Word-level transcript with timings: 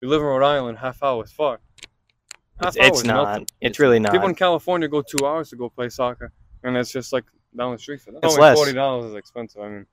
You 0.00 0.08
live 0.08 0.20
in 0.20 0.26
Rhode 0.26 0.42
Island, 0.44 0.78
half 0.78 1.02
hour 1.02 1.24
is 1.24 1.32
far. 1.32 1.60
Half 2.60 2.76
It's, 2.76 2.86
it's 2.88 2.98
is 3.00 3.04
not. 3.04 3.24
nothing. 3.24 3.46
It's 3.60 3.78
really 3.78 3.98
not. 3.98 4.12
People 4.12 4.28
in 4.28 4.34
California 4.34 4.88
go 4.88 5.02
two 5.02 5.26
hours 5.26 5.50
to 5.50 5.56
go 5.56 5.68
play 5.68 5.88
soccer, 5.88 6.32
and 6.62 6.76
it's 6.76 6.90
just 6.92 7.12
like 7.12 7.24
down 7.56 7.72
the 7.72 7.78
street 7.78 8.00
for 8.00 8.12
them. 8.12 8.20
It's 8.22 8.34
Only 8.34 8.42
less. 8.42 8.56
Forty 8.58 8.72
dollars 8.72 9.10
is 9.10 9.16
expensive. 9.16 9.60
I 9.62 9.68
mean, 9.68 9.86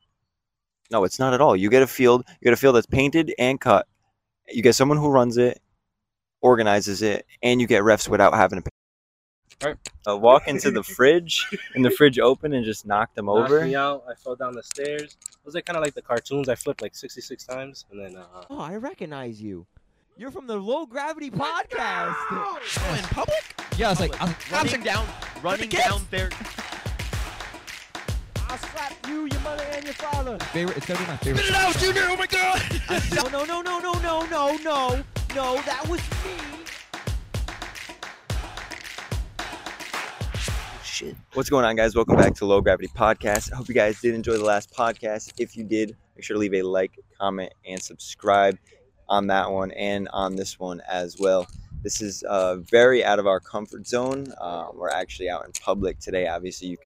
No, 0.92 1.04
it's 1.04 1.20
not 1.20 1.34
at 1.34 1.42
all. 1.42 1.56
You 1.56 1.70
get 1.70 1.84
a 1.84 1.88
field. 1.88 2.24
You 2.40 2.46
get 2.46 2.54
a 2.54 2.58
field 2.58 2.76
that's 2.76 2.86
painted 2.86 3.34
and 3.38 3.60
cut. 3.60 3.88
You 4.48 4.62
get 4.62 4.76
someone 4.76 4.98
who 4.98 5.10
runs 5.10 5.38
it, 5.38 5.60
organizes 6.42 7.02
it, 7.02 7.26
and 7.44 7.60
you 7.60 7.68
get 7.68 7.84
refs 7.84 8.08
without 8.08 8.34
having 8.34 8.60
to 8.60 8.64
pay. 8.64 8.70
Right. 9.66 9.76
Uh, 10.08 10.16
walk 10.16 10.48
into 10.48 10.70
the 10.72 10.84
fridge 10.84 11.48
and 11.74 11.84
the 11.84 11.90
fridge 11.90 12.20
open 12.20 12.54
and 12.54 12.64
just 12.64 12.86
knock 12.86 13.14
them 13.16 13.26
Knocked 13.26 13.52
over. 13.52 13.66
me 13.66 13.76
out. 13.76 14.04
I 14.10 14.14
fell 14.14 14.36
down 14.36 14.54
the 14.54 14.62
stairs. 14.62 15.18
It 15.32 15.38
was 15.44 15.56
like 15.56 15.66
kind 15.66 15.76
of 15.76 15.84
like 15.84 15.96
the 15.96 16.02
cartoons. 16.02 16.48
I 16.48 16.54
flipped 16.56 16.82
like 16.82 16.96
66 16.96 17.44
times, 17.44 17.86
and 17.92 18.00
then 18.00 18.16
uh, 18.16 18.44
Oh, 18.52 18.60
I 18.60 18.76
recognize 18.76 19.42
you. 19.42 19.66
You're 20.20 20.32
from 20.32 20.48
the 20.48 20.56
Low 20.56 20.88
Gravity 20.88 21.30
Podcast. 21.30 22.16
Oh, 22.32 22.60
in 22.98 23.04
public? 23.04 23.56
Yeah, 23.78 23.86
I 23.86 23.90
was 23.92 24.00
like, 24.00 24.20
I'm 24.20 24.34
running 24.52 24.82
down, 24.82 25.06
running 25.44 25.70
down 25.70 26.08
there. 26.10 26.32
I'll 28.50 28.58
slap 28.58 28.96
you, 29.08 29.26
your 29.26 29.40
mother, 29.42 29.64
and 29.74 29.86
your 29.86 29.94
father. 29.94 30.40
Favorite, 30.46 30.76
it's 30.76 30.88
gonna 30.88 31.00
be 31.02 31.06
my 31.06 31.18
favorite. 31.18 31.44
Spit 31.44 31.56
it 31.56 31.56
out, 31.56 31.78
Junior! 31.78 32.02
Oh 32.06 32.18
my 32.18 32.26
God! 32.26 32.64
no, 33.32 33.46
no, 33.46 33.62
no, 33.62 33.62
no, 33.62 33.80
no, 33.80 34.26
no, 34.26 34.58
no, 34.58 35.04
no! 35.36 35.62
That 35.62 35.88
was 35.88 36.02
me. 36.26 36.34
Shit. 40.84 41.16
What's 41.34 41.52
going 41.52 41.64
on, 41.64 41.76
guys? 41.76 41.96
Welcome 41.96 42.16
back 42.16 42.34
to 42.36 42.46
Low 42.46 42.60
Gravity 42.60 42.88
Podcast. 42.88 43.54
I 43.54 43.58
hope 43.58 43.68
you 43.68 43.76
guys 43.76 44.02
did 44.02 44.16
enjoy 44.16 44.34
the 44.34 44.46
last 44.46 44.74
podcast. 44.74 45.34
If 45.38 45.56
you 45.56 45.64
did, 45.64 45.96
make 46.16 46.24
sure 46.24 46.34
to 46.34 46.40
leave 46.40 46.56
a 46.56 46.64
like, 46.64 46.98
comment, 47.20 47.54
and 47.68 47.80
subscribe 47.80 48.58
on 49.10 49.28
that 49.28 49.52
one 49.52 49.72
and 49.72 50.08
on 50.14 50.36
this 50.36 50.60
one 50.60 50.82
as 50.88 51.18
well. 51.20 51.48
This 51.84 52.02
is 52.02 52.24
uh, 52.24 52.58
very 52.58 53.04
out 53.04 53.20
of 53.20 53.28
our 53.28 53.40
comfort 53.40 53.88
zone. 53.88 54.34
Uh, 54.40 54.68
we're 54.74 54.90
actually 54.90 55.30
out 55.30 55.46
in 55.46 55.52
public 55.62 56.00
today. 56.00 56.28
Obviously, 56.28 56.70
you 56.70 56.78
can 56.78 56.86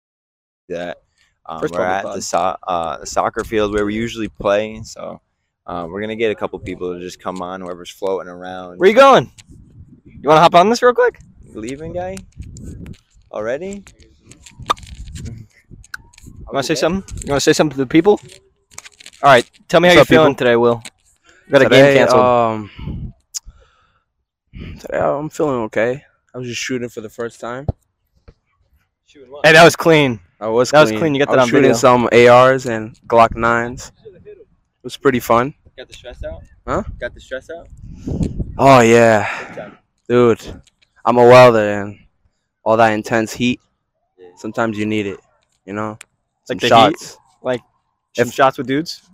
see 0.68 0.74
that. 0.76 0.98
Um, 1.46 1.62
we're 1.62 1.82
at 1.82 2.04
pod. 2.04 2.18
the, 2.18 2.22
so- 2.22 2.58
uh, 2.68 2.98
the 2.98 3.06
soccer 3.08 3.44
field 3.44 3.74
where 3.74 3.86
we 3.86 3.96
usually 3.96 4.28
play. 4.28 4.82
So 4.84 5.22
uh, 5.66 5.88
we're 5.90 6.02
gonna 6.02 6.16
get 6.16 6.32
a 6.32 6.36
couple 6.36 6.60
people 6.60 6.94
to 6.94 7.00
just 7.00 7.20
come 7.20 7.42
on. 7.42 7.62
Whoever's 7.62 7.90
floating 7.90 8.30
around. 8.30 8.78
Where 8.78 8.90
you 8.90 8.96
going? 8.96 9.32
You 10.06 10.30
want 10.30 10.38
to 10.38 10.42
hop 10.42 10.56
on 10.56 10.70
this 10.70 10.84
real 10.84 10.94
quick? 10.94 11.20
leaving, 11.54 11.94
guy? 11.94 12.18
Already? 13.32 13.84
You 15.26 16.46
want 16.54 16.58
to 16.58 16.76
say 16.76 16.76
something? 16.76 17.04
You 17.24 17.32
want 17.32 17.38
to 17.38 17.42
say 17.42 17.54
something 17.54 17.76
to 17.76 17.84
the 17.84 17.88
people? 17.88 18.20
All 19.24 19.30
right. 19.30 19.50
Tell 19.68 19.80
me 19.80 19.88
how 19.88 19.94
you're 19.94 20.02
up, 20.02 20.08
people? 20.08 20.24
feeling 20.24 20.36
today, 20.36 20.56
Will. 20.56 20.84
We 21.52 21.60
got 21.60 21.62
a 21.64 21.66
today, 21.66 21.94
game 21.94 21.98
canceled. 22.08 22.22
Um, 22.22 23.14
today 24.80 25.00
I'm 25.00 25.30
feeling 25.30 25.62
okay. 25.64 26.04
I 26.34 26.38
was 26.38 26.48
just 26.48 26.62
shooting 26.62 26.90
for 26.90 27.02
the 27.02 27.10
first 27.10 27.40
time. 27.40 27.68
hey, 29.44 29.52
that 29.54 29.64
was 29.64 29.76
clean. 29.76 30.20
I 30.40 30.48
was 30.48 30.72
That 30.72 30.82
was 30.82 30.90
clean. 30.92 31.00
clean. 31.00 31.16
You 31.16 31.26
got 31.26 31.30
I 31.30 31.36
that 31.36 31.38
was 31.38 31.44
on 31.44 31.48
shooting 31.50 31.62
video. 31.64 31.74
some 31.74 32.10
ARs 32.14 32.66
and 32.66 32.96
Glock 33.08 33.36
nines. 33.36 33.92
It 34.06 34.38
was 34.84 34.98
pretty 34.98 35.20
fun. 35.20 35.54
Got 35.78 35.88
the 35.88 35.94
stress 35.94 36.24
out? 36.24 36.44
Huh? 36.66 36.84
Got 37.00 37.14
the 37.14 37.20
stress 37.20 37.50
out? 37.50 37.68
Oh 38.58 38.82
yeah, 38.82 39.72
dude. 40.08 40.62
I'm 41.04 41.18
a 41.18 41.24
welder 41.24 41.82
and 41.82 42.00
all 42.64 42.78
that 42.78 42.94
intense 42.94 43.34
heat. 43.34 43.60
Sometimes 44.38 44.78
you 44.78 44.86
need 44.86 45.06
it. 45.08 45.20
You 45.66 45.74
know, 45.74 45.98
some 46.46 46.56
Like 46.58 46.60
the 46.62 46.68
heat? 46.68 46.70
shots. 47.00 47.18
Some 48.14 48.30
shots 48.30 48.58
with 48.58 48.68
dudes. 48.68 49.10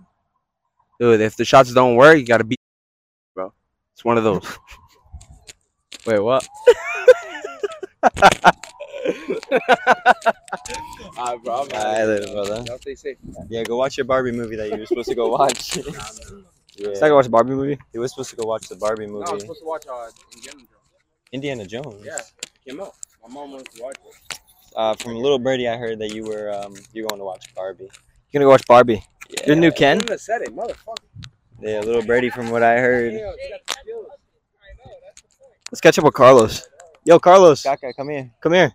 Dude, 0.98 1.20
if 1.20 1.36
the 1.36 1.44
shots 1.44 1.72
don't 1.72 1.96
work, 1.96 2.18
you 2.18 2.24
gotta 2.24 2.44
be, 2.44 2.56
bro. 3.34 3.52
It's 3.92 4.04
one 4.04 4.18
of 4.18 4.24
those. 4.24 4.44
Wait, 6.06 6.18
what? 6.18 6.46
Ah, 11.20 11.36
bro, 11.36 11.62
I'm 11.62 11.68
Alright, 11.72 12.06
later, 12.06 12.32
brother. 12.32 12.62
Y'all 12.66 12.78
stay 12.78 12.94
safe. 12.94 13.16
Yeah, 13.48 13.64
go 13.64 13.76
watch 13.76 13.96
your 13.96 14.04
Barbie 14.04 14.30
movie 14.30 14.54
that 14.54 14.70
you 14.70 14.78
were 14.78 14.86
supposed 14.86 15.08
to 15.08 15.16
go 15.16 15.28
watch. 15.28 15.76
Let's 15.76 15.88
yeah. 16.76 16.88
not 17.00 17.08
go 17.08 17.16
watch 17.16 17.26
a 17.26 17.30
Barbie 17.30 17.54
movie. 17.54 17.78
You 17.92 18.00
were 18.00 18.06
supposed 18.06 18.30
to 18.30 18.36
go 18.36 18.46
watch 18.46 18.68
the 18.68 18.76
Barbie 18.76 19.06
No, 19.08 19.22
I 19.22 19.32
was 19.32 19.42
supposed 19.42 19.60
to 19.60 19.66
watch 19.66 19.84
uh, 19.90 20.10
Indiana 20.32 20.58
Jones. 20.58 20.68
Indiana 21.32 21.66
Jones. 21.66 22.06
Yeah, 22.06 22.18
came 22.64 22.80
out. 22.80 22.94
My 23.26 23.34
mom 23.34 23.50
wanted 23.50 23.68
to 23.72 23.82
watch 23.82 23.96
it. 24.06 24.38
Uh, 24.76 24.94
from 24.94 25.16
Little 25.16 25.40
Birdie, 25.40 25.66
I 25.66 25.76
heard 25.76 25.98
that 25.98 26.14
you 26.14 26.24
were 26.24 26.52
um, 26.52 26.74
you're 26.92 27.08
going 27.08 27.18
to 27.18 27.24
watch 27.24 27.52
Barbie. 27.54 27.90
You're 28.30 28.40
gonna 28.40 28.44
go 28.44 28.50
watch 28.50 28.66
Barbie. 28.68 29.02
Yeah. 29.28 29.44
You're 29.46 29.56
the 29.56 29.60
new 29.60 29.70
Ken. 29.72 29.98
Shouldn't 29.98 30.10
have 30.10 30.20
said 30.20 30.42
it, 30.42 30.54
motherfucker. 30.54 30.96
Yeah, 31.60 31.80
Little 31.80 32.04
Brady 32.04 32.30
from 32.30 32.50
what 32.50 32.62
I 32.62 32.78
heard. 32.78 33.14
Let's 35.70 35.80
catch 35.80 35.98
up 35.98 36.04
with 36.04 36.14
Carlos. 36.14 36.68
Yo, 37.04 37.18
Carlos, 37.18 37.62
Kaka, 37.62 37.92
come 37.94 38.10
here. 38.10 38.30
come 38.40 38.52
here. 38.52 38.72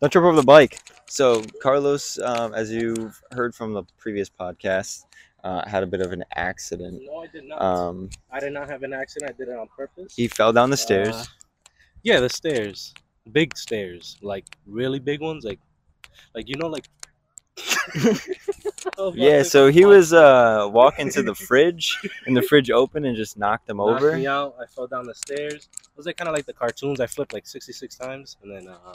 Don't 0.00 0.10
trip 0.10 0.24
over 0.24 0.36
the 0.36 0.42
bike. 0.42 0.80
So 1.06 1.42
Carlos, 1.62 2.18
um, 2.18 2.54
as 2.54 2.72
you've 2.72 3.20
heard 3.32 3.54
from 3.54 3.74
the 3.74 3.82
previous 3.98 4.30
podcast, 4.30 5.04
uh, 5.44 5.68
had 5.68 5.82
a 5.82 5.86
bit 5.86 6.00
of 6.00 6.12
an 6.12 6.24
accident. 6.34 7.02
no, 7.04 7.18
I 7.18 7.26
did 7.26 7.44
not. 7.44 7.60
Um, 7.60 8.10
I 8.30 8.40
did 8.40 8.52
not 8.52 8.68
have 8.70 8.82
an 8.82 8.92
accident. 8.92 9.30
I 9.30 9.34
did 9.36 9.48
it 9.48 9.56
on 9.56 9.68
purpose. 9.76 10.14
he 10.14 10.28
fell 10.28 10.52
down 10.52 10.70
the 10.70 10.76
stairs. 10.76 11.14
Uh, 11.14 11.24
yeah, 12.02 12.20
the 12.20 12.28
stairs, 12.28 12.94
big 13.32 13.56
stairs, 13.56 14.16
like 14.22 14.44
really 14.66 14.98
big 14.98 15.20
ones, 15.20 15.44
like, 15.44 15.60
like 16.34 16.48
you 16.48 16.56
know, 16.56 16.68
like. 16.68 16.86
Yeah, 19.14 19.42
so 19.42 19.68
he 19.68 19.84
was 19.84 20.12
uh, 20.12 20.68
walking 20.70 21.10
to 21.10 21.22
the 21.22 21.34
fridge, 21.34 21.98
and 22.26 22.36
the 22.36 22.42
fridge 22.42 22.70
opened 22.70 23.06
and 23.06 23.16
just 23.16 23.36
knocked 23.38 23.68
him 23.68 23.78
Knocked 23.78 24.02
over. 24.02 24.16
me 24.16 24.26
out. 24.26 24.54
I 24.60 24.66
fell 24.66 24.86
down 24.86 25.04
the 25.06 25.14
stairs. 25.14 25.68
It 25.82 25.96
was 25.96 26.06
like 26.06 26.16
kind 26.16 26.28
of 26.28 26.34
like 26.34 26.46
the 26.46 26.52
cartoons. 26.52 27.00
I 27.00 27.06
flipped 27.06 27.32
like 27.32 27.46
66 27.46 27.94
times, 27.96 28.36
and 28.42 28.50
then 28.54 28.68
uh, 28.68 28.94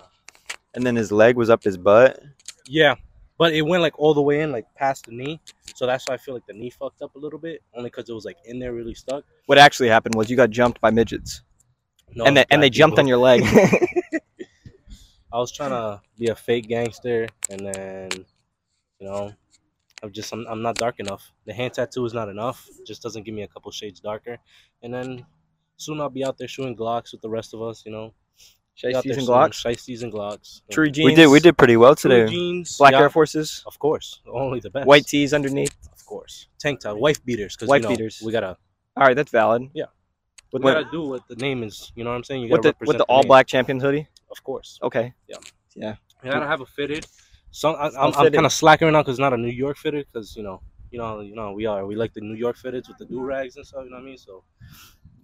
And 0.73 0.85
then 0.85 0.95
his 0.95 1.11
leg 1.11 1.35
was 1.37 1.49
up 1.49 1.63
his 1.63 1.77
butt. 1.77 2.19
yeah, 2.67 2.95
but 3.37 3.53
it 3.53 3.63
went 3.63 3.81
like 3.81 3.97
all 3.99 4.13
the 4.13 4.21
way 4.21 4.41
in, 4.41 4.51
like 4.51 4.65
past 4.75 5.05
the 5.05 5.11
knee. 5.11 5.39
So 5.75 5.85
that's 5.85 6.05
why 6.07 6.15
I 6.15 6.17
feel 6.17 6.33
like 6.33 6.45
the 6.47 6.53
knee 6.53 6.69
fucked 6.69 7.01
up 7.01 7.15
a 7.15 7.19
little 7.19 7.39
bit, 7.39 7.61
only 7.75 7.89
because 7.89 8.09
it 8.09 8.13
was 8.13 8.25
like 8.25 8.37
in 8.45 8.59
there 8.59 8.73
really 8.73 8.93
stuck. 8.95 9.23
What 9.47 9.57
actually 9.57 9.89
happened 9.89 10.15
was 10.15 10.29
you 10.29 10.37
got 10.37 10.49
jumped 10.51 10.79
by 10.81 10.91
midgets, 10.91 11.41
No, 12.13 12.25
and 12.25 12.37
they 12.37 12.45
and 12.51 12.61
they 12.61 12.69
jumped 12.69 12.99
on 12.99 13.07
your 13.07 13.17
leg. 13.17 13.43
I 15.33 15.37
was 15.39 15.51
trying 15.51 15.71
to 15.71 16.01
be 16.17 16.27
a 16.27 16.35
fake 16.35 16.67
gangster, 16.69 17.27
and 17.49 17.59
then, 17.67 18.09
you 18.99 19.07
know, 19.07 19.33
I'm 20.03 20.11
just 20.11 20.31
I'm, 20.33 20.45
I'm 20.47 20.61
not 20.61 20.75
dark 20.75 20.99
enough. 20.99 21.31
The 21.45 21.53
hand 21.53 21.73
tattoo 21.73 22.05
is 22.05 22.13
not 22.13 22.29
enough. 22.29 22.67
It 22.79 22.85
just 22.85 23.01
doesn't 23.01 23.23
give 23.23 23.33
me 23.33 23.43
a 23.43 23.47
couple 23.47 23.71
shades 23.71 23.99
darker. 23.99 24.37
And 24.83 24.93
then 24.93 25.25
soon 25.77 25.99
I'll 26.01 26.09
be 26.09 26.23
out 26.25 26.37
there 26.37 26.47
shooting 26.47 26.75
Glocks 26.75 27.11
with 27.11 27.21
the 27.21 27.29
rest 27.29 27.53
of 27.53 27.61
us. 27.61 27.83
You 27.85 27.91
know, 27.91 28.13
Be 28.83 28.95
out 28.95 29.03
Shiesties 29.03 29.17
and 29.17 29.27
Glocks. 29.27 29.65
Shiesties 29.65 30.03
and 30.03 30.13
Glocks. 30.13 30.61
True 30.71 30.89
jeans. 30.89 31.05
We 31.05 31.15
did 31.15 31.27
we 31.27 31.39
did 31.39 31.57
pretty 31.57 31.77
well 31.77 31.95
True 31.95 32.11
today. 32.11 32.31
jeans, 32.31 32.77
Black 32.77 32.93
yeah, 32.93 33.01
Air 33.01 33.09
Forces. 33.09 33.63
Of 33.65 33.79
course, 33.79 34.21
only 34.31 34.59
the 34.59 34.69
best. 34.69 34.87
White 34.87 35.07
tees 35.07 35.33
underneath. 35.33 35.75
of 35.91 36.05
course. 36.05 36.47
Tank 36.59 36.81
top, 36.81 36.97
wife 36.97 37.23
beaters, 37.25 37.55
because 37.55 37.69
Wife 37.69 37.81
you 37.81 37.89
know, 37.89 37.95
beaters. 37.95 38.21
We 38.23 38.31
gotta, 38.31 38.57
All 38.97 39.07
right, 39.07 39.15
that's 39.15 39.31
valid. 39.31 39.69
Yeah. 39.73 39.85
With 40.51 40.63
we 40.63 40.71
the, 40.71 40.81
gotta 40.81 40.91
do 40.91 41.01
what 41.07 41.27
the 41.27 41.35
name 41.35 41.63
is. 41.63 41.91
You 41.95 42.03
know 42.03 42.11
what 42.11 42.17
I'm 42.17 42.23
saying? 42.23 42.41
You 42.43 42.49
with 42.51 42.61
gotta 42.61 42.75
the 42.79 42.85
with 42.85 42.89
represent 42.89 42.97
the 42.99 43.03
all 43.05 43.21
name. 43.21 43.27
black 43.27 43.47
champions 43.47 43.81
hoodie. 43.83 44.07
Of 44.31 44.43
course. 44.43 44.79
Okay. 44.83 45.13
Yeah. 45.27 45.37
Yeah. 45.75 45.95
You 46.23 46.31
gotta 46.31 46.47
have 46.47 46.61
a 46.61 46.65
fitted. 46.65 47.05
So 47.55 47.71
I, 47.71 47.87
I'm, 47.87 48.13
I'm 48.17 48.33
kind 48.33 48.45
of 48.45 48.51
slacking 48.51 48.85
right 48.85 48.91
now 48.91 49.01
because 49.01 49.13
it's 49.13 49.19
not 49.21 49.31
a 49.31 49.37
New 49.37 49.47
York 49.47 49.77
fitted 49.77 50.07
because 50.11 50.35
you 50.35 50.43
know, 50.43 50.61
you 50.91 50.99
know, 50.99 51.21
you 51.21 51.33
know, 51.33 51.53
we 51.53 51.65
are. 51.65 51.85
We 51.85 51.95
like 51.95 52.13
the 52.13 52.19
New 52.19 52.33
York 52.33 52.57
fitteds 52.57 52.89
with 52.89 52.97
the 52.97 53.05
do 53.05 53.21
rags 53.21 53.55
and 53.55 53.65
stuff. 53.65 53.85
You 53.85 53.91
know 53.91 53.95
what 53.95 54.01
I 54.01 54.05
mean? 54.05 54.17
So, 54.17 54.43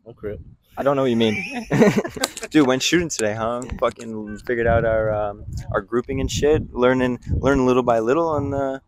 don't 0.06 0.16
crip. 0.16 0.40
I 0.78 0.84
don't 0.84 0.96
know 0.96 1.02
what 1.02 1.10
you 1.10 1.18
mean. 1.18 1.36
Dude, 2.50 2.66
went 2.66 2.84
shooting 2.84 3.10
today, 3.10 3.34
huh? 3.34 3.64
Fucking 3.82 4.38
figured 4.48 4.66
out 4.66 4.86
our 4.86 5.14
um, 5.14 5.44
our 5.74 5.82
grouping 5.82 6.22
and 6.22 6.32
shit. 6.32 6.74
Learning 6.74 7.20
learning 7.32 7.66
little 7.66 7.84
by 7.84 8.00
little 8.00 8.30
on 8.30 8.54
uh, 8.54 8.80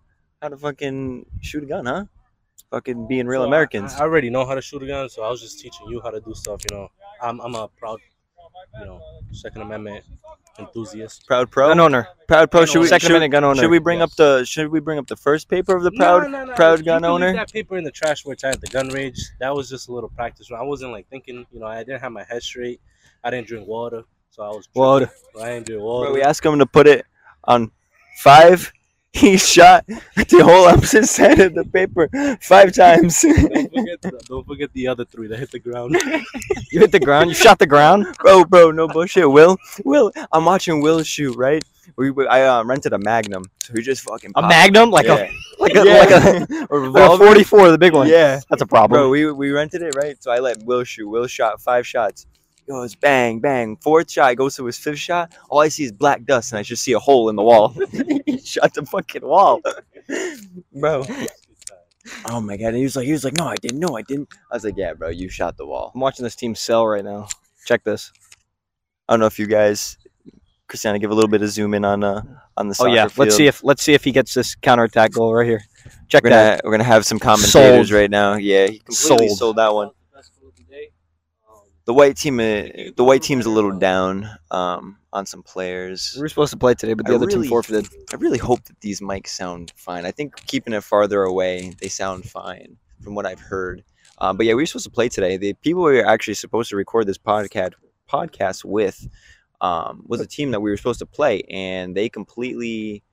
how 0.41 0.47
to 0.47 0.55
fucking 0.55 1.25
shoot 1.41 1.63
a 1.63 1.65
gun, 1.65 1.85
huh? 1.85 2.05
Fucking 2.71 3.09
being 3.09 3.27
real 3.27 3.41
So 3.41 3.47
Americans. 3.47 3.93
I, 3.95 3.97
I 3.97 4.01
already 4.03 4.29
know 4.29 4.45
how 4.45 4.55
to 4.55 4.61
shoot 4.61 4.81
a 4.83 4.87
gun, 4.87 5.09
so 5.09 5.21
I 5.21 5.29
was 5.29 5.41
just 5.41 5.59
teaching 5.59 5.89
you 5.89 5.99
how 6.01 6.11
to 6.11 6.21
do 6.21 6.33
stuff. 6.33 6.61
You 6.69 6.77
know, 6.77 6.87
I'm 7.21 7.41
I'm 7.41 7.55
a 7.55 7.67
proud, 7.67 7.99
you 8.79 8.85
know, 8.85 9.01
Second 9.33 9.63
Amendment 9.63 10.05
enthusiast. 10.59 11.25
Proud 11.27 11.49
pro. 11.51 11.69
gun 11.69 11.79
owner. 11.79 12.07
Proud 12.27 12.51
pro. 12.51 12.61
Gun 12.61 12.67
Should 12.67 12.79
we, 12.81 12.87
Second 12.87 13.07
should, 13.07 13.31
gun 13.31 13.43
owner. 13.43 13.61
should 13.61 13.69
we 13.71 13.79
bring 13.79 14.01
up 14.01 14.11
the 14.15 14.43
should 14.45 14.69
we 14.69 14.79
bring 14.79 14.97
up 14.99 15.07
the 15.07 15.15
first 15.15 15.49
paper 15.49 15.75
of 15.75 15.83
the 15.83 15.91
proud 15.91 16.23
No, 16.23 16.27
no, 16.39 16.45
no, 16.45 16.53
proud 16.53 16.79
you 16.79 16.85
gun 16.85 17.01
can 17.01 17.11
leave 17.11 17.23
owner? 17.23 17.33
That 17.33 17.51
paper 17.51 17.77
in 17.77 17.83
the 17.83 17.91
trash 17.91 18.25
where 18.25 18.35
I 18.43 18.47
had 18.47 18.61
the 18.61 18.67
gun 18.67 18.89
rage. 18.89 19.19
That 19.39 19.53
was 19.55 19.69
just 19.69 19.89
a 19.89 19.93
little 19.93 20.09
practice. 20.09 20.51
run. 20.51 20.59
I 20.61 20.63
wasn't 20.63 20.91
like 20.91 21.07
thinking. 21.09 21.45
You 21.51 21.59
know, 21.59 21.65
I 21.67 21.79
didn't 21.83 22.01
have 22.01 22.11
my 22.11 22.23
head 22.23 22.43
straight. 22.43 22.81
I 23.23 23.29
didn't 23.29 23.47
drink 23.47 23.67
water, 23.67 24.03
so 24.29 24.43
I 24.43 24.49
was. 24.49 24.67
Water. 24.75 25.05
tripping. 25.33 25.41
I 25.47 25.53
didn't 25.53 25.67
drink 25.67 25.81
water. 25.81 26.05
Bro, 26.07 26.13
we 26.15 26.21
asked 26.21 26.45
him 26.45 26.59
to 26.59 26.65
put 26.65 26.87
it 26.87 27.05
on 27.45 27.71
five, 28.19 28.71
he 29.23 29.37
shot 29.37 29.85
the 29.87 30.41
whole 30.43 30.65
opposite 30.65 31.05
side 31.05 31.39
of 31.39 31.53
the 31.53 31.63
paper 31.65 32.09
five 32.41 32.73
times. 32.73 33.21
Don't 33.21 33.37
forget, 33.73 34.01
the, 34.01 34.21
don't 34.27 34.45
forget 34.47 34.73
the 34.73 34.87
other 34.87 35.05
three 35.05 35.27
that 35.27 35.37
hit 35.39 35.51
the 35.51 35.59
ground. 35.59 35.95
You 36.71 36.79
hit 36.79 36.91
the 36.91 36.99
ground. 36.99 37.29
You 37.29 37.35
shot 37.35 37.59
the 37.59 37.67
ground. 37.67 38.07
bro, 38.19 38.43
bro, 38.45 38.71
no 38.71 38.87
bullshit. 38.87 39.29
Will, 39.29 39.57
Will, 39.85 40.11
I'm 40.31 40.43
watching 40.45 40.81
Will 40.81 41.03
shoot. 41.03 41.37
Right, 41.37 41.63
we, 41.95 42.09
we 42.09 42.25
I 42.25 42.45
uh, 42.47 42.63
rented 42.63 42.93
a 42.93 42.97
Magnum, 42.97 43.43
so 43.61 43.73
he 43.75 43.83
just 43.83 44.01
fucking 44.01 44.31
A 44.35 44.41
magnum, 44.41 44.89
like 44.89 45.05
yeah. 45.05 45.29
a 45.29 45.61
like 45.61 45.75
a 45.75 45.85
Yeah. 45.85 45.93
like 45.99 46.09
a, 46.09 46.47
a 46.51 46.67
a 46.75 46.79
revolver. 46.79 47.23
44, 47.25 47.69
the 47.69 47.77
big 47.77 47.93
one. 47.93 48.07
Yeah, 48.07 48.39
That's 48.49 48.63
a 48.63 48.65
problem. 48.65 48.97
bro, 48.99 49.09
we 49.09 49.31
we 49.31 49.51
rented 49.51 49.83
it 49.83 49.93
right. 49.95 50.17
So 50.23 50.31
I 50.31 50.39
let 50.39 50.63
Will 50.63 50.83
shoot. 50.83 51.07
Will 51.07 51.27
shot 51.27 51.61
five 51.61 51.85
shots. 51.85 52.25
Goes 52.67 52.95
bang 52.95 53.39
bang. 53.39 53.75
Fourth 53.77 54.09
shot 54.09 54.35
goes 54.37 54.55
to 54.55 54.65
his 54.65 54.77
fifth 54.77 54.99
shot. 54.99 55.35
All 55.49 55.59
I 55.59 55.67
see 55.67 55.83
is 55.83 55.91
black 55.91 56.23
dust, 56.23 56.53
and 56.53 56.59
I 56.59 56.63
just 56.63 56.83
see 56.83 56.93
a 56.93 56.99
hole 56.99 57.29
in 57.29 57.35
the 57.35 57.43
wall. 57.43 57.69
he 58.25 58.37
shot 58.39 58.73
the 58.73 58.85
fucking 58.85 59.21
wall, 59.21 59.61
bro. 60.73 61.03
Oh 62.25 62.39
my 62.39 62.55
god! 62.55 62.67
And 62.67 62.77
he 62.77 62.83
was 62.83 62.95
like, 62.95 63.05
he 63.05 63.11
was 63.11 63.23
like, 63.23 63.35
no, 63.35 63.47
I 63.47 63.55
didn't. 63.55 63.79
No, 63.79 63.97
I 63.97 64.01
didn't. 64.01 64.29
I 64.49 64.55
was 64.55 64.63
like, 64.63 64.75
yeah, 64.77 64.93
bro, 64.93 65.09
you 65.09 65.27
shot 65.29 65.57
the 65.57 65.65
wall. 65.65 65.91
I'm 65.93 65.99
watching 66.01 66.23
this 66.23 66.35
team 66.35 66.55
sell 66.55 66.87
right 66.87 67.03
now. 67.03 67.27
Check 67.65 67.83
this. 67.83 68.11
I 69.07 69.13
don't 69.13 69.19
know 69.19 69.25
if 69.25 69.39
you 69.39 69.47
guys, 69.47 69.97
Christiana, 70.67 70.99
give 70.99 71.11
a 71.11 71.15
little 71.15 71.29
bit 71.29 71.41
of 71.41 71.49
zoom 71.49 71.73
in 71.73 71.83
on 71.83 72.03
uh 72.03 72.21
on 72.55 72.69
the. 72.69 72.77
Oh 72.79 72.85
yeah, 72.85 73.07
soccer 73.07 73.21
let's 73.21 73.35
see 73.35 73.47
if 73.47 73.63
let's 73.63 73.83
see 73.83 73.93
if 73.93 74.05
he 74.05 74.13
gets 74.13 74.33
this 74.33 74.55
counterattack 74.55 75.11
goal 75.11 75.33
right 75.33 75.45
here. 75.45 75.63
Check 76.07 76.23
we're 76.23 76.29
that. 76.29 76.61
gonna 76.61 76.61
we're 76.63 76.77
gonna 76.77 76.83
have 76.85 77.05
some 77.05 77.19
commentators 77.19 77.89
Sold. 77.89 77.99
right 77.99 78.09
now. 78.09 78.35
Yeah, 78.35 78.67
he 78.67 78.79
completely 78.79 79.27
Sold. 79.27 79.37
sold 79.37 79.55
that 79.57 79.73
one. 79.73 79.91
The 81.85 81.93
white 81.93 82.15
team, 82.15 82.39
uh, 82.39 82.91
the 82.95 83.03
white 83.03 83.23
team's 83.23 83.45
a 83.45 83.49
little 83.49 83.77
down 83.77 84.29
um, 84.51 84.97
on 85.11 85.25
some 85.25 85.43
players. 85.43 86.13
We 86.15 86.21
were 86.21 86.29
supposed 86.29 86.51
to 86.51 86.57
play 86.57 86.75
today, 86.75 86.93
but 86.93 87.05
the 87.05 87.11
I 87.11 87.15
other 87.15 87.27
team 87.27 87.43
forfeited. 87.43 87.89
I 88.11 88.15
really 88.15 88.37
hope 88.37 88.63
that 88.65 88.79
these 88.79 89.01
mics 89.01 89.29
sound 89.29 89.73
fine. 89.75 90.05
I 90.05 90.11
think 90.11 90.45
keeping 90.45 90.73
it 90.73 90.83
farther 90.83 91.23
away, 91.23 91.73
they 91.81 91.89
sound 91.89 92.23
fine 92.25 92.77
from 93.01 93.15
what 93.15 93.25
I've 93.25 93.41
heard. 93.41 93.83
Um, 94.19 94.37
but 94.37 94.45
yeah, 94.45 94.53
we 94.53 94.61
were 94.61 94.65
supposed 94.65 94.85
to 94.85 94.91
play 94.91 95.09
today. 95.09 95.35
The 95.35 95.53
people 95.55 95.83
we 95.83 95.97
were 95.97 96.05
actually 96.05 96.35
supposed 96.35 96.69
to 96.69 96.77
record 96.77 97.05
this 97.05 97.17
podcast 97.17 97.73
podcast 98.09 98.63
with 98.63 99.07
um, 99.59 100.03
was 100.07 100.21
a 100.21 100.27
team 100.27 100.51
that 100.51 100.61
we 100.61 100.69
were 100.69 100.77
supposed 100.77 100.99
to 100.99 101.05
play, 101.05 101.41
and 101.49 101.95
they 101.95 102.07
completely 102.07 103.03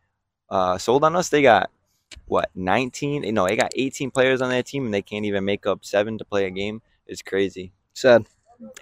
uh, 0.48 0.78
sold 0.78 1.02
on 1.02 1.16
us. 1.16 1.28
They 1.28 1.42
got 1.42 1.70
what 2.26 2.50
19? 2.54 3.34
No, 3.34 3.46
they 3.46 3.56
got 3.56 3.72
18 3.74 4.10
players 4.10 4.40
on 4.40 4.50
that 4.50 4.66
team, 4.66 4.84
and 4.84 4.94
they 4.94 5.02
can't 5.02 5.24
even 5.24 5.44
make 5.44 5.66
up 5.66 5.84
seven 5.84 6.18
to 6.18 6.24
play 6.24 6.46
a 6.46 6.50
game. 6.50 6.82
It's 7.06 7.22
crazy. 7.22 7.72
Sad. 7.94 8.26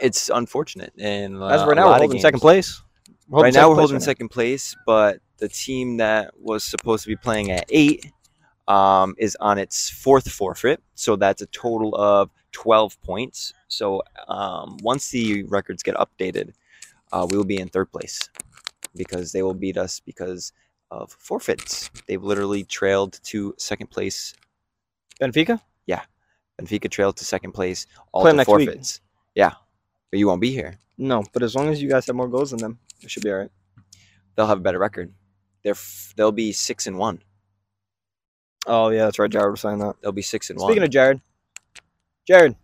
It's 0.01 0.29
unfortunate, 0.29 0.93
and 0.99 1.37
uh, 1.43 1.47
As 1.47 1.63
of 1.63 1.69
right 1.69 1.77
now, 1.77 1.89
we're 1.89 1.99
holding 1.99 2.21
second 2.21 2.41
place. 2.41 2.83
We're 3.29 3.43
right 3.43 3.55
now 3.55 3.69
we're 3.69 3.77
holding 3.77 3.97
right 3.97 4.03
second 4.03 4.29
place, 4.29 4.75
but 4.87 5.21
the 5.39 5.49
team 5.49 5.99
that 5.99 6.33
was 6.41 6.65
supposed 6.65 7.05
to 7.05 7.09
be 7.09 7.17
playing 7.17 7.51
at 7.51 7.65
eight 7.69 8.11
um, 8.67 9.15
is 9.19 9.37
on 9.41 9.59
its 9.59 9.89
fourth 9.91 10.31
forfeit. 10.31 10.83
So 10.95 11.17
that's 11.17 11.43
a 11.43 11.47
total 11.47 11.95
of 11.95 12.31
12 12.53 13.01
points. 13.03 13.53
So 13.69 14.03
um, 14.29 14.79
once 14.83 15.11
the 15.11 15.43
records 15.45 15.83
get 15.83 15.95
updated, 15.97 16.53
uh, 17.13 17.27
we 17.31 17.37
will 17.37 17.45
be 17.45 17.59
in 17.59 17.69
third 17.69 17.91
place 17.93 18.29
because 18.97 19.33
they 19.33 19.43
will 19.43 19.55
beat 19.55 19.77
us 19.77 20.01
because 20.01 20.53
of 20.91 21.13
forfeits. 21.13 21.91
They've 22.07 22.23
literally 22.23 22.65
trailed 22.65 23.21
to 23.25 23.55
second 23.59 23.89
place. 23.91 24.35
Benfica. 25.21 25.61
Yeah. 25.87 26.03
Benfica 26.61 26.91
trailed 26.91 27.17
to 27.19 27.25
second 27.25 27.53
place. 27.53 27.87
All 28.13 28.23
Play 28.23 28.31
'em 28.31 28.37
next 28.39 28.49
week. 28.49 28.69
forfeits. 28.69 29.01
Yeah, 29.35 29.53
but 30.11 30.19
you 30.19 30.27
won't 30.27 30.41
be 30.41 30.53
here. 30.53 30.79
No, 30.97 31.23
but 31.33 31.43
as 31.43 31.55
long 31.55 31.69
as 31.69 31.81
you 31.83 31.89
guys 31.89 32.07
have 32.07 32.17
more 32.17 32.29
goals 32.29 32.51
than 32.51 32.59
them, 32.61 32.79
it 33.03 33.11
should 33.11 33.23
be 33.23 33.31
all 33.31 33.39
right. 33.39 33.51
They'll 34.35 34.47
have 34.47 34.59
a 34.59 34.63
better 34.63 34.79
record. 34.79 35.13
They're 35.63 35.73
f- 35.73 36.13
they'll 36.17 36.33
be 36.33 36.53
six 36.53 36.87
and 36.87 36.97
one. 36.99 37.21
Oh 38.67 38.91
yeah, 38.91 39.05
that's 39.05 39.19
right. 39.19 39.31
Jared 39.31 39.51
was 39.51 39.61
saying 39.61 39.79
that. 39.79 39.97
They'll 40.03 40.13
be 40.13 40.23
six 40.23 40.51
and 40.51 40.59
one. 40.59 40.69
Speaking 40.71 40.83
of 40.85 40.91
Jared, 40.91 41.21
Jared, 42.27 42.55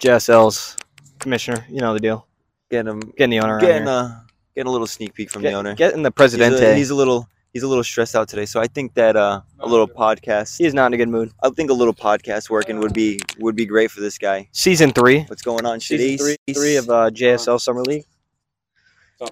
JSL's 0.00 0.76
commissioner. 1.18 1.64
You 1.68 1.80
know 1.80 1.94
the 1.94 2.00
deal. 2.00 2.26
Get 2.70 2.86
him 2.86 3.00
Getting 3.16 3.30
the 3.30 3.40
owner. 3.40 3.60
getting 3.60 3.88
a 3.88 4.24
getting 4.54 4.68
a 4.68 4.72
little 4.72 4.86
sneak 4.86 5.14
peek 5.14 5.30
from 5.30 5.42
Get- 5.42 5.50
the 5.50 5.56
owner. 5.56 5.74
Getting 5.74 6.02
the 6.02 6.10
he's, 6.10 6.14
presidente. 6.14 6.72
a, 6.72 6.74
he's 6.74 6.90
a 6.90 6.94
little 6.94 7.28
he's 7.54 7.62
a 7.62 7.68
little 7.68 7.82
stressed 7.84 8.14
out 8.14 8.28
today, 8.28 8.44
so 8.44 8.60
I 8.60 8.66
think 8.66 8.92
that 8.94 9.16
uh, 9.16 9.40
a 9.60 9.66
little 9.66 9.88
podcast. 9.88 10.58
He's 10.58 10.74
not 10.74 10.88
in 10.88 10.94
a 10.94 10.96
good 10.98 11.08
mood. 11.08 11.32
I 11.42 11.48
think 11.48 11.70
a 11.70 11.72
little 11.72 11.94
podcast 11.94 12.50
working 12.50 12.78
would 12.80 12.92
be 12.92 13.18
would 13.38 13.56
be 13.56 13.64
great 13.64 13.90
for 13.90 14.00
this 14.00 14.18
guy. 14.18 14.48
Season 14.52 14.90
three. 14.92 15.20
What's 15.22 15.40
going 15.42 15.64
on, 15.64 15.80
Season 15.80 16.18
three, 16.18 16.54
three 16.54 16.76
of 16.76 16.90
uh, 16.90 17.10
JSL 17.10 17.58
Summer 17.58 17.82
League. 17.82 18.04
So- 19.18 19.28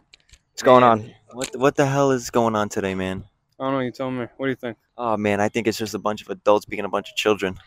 What's 0.53 0.63
going 0.63 0.83
on? 0.85 1.13
What 1.33 1.53
the, 1.53 1.59
what 1.59 1.77
the 1.77 1.87
hell 1.87 2.11
is 2.13 2.31
going 2.31 2.55
on 2.57 2.69
today, 2.69 2.95
man? 2.95 3.25
I 3.61 3.65
don't 3.65 3.73
know. 3.75 3.81
You 3.81 3.91
tell 3.91 4.11
me. 4.11 4.27
What 4.37 4.47
do 4.47 4.51
you 4.51 4.57
think? 4.57 4.77
Oh 4.97 5.17
man, 5.17 5.41
I 5.41 5.49
think 5.49 5.67
it's 5.67 5.79
just 5.79 5.95
a 5.95 5.99
bunch 5.99 6.23
of 6.23 6.29
adults 6.31 6.65
being 6.65 6.85
a 6.85 6.89
bunch 6.89 7.11
of 7.11 7.17
children. 7.17 7.59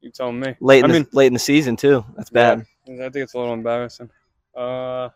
You 0.00 0.10
tell 0.10 0.32
me. 0.32 0.54
Late 0.60 0.84
in 0.84 0.84
I 0.84 0.88
the, 0.88 1.00
mean- 1.00 1.08
late 1.12 1.26
in 1.26 1.32
the 1.34 1.38
season 1.38 1.76
too. 1.76 2.04
That's 2.16 2.30
bad. 2.30 2.64
I 2.84 2.86
think 2.86 3.16
it's 3.16 3.34
a 3.34 3.38
little 3.38 3.52
embarrassing. 3.54 4.08
Uh, 4.56 4.60
I 4.60 5.10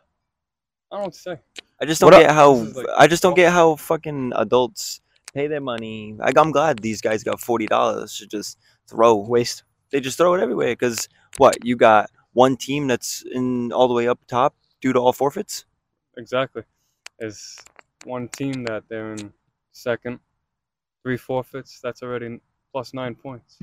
don't 0.90 0.98
know 1.00 1.04
what 1.04 1.12
to 1.14 1.18
say. 1.18 1.36
I 1.82 1.84
just 1.84 2.00
don't 2.00 2.14
up- 2.14 2.20
get 2.20 2.30
how 2.30 2.52
like- 2.52 2.86
I 2.96 3.08
just 3.08 3.24
don't 3.24 3.34
get 3.34 3.52
how 3.52 3.74
fucking 3.74 4.32
adults 4.36 5.00
pay 5.34 5.48
their 5.48 5.60
money. 5.60 6.16
I, 6.22 6.32
I'm 6.36 6.52
glad 6.52 6.78
these 6.78 7.00
guys 7.00 7.24
got 7.24 7.40
forty 7.40 7.66
dollars 7.66 8.16
to 8.18 8.26
just 8.28 8.56
throw. 8.88 9.16
Waste. 9.16 9.64
They 9.90 9.98
just 10.00 10.16
throw 10.16 10.34
it 10.34 10.40
everywhere 10.40 10.72
because 10.72 11.08
what 11.38 11.56
you 11.64 11.74
got 11.74 12.08
one 12.34 12.56
team 12.56 12.86
that's 12.86 13.24
in 13.32 13.72
all 13.72 13.88
the 13.88 13.94
way 13.94 14.06
up 14.06 14.20
top 14.28 14.54
due 14.80 14.92
to 14.92 15.00
all 15.00 15.12
forfeits. 15.12 15.64
Exactly. 16.16 16.62
Is 17.18 17.58
one 18.04 18.28
team 18.28 18.62
that 18.64 18.84
they're 18.88 19.14
in 19.14 19.32
second, 19.72 20.20
three 21.02 21.16
forfeits. 21.16 21.80
That's 21.82 22.04
already 22.04 22.40
plus 22.70 22.94
nine 22.94 23.16
points. 23.16 23.58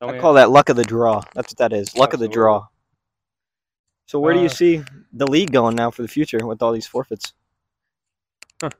Tell 0.00 0.10
I 0.10 0.12
oh, 0.12 0.14
me- 0.14 0.20
call 0.20 0.34
that 0.34 0.50
luck 0.50 0.68
of 0.68 0.76
the 0.76 0.84
draw. 0.84 1.22
That's 1.34 1.50
what 1.52 1.58
that 1.58 1.72
is. 1.72 1.96
Luck 1.96 2.12
of 2.12 2.20
the 2.20 2.28
draw. 2.28 2.68
So 4.06 4.20
where 4.20 4.32
do 4.34 4.40
you 4.40 4.46
Uh, 4.46 4.50
see 4.50 4.82
the 5.12 5.26
league 5.26 5.52
going 5.52 5.74
now 5.76 5.90
for 5.90 6.02
the 6.02 6.08
future 6.08 6.44
with 6.46 6.62
all 6.62 6.72
these 6.72 6.86
forfeits? 6.86 7.32
Huh. 8.60 8.70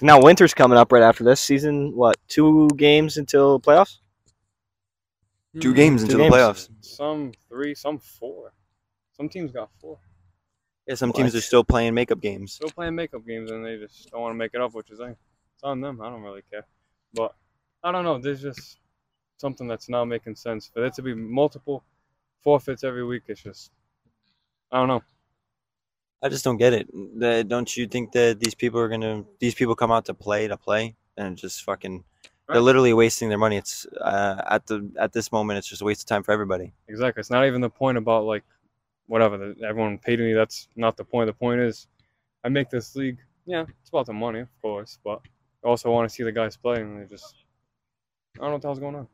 Now 0.00 0.20
winter's 0.20 0.54
coming 0.54 0.76
up 0.76 0.90
right 0.92 1.02
after 1.02 1.22
this 1.24 1.40
season. 1.40 1.94
What 1.94 2.16
two 2.28 2.68
games 2.76 3.16
until 3.16 3.60
playoffs? 3.60 3.98
Two 5.60 5.72
games 5.72 6.02
Two 6.02 6.06
into 6.06 6.18
games. 6.18 6.30
the 6.32 6.36
playoffs. 6.36 6.68
Some 6.84 7.32
three, 7.48 7.74
some 7.76 7.98
four. 7.98 8.52
Some 9.12 9.28
teams 9.28 9.52
got 9.52 9.70
four. 9.80 9.98
Yeah, 10.88 10.96
some 10.96 11.12
teams 11.12 11.34
are 11.34 11.40
still 11.40 11.62
playing 11.64 11.94
makeup 11.94 12.20
games. 12.20 12.54
Still 12.54 12.70
playing 12.70 12.96
makeup 12.96 13.24
games 13.26 13.50
and 13.52 13.64
they 13.64 13.78
just 13.78 14.10
don't 14.10 14.20
want 14.20 14.32
to 14.34 14.36
make 14.36 14.52
it 14.52 14.60
up, 14.60 14.74
which 14.74 14.90
is 14.90 14.98
like, 14.98 15.16
it's 15.54 15.62
on 15.62 15.80
them. 15.80 16.00
I 16.02 16.10
don't 16.10 16.22
really 16.22 16.42
care. 16.50 16.66
But 17.14 17.34
I 17.84 17.92
don't 17.92 18.02
know. 18.04 18.18
There's 18.18 18.42
just 18.42 18.78
something 19.36 19.68
that's 19.68 19.88
not 19.88 20.06
making 20.06 20.34
sense. 20.34 20.66
For 20.74 20.80
there 20.80 20.90
to 20.90 21.02
be 21.02 21.14
multiple 21.14 21.84
forfeits 22.42 22.82
every 22.82 23.04
week, 23.04 23.22
it's 23.28 23.42
just 23.42 23.70
I 24.74 24.78
don't 24.78 24.88
know. 24.88 25.02
I 26.20 26.28
just 26.28 26.42
don't 26.42 26.56
get 26.56 26.72
it. 26.72 26.88
The- 26.92 27.44
don't 27.44 27.76
you 27.76 27.86
think 27.86 28.10
that 28.12 28.40
these 28.40 28.56
people 28.56 28.80
are 28.80 28.88
gonna? 28.88 29.24
These 29.38 29.54
people 29.54 29.76
come 29.76 29.92
out 29.92 30.04
to 30.06 30.14
play 30.14 30.48
to 30.48 30.56
play 30.56 30.96
and 31.16 31.36
just 31.36 31.62
fucking. 31.62 32.02
They're 32.48 32.60
literally 32.60 32.92
wasting 32.92 33.28
their 33.28 33.38
money. 33.38 33.56
It's 33.56 33.86
uh, 34.00 34.42
at 34.50 34.66
the 34.66 34.90
at 34.98 35.12
this 35.12 35.30
moment, 35.30 35.58
it's 35.58 35.68
just 35.68 35.80
a 35.80 35.84
waste 35.84 36.02
of 36.02 36.06
time 36.06 36.24
for 36.24 36.32
everybody. 36.32 36.72
Exactly. 36.88 37.20
It's 37.20 37.30
not 37.30 37.46
even 37.46 37.60
the 37.60 37.70
point 37.70 37.96
about 37.96 38.24
like 38.24 38.42
whatever 39.06 39.54
everyone 39.64 39.96
paid 39.98 40.18
me. 40.18 40.32
That's 40.32 40.68
not 40.76 40.96
the 40.96 41.04
point. 41.04 41.28
The 41.28 41.32
point 41.34 41.60
is, 41.60 41.86
I 42.42 42.48
make 42.48 42.68
this 42.68 42.96
league. 42.96 43.18
Yeah, 43.46 43.64
it's 43.80 43.90
about 43.90 44.06
the 44.06 44.12
money, 44.12 44.40
of 44.40 44.48
course, 44.60 44.98
but 45.04 45.20
I 45.64 45.68
also 45.68 45.90
want 45.92 46.08
to 46.08 46.14
see 46.14 46.24
the 46.24 46.32
guys 46.32 46.56
play, 46.56 46.80
and 46.80 47.00
they 47.00 47.06
just 47.06 47.44
I 48.36 48.40
don't 48.40 48.48
know 48.48 48.52
what 48.54 48.62
the 48.62 48.68
hell's 48.68 48.80
going 48.80 48.96
on. 48.96 49.08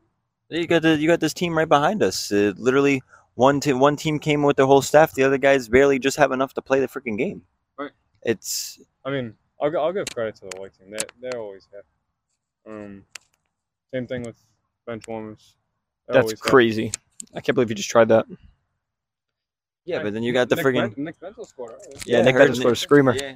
You 0.49 0.67
got 0.67 0.81
the, 0.81 0.97
you 0.97 1.07
got 1.07 1.19
this 1.19 1.33
team 1.33 1.57
right 1.57 1.69
behind 1.69 2.03
us. 2.03 2.31
It 2.31 2.57
literally, 2.57 3.03
one 3.35 3.59
team 3.59 3.79
one 3.79 3.95
team 3.95 4.19
came 4.19 4.43
with 4.43 4.57
their 4.57 4.65
whole 4.65 4.81
staff. 4.81 5.13
The 5.13 5.23
other 5.23 5.37
guys 5.37 5.67
barely 5.69 5.99
just 5.99 6.17
have 6.17 6.31
enough 6.31 6.53
to 6.55 6.61
play 6.61 6.79
the 6.79 6.87
freaking 6.87 7.17
game. 7.17 7.41
Right. 7.77 7.91
It's 8.23 8.79
I 9.05 9.11
mean, 9.11 9.33
I'll, 9.61 9.75
I'll 9.79 9.93
give 9.93 10.05
credit 10.13 10.35
to 10.37 10.49
the 10.49 10.59
white 10.59 10.73
team. 10.73 10.91
They 10.91 10.97
they're 11.21 11.39
always 11.39 11.67
here. 11.71 11.83
Um, 12.67 13.03
same 13.93 14.07
thing 14.07 14.23
with 14.23 14.35
bench 14.85 15.07
warmers. 15.07 15.55
They're 16.07 16.15
That's 16.15 16.25
always 16.25 16.41
here. 16.41 16.49
crazy. 16.51 16.91
I 17.35 17.41
can't 17.41 17.55
believe 17.55 17.69
you 17.69 17.75
just 17.75 17.89
tried 17.89 18.09
that. 18.09 18.25
yeah, 19.85 19.97
Right. 19.97 20.03
but 20.05 20.13
then 20.13 20.23
you 20.23 20.33
got 20.33 20.49
the 20.49 20.55
Nick 20.55 20.65
friggin' 20.65 20.95
Ben- 20.95 21.03
Nick 21.05 21.19
Bentel 21.19 21.45
scored 21.45 21.71
earlier 21.71 21.99
Yeah, 22.05 22.19
I 22.19 22.21
Nick 22.23 22.35
heard 22.35 22.55
scored 22.55 22.73
a 22.73 22.75
screamer. 22.75 23.15
Yeah, 23.15 23.35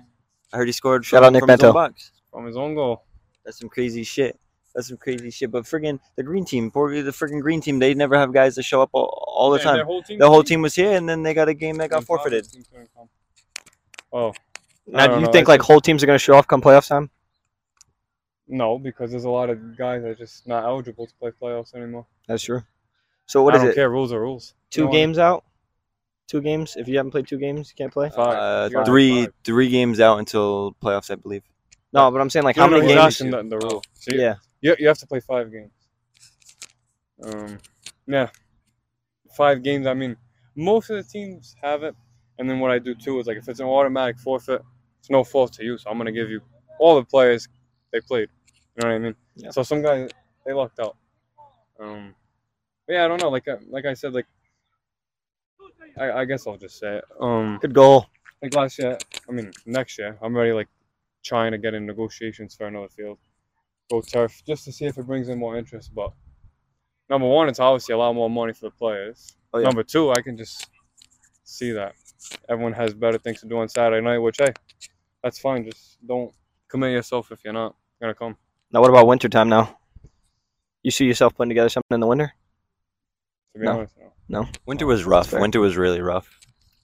I 0.54 0.58
heard 0.58 0.68
he 0.68 0.72
scored. 0.72 1.06
Shout 1.06 1.20
from, 1.20 1.26
out 1.28 1.34
Nick 1.34 1.42
from 1.42 1.50
his 1.50 1.60
own 1.62 1.68
Bento. 1.68 1.74
box. 1.74 2.12
from 2.32 2.46
his 2.46 2.58
own 2.58 2.76
goal. 2.76 3.04
That's 3.44 3.60
some 3.60 3.70
crazy 3.70 4.04
shit. 4.04 4.40
That's 4.76 4.90
some 4.90 4.98
crazy 4.98 5.32
shit. 5.32 5.50
But 5.52 5.64
friggin' 5.64 6.00
the 6.18 6.24
green 6.24 6.44
team, 6.46 6.70
poor 6.70 7.02
the 7.02 7.12
friggin' 7.12 7.42
green 7.42 7.62
team, 7.62 7.80
they 7.80 7.94
never 7.94 8.18
have 8.18 8.34
guys 8.34 8.56
that 8.56 8.64
show 8.64 8.82
up 8.82 8.90
all, 8.92 9.06
all 9.36 9.50
the 9.50 9.58
Yeah, 9.60 9.64
time. 9.64 9.76
Their 9.78 9.86
whole 9.86 10.04
team. 10.04 10.20
The 10.20 10.30
whole 10.30 10.44
team 10.44 10.62
was 10.62 10.76
here, 10.76 10.92
and 10.92 11.08
then 11.08 11.24
they 11.24 11.34
got 11.34 11.48
a 11.48 11.54
game 11.54 11.78
that 11.78 11.90
got 11.90 12.04
forfeited. 12.04 12.44
team's 12.52 12.68
gonna 12.68 12.86
come. 12.96 13.10
Oh. 14.12 14.34
Now, 14.88 15.08
do 15.08 15.14
you 15.16 15.20
know, 15.22 15.26
think 15.32 15.44
it's 15.44 15.48
like 15.50 15.62
just- 15.62 15.68
whole 15.68 15.80
teams 15.82 16.04
are 16.04 16.06
going 16.06 16.16
to 16.20 16.24
show 16.24 16.36
off 16.36 16.46
come 16.48 16.62
playoffs 16.62 16.90
time? 16.90 17.10
No, 18.48 18.78
because 18.78 19.10
there's 19.12 19.24
a 19.24 19.30
lot 19.30 19.50
of 19.50 19.76
guys 19.78 20.04
that 20.04 20.10
are 20.10 20.16
just 20.16 20.46
not 20.48 20.64
eligible 20.64 21.08
to 21.08 21.14
play 21.16 21.32
playoffs 21.32 21.74
anymore. 21.74 22.06
That's 22.28 22.44
true. 22.44 22.62
So 23.26 23.42
what 23.42 23.54
I 23.56 23.58
is 23.58 23.64
don't 23.64 23.72
it? 23.72 23.76
care. 23.76 23.90
Rules 23.90 24.14
are 24.14 24.20
rules. 24.22 24.54
Two 24.70 24.82
don't 24.82 24.90
wanna- 24.90 25.00
games 25.00 25.18
out? 25.18 25.44
Two 26.28 26.42
games? 26.42 26.76
If 26.76 26.88
you 26.88 26.98
haven't 26.98 27.12
played 27.12 27.28
two 27.28 27.38
games, 27.38 27.70
you 27.72 27.76
can't 27.76 27.92
play. 27.94 28.10
Five. 28.10 28.20
Uh, 28.36 28.68
You 28.70 28.74
gotta 28.74 28.86
three 28.86 29.26
five. 29.26 29.34
three 29.44 29.70
games 29.70 30.00
out 30.00 30.18
until 30.20 30.76
playoffs, 30.84 31.10
I 31.12 31.16
believe. 31.16 31.44
No, 31.94 32.10
but 32.12 32.20
I'm 32.22 32.30
saying 32.30 32.44
like 32.44 32.58
No, 32.58 32.64
how 32.64 32.68
no, 32.70 32.78
many 32.78 32.88
he's 32.90 32.96
games? 32.96 33.06
asking 33.22 33.32
the, 33.32 33.44
the 33.58 33.58
rule. 33.68 33.84
So 33.94 34.14
you, 34.14 34.22
Yeah. 34.22 34.36
You, 34.66 34.76
you 34.80 34.88
have 34.88 34.98
to 35.04 35.08
play 35.08 35.20
five 35.20 35.52
games. 35.52 35.72
Um, 37.24 37.58
yeah, 38.08 38.30
five 39.36 39.64
games. 39.64 39.88
I 39.88 39.94
mean, 39.94 40.16
most 40.56 40.90
of 40.90 40.98
the 40.98 41.04
teams 41.04 41.56
have 41.62 41.84
it, 41.84 41.96
and 42.40 42.50
then 42.50 42.60
what 42.60 42.72
I 42.72 42.80
do 42.80 42.94
too 42.96 43.20
is 43.20 43.28
like 43.28 43.38
if 43.38 43.48
it's 43.48 43.60
an 43.60 43.68
automatic 43.68 44.18
forfeit, 44.20 44.62
it's 45.00 45.10
no 45.10 45.24
fault 45.24 45.54
to 45.54 45.64
you. 45.64 45.78
So 45.78 45.90
I'm 45.90 45.98
gonna 45.98 46.12
give 46.12 46.30
you 46.30 46.42
all 46.80 46.96
the 46.96 47.06
players 47.06 47.48
they 47.92 48.02
played. 48.02 48.30
You 48.76 48.82
know 48.84 48.90
what 48.90 48.96
I 48.96 49.00
mean? 49.00 49.16
Yeah. 49.36 49.52
So 49.52 49.64
some 49.64 49.82
guys 49.82 50.10
they 50.46 50.54
lucked 50.54 50.80
out. 50.80 50.98
Um, 51.80 52.14
but 52.88 52.94
yeah, 52.94 53.06
I 53.06 53.08
don't 53.08 53.22
know. 53.22 53.30
Like 53.30 53.48
I- 53.48 53.58
like 53.70 53.86
I 53.86 53.94
said, 53.94 54.14
like 54.14 54.28
I, 55.98 56.12
I 56.22 56.26
guess 56.26 56.48
I'll 56.48 56.58
just 56.58 56.78
say 56.80 56.98
it. 56.98 57.06
Um, 57.20 57.58
Good 57.62 57.74
goal. 57.74 58.08
like 58.42 58.54
last 58.56 58.80
year, 58.80 58.98
I 59.30 59.32
mean 59.32 59.52
next 59.66 59.98
year, 59.98 60.18
I'm 60.22 60.36
already 60.36 60.54
like 60.54 60.68
trying 61.24 61.52
to 61.54 61.58
get 61.58 61.74
in 61.74 61.86
negotiations 61.86 62.56
for 62.56 62.68
another 62.68 62.90
field, 62.90 63.18
go 63.90 64.02
turf, 64.02 64.42
just 64.46 64.66
to 64.66 64.72
see 64.72 64.86
if 64.86 64.98
it 64.98 65.06
brings 65.06 65.30
in 65.30 65.40
more 65.40 65.58
interest. 65.58 65.94
But 65.94 66.12
number 67.10 67.28
one, 67.28 67.50
it's 67.50 67.60
obviously 67.60 67.94
a 67.94 67.98
lot 67.98 68.14
more 68.14 68.30
money 68.30 68.54
for 68.54 68.66
the 68.66 68.72
players. 68.72 69.36
Oh, 69.54 69.60
yeah. 69.60 69.66
Number 69.66 69.84
two, 69.84 70.12
I 70.12 70.22
can 70.22 70.38
just 70.38 70.68
see 71.44 71.72
that 71.72 71.94
everyone 72.50 72.74
has 72.74 72.94
better 72.94 73.18
things 73.18 73.42
to 73.42 73.48
do 73.48 73.58
on 73.58 73.70
Saturday 73.70 74.04
night, 74.04 74.18
which 74.18 74.38
hey, 74.40 74.54
that's 75.24 75.40
fine. 75.40 75.66
Just 75.66 75.98
don't 76.06 76.34
commit 76.68 76.92
yourself 76.92 77.32
if 77.32 77.44
you're 77.44 77.54
not 77.54 77.76
gonna 78.02 78.16
come. 78.16 78.36
Now, 78.72 78.82
what 78.82 78.90
about 78.90 79.08
wintertime 79.08 79.50
now? 79.50 79.78
You 80.84 80.92
see 80.92 81.06
yourself 81.06 81.36
putting 81.36 81.50
together 81.50 81.70
something 81.70 81.96
in 81.96 82.00
the 82.00 82.08
winter? 82.08 82.34
To 83.54 83.60
be 83.60 83.66
No. 83.66 83.72
honest, 83.74 83.96
no. 84.28 84.48
Winter 84.66 84.86
was 84.86 85.06
rough. 85.06 85.32
Winter 85.32 85.60
was 85.60 85.78
really 85.78 86.02
rough. 86.02 86.30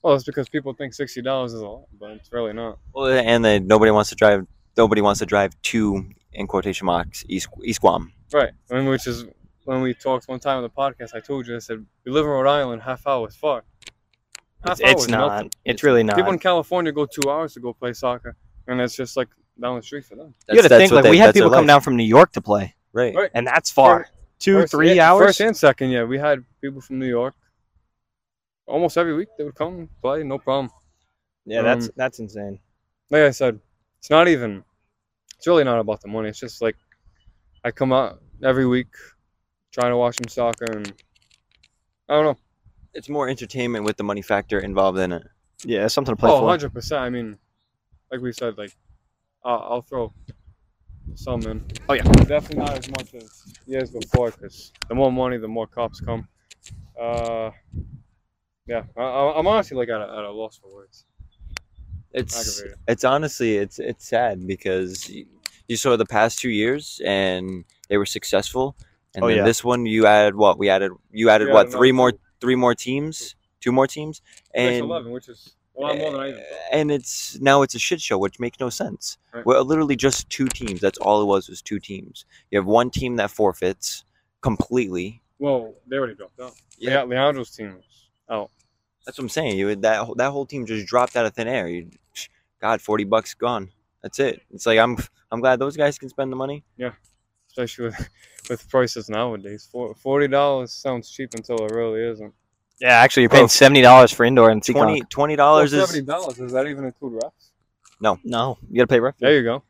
Well, 0.02 0.14
it's 0.14 0.24
because 0.24 0.48
people 0.48 0.72
think 0.72 0.94
sixty 0.94 1.22
dollars 1.22 1.52
is 1.52 1.60
a 1.60 1.66
lot, 1.66 1.86
but 2.00 2.10
it's 2.12 2.32
really 2.32 2.52
not. 2.52 2.78
Well, 2.94 3.06
and 3.06 3.44
then 3.44 3.66
nobody 3.66 3.90
wants 3.92 4.10
to 4.10 4.16
drive. 4.16 4.46
Nobody 4.76 5.00
wants 5.00 5.20
to 5.20 5.26
drive 5.26 5.60
to 5.62 6.04
in 6.32 6.46
quotation 6.46 6.86
marks 6.86 7.24
East 7.28 7.48
East 7.64 7.80
Guam. 7.80 8.12
Right. 8.32 8.52
I 8.70 8.74
mean, 8.74 8.86
which 8.86 9.06
is 9.06 9.26
when 9.64 9.82
we 9.82 9.94
talked 9.94 10.28
one 10.28 10.40
time 10.40 10.56
on 10.58 10.62
the 10.62 10.70
podcast. 10.70 11.14
I 11.14 11.20
told 11.20 11.46
you, 11.46 11.56
I 11.56 11.58
said 11.58 11.84
we 12.04 12.12
live 12.12 12.24
in 12.24 12.30
Rhode 12.30 12.48
Island, 12.48 12.82
half 12.82 13.06
hour 13.06 13.28
is 13.28 13.36
far. 13.36 13.64
Half 14.64 14.80
It's, 14.80 14.82
hour 14.82 14.90
it's 14.92 15.02
is 15.02 15.08
not. 15.08 15.28
nothing. 15.34 15.50
It's 15.64 15.82
really 15.82 16.02
not. 16.02 16.16
People 16.16 16.32
in 16.32 16.38
California 16.38 16.92
go 16.92 17.04
two 17.06 17.28
hours 17.30 17.52
to 17.54 17.60
go 17.60 17.72
play 17.74 17.92
soccer, 17.92 18.36
and 18.66 18.80
it's 18.80 18.96
just 18.96 19.16
like 19.16 19.28
down 19.60 19.76
the 19.76 19.82
street 19.82 20.04
for 20.04 20.16
them. 20.16 20.34
you 20.48 20.56
got 20.56 20.62
to 20.62 20.68
think 20.70 20.92
like 20.92 21.04
they- 21.04 21.10
we 21.10 21.18
had 21.18 21.34
people 21.34 21.50
come 21.50 21.66
down 21.66 21.80
from 21.82 21.96
New 21.96 22.04
York 22.04 22.32
to 22.32 22.40
play, 22.40 22.74
Right. 22.92 23.14
Right. 23.14 23.30
and 23.34 23.46
that's 23.46 23.70
far. 23.70 24.06
Two, 24.38 24.60
First- 24.60 24.70
three 24.72 24.94
yeah, 24.94 25.10
hours. 25.12 25.26
First 25.26 25.40
and 25.42 25.56
second, 25.56 25.90
yeah, 25.90 26.04
we 26.04 26.18
had 26.18 26.44
people 26.60 26.80
from 26.80 26.98
New 26.98 27.06
York. 27.08 27.34
Almost 28.66 28.96
every 28.96 29.14
week 29.14 29.28
they 29.36 29.44
would 29.44 29.54
come 29.54 29.88
play, 30.00 30.22
no 30.24 30.38
problem. 30.38 30.70
yeah, 31.44 31.62
that's 31.62 31.86
um, 31.86 31.92
that's 31.96 32.18
insane. 32.20 32.58
Like 33.10 33.22
I 33.22 33.30
said, 33.30 33.60
it's 34.02 34.10
not 34.10 34.26
even. 34.26 34.64
It's 35.38 35.46
really 35.46 35.62
not 35.62 35.78
about 35.78 36.00
the 36.00 36.08
money. 36.08 36.28
It's 36.28 36.40
just 36.40 36.60
like 36.60 36.74
I 37.64 37.70
come 37.70 37.92
out 37.92 38.20
every 38.42 38.66
week, 38.66 38.88
trying 39.70 39.92
to 39.92 39.96
watch 39.96 40.16
some 40.16 40.26
soccer, 40.28 40.64
and 40.72 40.92
I 42.08 42.14
don't 42.14 42.24
know. 42.24 42.36
It's 42.94 43.08
more 43.08 43.28
entertainment 43.28 43.84
with 43.84 43.96
the 43.96 44.02
money 44.02 44.22
factor 44.22 44.58
involved 44.58 44.98
in 44.98 45.12
it. 45.12 45.22
Yeah, 45.64 45.84
it's 45.84 45.94
something 45.94 46.16
to 46.16 46.18
play 46.18 46.30
Oh, 46.30 46.38
for. 46.38 46.46
100 46.46 46.74
percent. 46.74 47.00
I 47.00 47.10
mean, 47.10 47.38
like 48.10 48.20
we 48.20 48.32
said, 48.32 48.58
like 48.58 48.72
I'll, 49.44 49.66
I'll 49.70 49.82
throw 49.82 50.12
some 51.14 51.42
in. 51.42 51.64
Oh, 51.88 51.94
yeah. 51.94 52.02
definitely 52.02 52.56
not 52.64 52.76
as 52.78 52.90
much 52.90 53.14
as 53.14 53.44
years 53.66 53.90
before, 53.90 54.32
because 54.32 54.72
the 54.88 54.96
more 54.96 55.12
money, 55.12 55.36
the 55.38 55.46
more 55.48 55.68
cops 55.68 56.00
come. 56.00 56.26
Uh, 57.00 57.50
yeah, 58.66 58.82
I, 58.96 59.00
I- 59.02 59.38
I'm 59.38 59.46
honestly 59.46 59.76
like 59.76 59.88
at 59.90 60.00
a, 60.00 60.04
at 60.18 60.24
a 60.24 60.30
loss 60.32 60.58
for 60.58 60.74
words. 60.74 61.04
It's 62.14 62.62
it's 62.88 63.04
honestly 63.04 63.56
it's 63.56 63.78
it's 63.78 64.06
sad 64.06 64.46
because 64.46 65.08
you, 65.08 65.26
you 65.68 65.76
saw 65.76 65.96
the 65.96 66.06
past 66.06 66.38
two 66.38 66.50
years 66.50 67.00
and 67.04 67.64
they 67.88 67.96
were 67.96 68.06
successful, 68.06 68.76
and 69.14 69.24
Oh, 69.24 69.28
then 69.28 69.38
yeah. 69.38 69.44
this 69.44 69.64
one 69.64 69.86
you 69.86 70.06
added 70.06 70.34
what 70.34 70.58
we 70.58 70.68
added 70.68 70.92
you 71.10 71.30
added 71.30 71.46
We 71.48 71.52
what 71.52 71.66
added 71.66 71.72
three 71.72 71.90
another 71.90 71.96
more 71.96 72.12
three 72.40 72.54
more 72.56 72.74
teams 72.74 73.34
two 73.60 73.72
more 73.72 73.86
teams 73.86 74.20
and 74.54 74.84
11, 74.84 75.12
which 75.12 75.28
is 75.28 75.54
a 75.76 75.80
lot 75.80 75.96
more 75.96 76.10
than 76.10 76.20
I 76.20 76.28
even 76.28 76.40
eh, 76.40 76.44
and 76.72 76.90
it's 76.90 77.40
now 77.40 77.62
it's 77.62 77.74
a 77.74 77.78
shit 77.78 78.00
show, 78.00 78.18
which 78.18 78.38
makes 78.40 78.60
no 78.60 78.68
sense. 78.68 79.16
Right. 79.32 79.46
We're 79.46 79.60
literally 79.60 79.96
just 79.96 80.28
two 80.28 80.48
teams. 80.48 80.80
That's 80.80 80.98
all 80.98 81.22
it 81.22 81.26
was 81.26 81.48
was 81.48 81.62
two 81.62 81.78
teams. 81.78 82.26
You 82.50 82.58
have 82.58 82.66
one 82.66 82.90
team 82.90 83.16
that 83.16 83.30
forfeits 83.30 84.04
completely. 84.42 85.22
Well, 85.38 85.74
they 85.86 85.96
already 85.96 86.14
dropped 86.14 86.38
out. 86.40 86.52
Yeah. 86.78 86.90
Yeah, 86.90 87.02
Leandro's 87.04 87.50
team 87.50 87.76
was 87.76 87.84
out. 88.28 88.50
That's 89.04 89.18
what 89.18 89.24
I'm 89.24 89.28
saying. 89.28 89.58
You 89.58 89.74
that 89.76 90.04
whole- 90.04 90.14
that 90.16 90.30
whole 90.30 90.46
team 90.46 90.64
just 90.66 90.86
dropped 90.86 91.16
out 91.16 91.26
of 91.26 91.34
thin 91.34 91.48
air. 91.48 91.66
You, 91.68 91.90
God, 92.60 92.80
forty 92.80 93.04
bucks 93.04 93.34
gone. 93.34 93.70
That's 94.02 94.18
it. 94.20 94.42
It's 94.52 94.66
like 94.66 94.78
I'm 94.78 94.96
I'm 95.30 95.40
glad 95.40 95.58
those 95.58 95.76
guys 95.76 95.98
can 95.98 96.08
spend 96.08 96.30
the 96.30 96.36
money. 96.36 96.64
Yeah, 96.76 96.92
especially 97.48 97.86
with 97.86 98.08
with 98.50 98.68
prices 98.68 99.08
nowadays. 99.08 99.68
Forty 99.96 100.28
dollars 100.28 100.72
sounds 100.72 101.10
cheap 101.10 101.34
until 101.34 101.56
it 101.66 101.72
really 101.72 102.02
isn't. 102.02 102.32
Yeah, 102.80 102.94
actually, 102.98 103.22
you're 103.24 103.30
paying 103.30 103.42
Bro. 103.42 103.48
seventy 103.48 103.80
dollars 103.82 104.12
for 104.12 104.24
indoor 104.24 104.50
and 104.50 104.64
Twenty 104.64 105.00
Seekonk. 105.02 105.08
twenty 105.08 105.36
dollars 105.36 105.72
is 105.72 105.88
seventy 105.88 106.04
dollars. 106.06 106.36
Does 106.36 106.52
that 106.52 106.66
even 106.66 106.84
include 106.84 107.20
refs? 107.22 107.50
No, 108.00 108.18
no, 108.24 108.58
you 108.68 108.76
got 108.78 108.82
to 108.84 108.86
pay 108.88 108.98
refs. 108.98 109.14
There 109.20 109.34
you 109.36 109.42
go. 109.44 109.62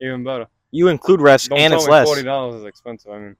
Even 0.00 0.22
better. 0.24 0.46
You 0.70 0.88
include 0.88 1.20
refs, 1.20 1.48
Don't 1.48 1.58
and 1.58 1.70
tell 1.72 1.78
it's 1.80 1.86
me 1.88 1.92
less. 1.92 2.06
forty 2.08 2.22
dollars 2.22 2.56
is 2.60 2.66
expensive. 2.66 3.10
I 3.10 3.18
mean, 3.18 3.36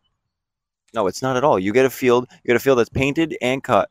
no, 0.94 1.06
it's 1.06 1.20
not 1.20 1.36
at 1.36 1.44
all. 1.44 1.58
You 1.58 1.72
get 1.74 1.84
a 1.84 1.90
field. 1.90 2.26
You 2.42 2.48
get 2.48 2.56
a 2.56 2.60
field 2.60 2.78
that's 2.78 2.88
painted 2.88 3.36
and 3.42 3.62
cut. 3.62 3.90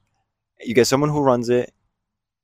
You 0.61 0.73
get 0.73 0.87
someone 0.87 1.09
who 1.09 1.21
runs 1.21 1.49
it, 1.49 1.71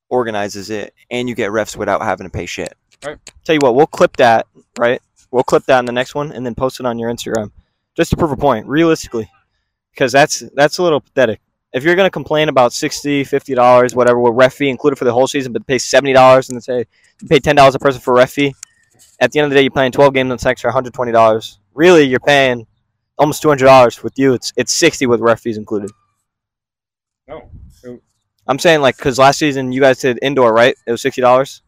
organizes 0.09 0.69
it, 0.69 0.93
and 1.09 1.27
you 1.27 1.35
get 1.35 1.51
refs 1.51 1.75
without 1.75 2.01
having 2.01 2.27
to 2.27 2.31
pay 2.31 2.45
shit. 2.45 2.73
Right. 3.03 3.17
Tell 3.43 3.53
you 3.53 3.59
what, 3.61 3.75
we'll 3.75 3.87
clip 3.87 4.17
that, 4.17 4.47
right? 4.77 5.01
We'll 5.31 5.43
clip 5.43 5.65
that 5.65 5.79
in 5.79 5.85
the 5.85 5.91
next 5.91 6.15
one 6.15 6.31
and 6.31 6.45
then 6.45 6.55
post 6.55 6.79
it 6.79 6.85
on 6.85 6.99
your 6.99 7.11
Instagram, 7.11 7.51
just 7.95 8.11
to 8.11 8.17
prove 8.17 8.31
a 8.31 8.37
point, 8.37 8.67
realistically, 8.67 9.29
because 9.91 10.11
that's 10.11 10.43
that's 10.55 10.77
a 10.77 10.83
little 10.83 11.01
pathetic. 11.01 11.41
If 11.73 11.83
you're 11.83 11.95
gonna 11.95 12.11
complain 12.11 12.49
about 12.49 12.71
60 12.71 13.23
50 13.23 13.55
dollars, 13.55 13.95
whatever, 13.95 14.19
with 14.19 14.35
ref 14.35 14.53
fee 14.53 14.69
included 14.69 14.97
for 14.97 15.05
the 15.05 15.13
whole 15.13 15.27
season, 15.27 15.51
but 15.53 15.65
pay 15.65 15.79
seventy 15.79 16.13
dollars 16.13 16.49
and 16.49 16.55
then 16.55 16.61
say 16.61 16.85
you 17.21 17.27
pay 17.27 17.39
ten 17.39 17.55
dollars 17.55 17.73
a 17.75 17.79
person 17.79 17.99
for 17.99 18.13
ref 18.13 18.31
fee, 18.31 18.53
at 19.19 19.31
the 19.31 19.39
end 19.39 19.45
of 19.45 19.49
the 19.51 19.55
day, 19.55 19.61
you're 19.63 19.71
playing 19.71 19.91
12 19.91 20.13
games 20.13 20.29
that's 20.29 20.45
extra 20.45 20.67
120 20.69 21.11
dollars. 21.11 21.59
Really, 21.73 22.03
you're 22.03 22.19
paying 22.19 22.67
almost 23.17 23.41
200 23.41 23.65
dollars 23.65 24.03
with 24.03 24.13
you. 24.17 24.33
It's 24.33 24.53
it's 24.55 24.71
60 24.71 25.07
with 25.07 25.19
ref 25.19 25.41
fees 25.41 25.57
included. 25.57 25.91
no. 27.27 27.49
It- 28.47 28.51
I'm 28.51 28.59
saying 28.59 28.81
like 28.81 28.97
because 28.97 29.17
last 29.17 29.39
season 29.39 29.71
you 29.71 29.81
guys 29.81 29.99
did 29.99 30.19
indoor, 30.21 30.53
right? 30.53 30.75
It 30.85 30.91
was 30.91 31.01
sixty 31.01 31.21
dollars 31.21 31.61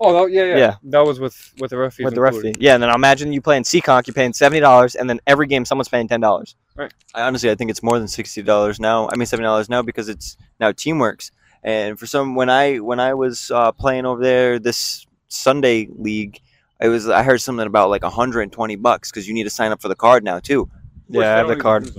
Oh, 0.00 0.12
that, 0.24 0.32
yeah, 0.32 0.44
yeah, 0.44 0.56
Yeah. 0.56 0.74
That 0.84 1.06
was 1.06 1.20
with 1.20 1.52
with 1.58 1.70
the 1.70 1.78
ref 1.78 1.98
with 1.98 2.14
the 2.14 2.20
ref 2.20 2.36
fee. 2.36 2.54
Yeah, 2.58 2.74
and 2.74 2.82
then 2.82 2.90
I 2.90 2.94
imagine 2.94 3.32
you 3.32 3.40
playing 3.40 3.62
Seekonk, 3.62 4.06
you're 4.06 4.14
paying 4.14 4.32
seventy 4.32 4.60
dollars, 4.60 4.94
and 4.96 5.08
then 5.08 5.20
every 5.26 5.46
game 5.46 5.64
someone's 5.64 5.88
paying 5.88 6.08
ten 6.08 6.20
dollars. 6.20 6.56
Right. 6.74 6.92
I 7.14 7.22
honestly, 7.22 7.50
I 7.50 7.54
think 7.54 7.70
it's 7.70 7.82
more 7.82 7.98
than 7.98 8.08
sixty 8.08 8.42
dollars 8.42 8.80
now. 8.80 9.08
I 9.12 9.16
mean, 9.16 9.26
seventy 9.26 9.44
dollars 9.44 9.68
now 9.68 9.82
because 9.82 10.08
it's 10.08 10.36
now 10.58 10.72
Teamworks. 10.72 11.30
And 11.62 11.98
for 11.98 12.06
some, 12.06 12.34
when 12.34 12.50
I 12.50 12.78
when 12.78 12.98
I 12.98 13.14
was 13.14 13.50
uh, 13.52 13.70
playing 13.72 14.06
over 14.06 14.20
there 14.22 14.58
this 14.58 15.06
Sunday 15.28 15.88
league, 15.96 16.40
I 16.80 16.88
was 16.88 17.08
I 17.08 17.22
heard 17.22 17.40
something 17.40 17.66
about 17.66 17.90
like 17.90 18.02
hundred 18.02 18.40
and 18.40 18.52
twenty 18.52 18.76
bucks 18.76 19.10
because 19.10 19.28
you 19.28 19.34
need 19.34 19.44
to 19.44 19.50
sign 19.50 19.70
up 19.70 19.80
for 19.80 19.88
the 19.88 19.94
card 19.94 20.24
now 20.24 20.40
too. 20.40 20.68
Yeah, 21.08 21.20
I 21.20 21.36
have 21.38 21.46
the 21.46 21.52
even 21.52 21.62
card. 21.62 21.90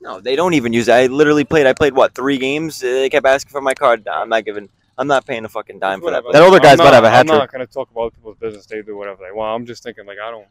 No, 0.00 0.20
they 0.20 0.36
don't 0.36 0.54
even 0.54 0.72
use 0.72 0.88
it. 0.88 0.92
I 0.92 1.06
literally 1.06 1.44
played. 1.44 1.66
I 1.66 1.72
played 1.72 1.94
what 1.94 2.14
three 2.14 2.38
games? 2.38 2.82
Uh, 2.82 2.86
They 2.86 3.08
kept 3.10 3.26
asking 3.26 3.50
for 3.50 3.60
my 3.60 3.74
card. 3.74 4.06
I'm 4.08 4.28
not 4.28 4.44
giving. 4.44 4.68
I'm 4.98 5.06
not 5.06 5.26
paying 5.26 5.44
a 5.44 5.48
fucking 5.48 5.78
dime 5.78 6.00
for 6.00 6.10
that. 6.10 6.22
That 6.32 6.42
older 6.42 6.58
guy's 6.58 6.74
about 6.74 6.90
to 6.90 6.94
have 6.96 7.04
a 7.04 7.10
hat 7.10 7.20
I'm 7.20 7.26
not 7.26 7.38
trick. 7.40 7.52
gonna 7.52 7.66
talk 7.66 7.90
about 7.90 8.14
people's 8.14 8.36
business. 8.38 8.66
They 8.66 8.82
do 8.82 8.96
whatever 8.96 9.18
they 9.24 9.32
want. 9.32 9.60
I'm 9.60 9.66
just 9.66 9.82
thinking 9.82 10.06
like 10.06 10.18
I 10.22 10.30
don't. 10.30 10.46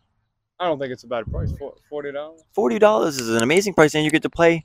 I 0.59 0.65
don't 0.67 0.79
think 0.79 0.91
it's 0.93 1.03
a 1.03 1.07
bad 1.07 1.25
price. 1.31 1.51
For- 1.57 1.73
Forty 1.89 2.11
dollars. 2.11 2.41
Forty 2.53 2.79
dollars 2.79 3.17
is 3.19 3.29
an 3.29 3.43
amazing 3.43 3.73
price, 3.73 3.93
and 3.95 4.03
you 4.03 4.11
get 4.11 4.23
to 4.23 4.29
play. 4.29 4.63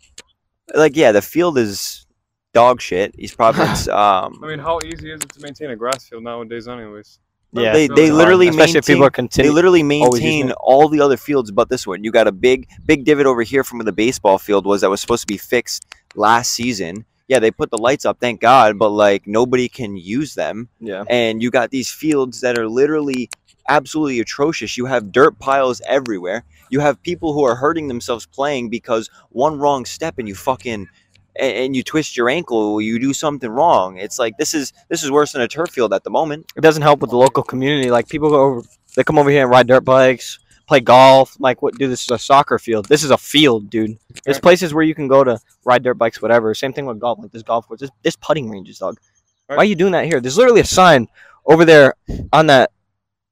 Like, 0.74 0.96
yeah, 0.96 1.12
the 1.12 1.22
field 1.22 1.58
is 1.58 2.06
dog 2.54 2.80
shit. 2.80 3.14
East 3.18 3.36
Providence. 3.36 3.88
Um, 4.02 4.38
I 4.42 4.46
mean, 4.46 4.58
how 4.60 4.78
easy 4.84 5.10
is 5.10 5.20
it 5.20 5.28
to 5.32 5.40
maintain 5.40 5.70
a 5.70 5.76
grass 5.76 6.08
field 6.08 6.22
nowadays, 6.24 6.68
anyways? 6.68 7.18
Yeah, 7.52 7.72
they 7.72 7.88
they 7.88 7.94
really 7.94 8.08
hard, 8.08 8.18
literally 8.18 8.48
especially 8.48 8.78
if 8.78 8.86
people 8.86 9.00
maintain- 9.00 9.22
are 9.24 9.28
They 9.42 9.50
literally 9.50 9.82
maintain 9.82 10.52
all 10.52 10.88
the 10.88 11.00
other 11.00 11.16
fields 11.16 11.50
but 11.50 11.68
this 11.68 11.86
one. 11.86 12.04
You 12.04 12.12
got 12.12 12.28
a 12.28 12.32
big, 12.32 12.68
big 12.86 13.04
divot 13.04 13.26
over 13.26 13.42
here 13.42 13.64
from 13.64 13.78
where 13.78 13.84
the 13.84 13.92
baseball 13.92 14.38
field 14.38 14.66
was 14.66 14.82
that 14.82 14.90
was 14.90 15.00
supposed 15.00 15.22
to 15.22 15.26
be 15.26 15.36
fixed 15.36 15.86
last 16.14 16.52
season. 16.52 17.04
Yeah, 17.28 17.38
they 17.38 17.50
put 17.50 17.70
the 17.70 17.78
lights 17.78 18.04
up, 18.04 18.18
thank 18.20 18.40
God, 18.40 18.78
but 18.78 18.90
like 18.90 19.26
nobody 19.26 19.68
can 19.68 19.96
use 19.96 20.34
them. 20.34 20.68
Yeah, 20.80 21.04
And 21.08 21.42
you 21.42 21.50
got 21.50 21.70
these 21.70 21.90
fields 21.90 22.40
that 22.40 22.58
are 22.58 22.68
literally 22.68 23.30
absolutely 23.68 24.18
atrocious. 24.20 24.76
You 24.76 24.86
have 24.86 25.12
dirt 25.12 25.38
piles 25.38 25.80
everywhere. 25.86 26.44
You 26.70 26.80
have 26.80 27.00
people 27.02 27.32
who 27.32 27.44
are 27.44 27.54
hurting 27.54 27.88
themselves 27.88 28.26
playing 28.26 28.68
because 28.68 29.10
one 29.30 29.58
wrong 29.58 29.84
step 29.84 30.18
and 30.18 30.26
you 30.28 30.34
fucking 30.34 30.88
and, 31.36 31.52
and 31.52 31.76
you 31.76 31.82
twist 31.82 32.16
your 32.16 32.28
ankle, 32.28 32.80
you 32.80 32.98
do 32.98 33.12
something 33.12 33.50
wrong. 33.50 33.98
It's 33.98 34.18
like 34.18 34.36
this 34.38 34.54
is 34.54 34.72
this 34.88 35.02
is 35.02 35.10
worse 35.10 35.32
than 35.32 35.42
a 35.42 35.48
turf 35.48 35.70
field 35.70 35.92
at 35.92 36.04
the 36.04 36.10
moment. 36.10 36.50
it 36.56 36.60
doesn't 36.60 36.82
help 36.82 37.00
with 37.00 37.10
the 37.10 37.16
local 37.16 37.42
community. 37.42 37.90
Like 37.90 38.08
people 38.08 38.30
go 38.30 38.42
over, 38.42 38.62
they 38.96 39.04
come 39.04 39.18
over 39.18 39.30
here 39.30 39.42
and 39.42 39.50
ride 39.50 39.66
dirt 39.66 39.84
bikes, 39.84 40.38
play 40.66 40.80
golf. 40.80 41.36
Like 41.38 41.62
what? 41.62 41.74
Dude, 41.74 41.90
this 41.90 42.02
is 42.02 42.10
a 42.10 42.18
soccer 42.18 42.58
field. 42.58 42.86
This 42.86 43.04
is 43.04 43.10
a 43.10 43.18
field, 43.18 43.70
dude. 43.70 43.98
There's 44.24 44.40
places 44.40 44.74
where 44.74 44.84
you 44.84 44.94
can 44.94 45.08
go 45.08 45.24
to 45.24 45.38
ride 45.64 45.82
dirt 45.82 45.94
bikes, 45.94 46.20
whatever. 46.22 46.54
Same 46.54 46.72
thing 46.72 46.86
with 46.86 46.98
golf. 46.98 47.18
Like 47.18 47.32
this 47.32 47.42
golf 47.42 47.66
course, 47.66 47.80
this, 47.80 47.90
this 48.02 48.16
putting 48.16 48.50
ranges, 48.50 48.78
dog. 48.78 48.98
Why 49.46 49.56
are 49.56 49.64
you 49.64 49.74
doing 49.74 49.92
that 49.92 50.04
here? 50.06 50.20
There's 50.20 50.38
literally 50.38 50.60
a 50.60 50.64
sign 50.64 51.08
over 51.44 51.64
there 51.64 51.94
on 52.32 52.46
that 52.46 52.70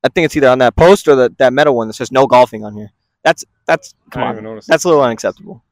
I 0.05 0.09
think 0.09 0.25
it's 0.27 0.37
either 0.37 0.49
on 0.49 0.59
that 0.59 0.77
post 0.77 1.09
or 1.09 1.15
the, 1.15 1.35
that 1.39 1.53
metal 1.53 1.77
one 1.77 1.89
that 1.89 1.95
says 1.95 2.13
no 2.13 2.27
golfing 2.27 2.65
on 2.65 2.75
here. 2.75 2.91
That's 3.25 3.45
that's 3.67 3.95
come 4.11 4.23
I 4.23 4.27
on. 4.27 4.35
even 4.35 4.45
notice. 4.45 4.67
That's 4.67 4.85
a 4.85 4.89
little 4.89 5.03
unacceptable. 5.03 5.63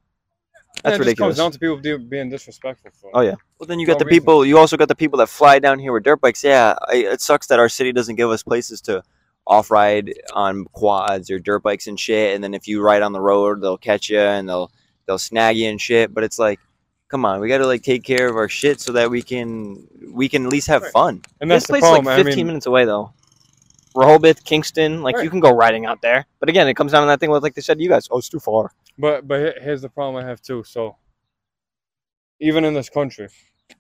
Yeah, 0.77 0.91
That's 0.91 0.95
it 0.95 0.99
just 0.99 1.07
ridiculous. 1.07 1.29
comes 1.29 1.37
down 1.39 1.51
to 1.53 1.59
people 1.59 1.77
do- 1.79 1.99
being 1.99 2.29
disrespectful. 2.29 2.91
For 3.01 3.11
Oh, 3.15 3.21
yeah. 3.21 3.35
Well, 3.59 3.67
then 3.67 3.79
you 3.81 3.87
No 3.87 3.95
got 3.95 3.99
the 3.99 4.05
reason. 4.05 4.21
people. 4.21 4.45
You 4.47 4.59
also 4.59 4.77
got 4.77 4.89
the 4.89 4.95
people 4.95 5.19
that 5.19 5.29
fly 5.29 5.59
down 5.59 5.79
here 5.79 5.93
with 5.93 6.05
dirt 6.05 6.21
bikes. 6.21 6.45
Yeah, 6.45 6.75
I, 6.89 6.97
it 6.97 7.21
sucks 7.21 7.47
that 7.49 7.59
our 7.59 7.69
city 7.69 7.93
doesn't 7.93 8.17
give 8.17 8.31
us 8.31 8.43
places 8.43 8.81
to 8.83 9.03
off 9.47 9.71
ride 9.71 10.13
on 10.33 10.65
quads 10.73 11.31
or 11.31 11.39
dirt 11.39 11.61
bikes 11.63 11.87
and 11.87 11.99
shit. 11.99 12.35
And 12.35 12.43
then 12.45 12.53
if 12.55 12.67
you 12.69 12.83
ride 12.83 13.03
on 13.03 13.13
the 13.13 13.21
road, 13.21 13.61
they'll 13.63 13.79
catch 13.79 14.11
you 14.11 14.19
and 14.21 14.49
they'll 14.49 14.71
they'll 15.07 15.19
snag 15.19 15.57
you 15.57 15.69
and 15.69 15.81
shit. 15.81 16.13
But 16.13 16.25
it's 16.25 16.39
like, 16.39 16.61
come 17.09 17.25
on, 17.25 17.41
we 17.41 17.49
got 17.49 17.59
to 17.59 17.67
like 17.67 17.83
take 17.83 18.03
care 18.05 18.29
of 18.29 18.37
our 18.37 18.49
shit 18.49 18.81
so 18.81 18.93
that 18.93 19.09
we 19.11 19.23
can 19.23 19.87
we 20.13 20.29
can 20.29 20.45
at 20.45 20.51
least 20.53 20.67
have 20.69 20.83
Right. 20.83 20.93
fun. 20.93 21.23
And 21.41 21.51
that's 21.51 21.63
this 21.63 21.67
the 21.69 21.73
place 21.75 21.83
problem. 21.83 22.01
is 22.03 22.07
like 22.07 22.17
15 22.27 22.33
I 22.33 22.37
mean, 22.37 22.47
minutes 22.49 22.67
away 22.67 22.85
though. 22.85 23.13
Rehoboth, 23.95 24.45
Kingston, 24.45 25.03
like 25.03 25.17
you 25.23 25.31
can 25.31 25.41
go 25.41 25.51
riding 25.53 25.87
out 25.87 26.03
there. 26.03 26.27
But 26.39 26.49
again, 26.51 26.69
it 26.69 26.75
comes 26.75 26.93
down 26.93 27.03
to 27.03 27.07
that 27.07 27.19
thing 27.19 27.31
with 27.31 27.43
like 27.43 27.55
they 27.55 27.63
said 27.63 27.81
you 27.81 27.89
guys. 27.89 28.09
Oh, 28.11 28.19
it's 28.19 28.29
too 28.29 28.41
far. 28.41 28.73
But 28.99 29.29
but 29.29 29.59
here's 29.61 29.83
the 29.83 29.89
problem 29.89 30.23
I 30.23 30.29
have 30.29 30.41
too. 30.41 30.65
So 30.65 30.97
even 32.41 32.65
in 32.65 32.75
this 32.75 32.89
country, 32.89 33.29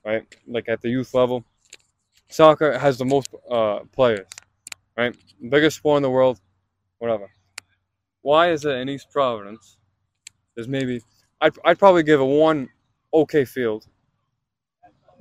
right, 0.05 0.25
like 0.47 0.69
at 0.69 0.81
the 0.83 0.89
youth 0.89 1.15
level, 1.15 1.45
soccer 2.29 2.79
has 2.79 2.99
the 2.99 3.05
most 3.05 3.29
uh, 3.51 3.81
players, 3.93 4.29
right? 4.97 5.17
Biggest 5.49 5.77
sport 5.79 5.99
in 5.99 6.03
the 6.03 6.11
world, 6.11 6.41
whatever. 6.99 7.31
Why 8.23 8.51
is 8.51 8.65
it 8.65 8.73
in 8.73 8.89
East 8.89 9.11
Providence? 9.11 9.79
There's 10.55 10.69
maybe 10.69 11.03
I'd 11.41 11.55
I'd 11.65 11.79
probably 11.79 12.03
give 12.03 12.21
it 12.21 12.25
one 12.25 12.69
okay 13.13 13.45
field, 13.45 13.87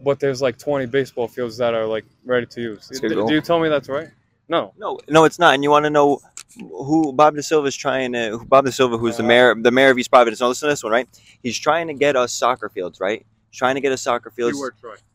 but 0.04 0.20
there's 0.20 0.42
like 0.42 0.58
20 0.58 0.88
baseball 0.88 1.28
fields 1.28 1.58
that 1.58 1.74
are 1.74 1.86
like 1.86 2.06
ready 2.26 2.46
to 2.48 2.62
use. 2.62 2.90
A 2.92 3.00
Do, 3.00 3.28
do 3.28 3.34
you 3.34 3.42
tell 3.42 3.60
me 3.60 3.70
that's 3.70 3.90
right? 3.90 4.10
No. 4.48 4.74
No, 4.78 5.00
no, 5.10 5.26
it's 5.26 5.40
not. 5.40 5.54
And 5.56 5.64
you 5.64 5.72
want 5.72 5.86
to 5.86 5.90
know 5.90 6.20
who 6.58 7.12
Bob 7.14 7.36
DaSilva 7.36 7.68
is 7.68 7.76
trying 7.76 8.14
to? 8.14 8.38
Who 8.38 8.46
Bob 8.46 8.66
DaSilva, 8.66 9.00
who's 9.00 9.18
the 9.18 9.24
mayor, 9.24 9.56
the 9.56 9.72
mayor 9.72 9.92
of 9.92 9.98
East 9.98 10.10
Providence. 10.12 10.40
Now 10.40 10.48
listen 10.48 10.68
to 10.68 10.72
this 10.72 10.84
one, 10.84 10.92
right? 10.92 11.08
He's 11.44 11.58
trying 11.58 11.88
to 11.88 11.94
get 11.94 12.16
us 12.16 12.32
soccer 12.32 12.70
fields, 12.70 13.00
right? 13.00 13.26
Trying 13.52 13.76
to 13.76 13.82
get 13.82 13.92
us 13.92 14.02
soccer 14.02 14.30
fields. 14.30 14.58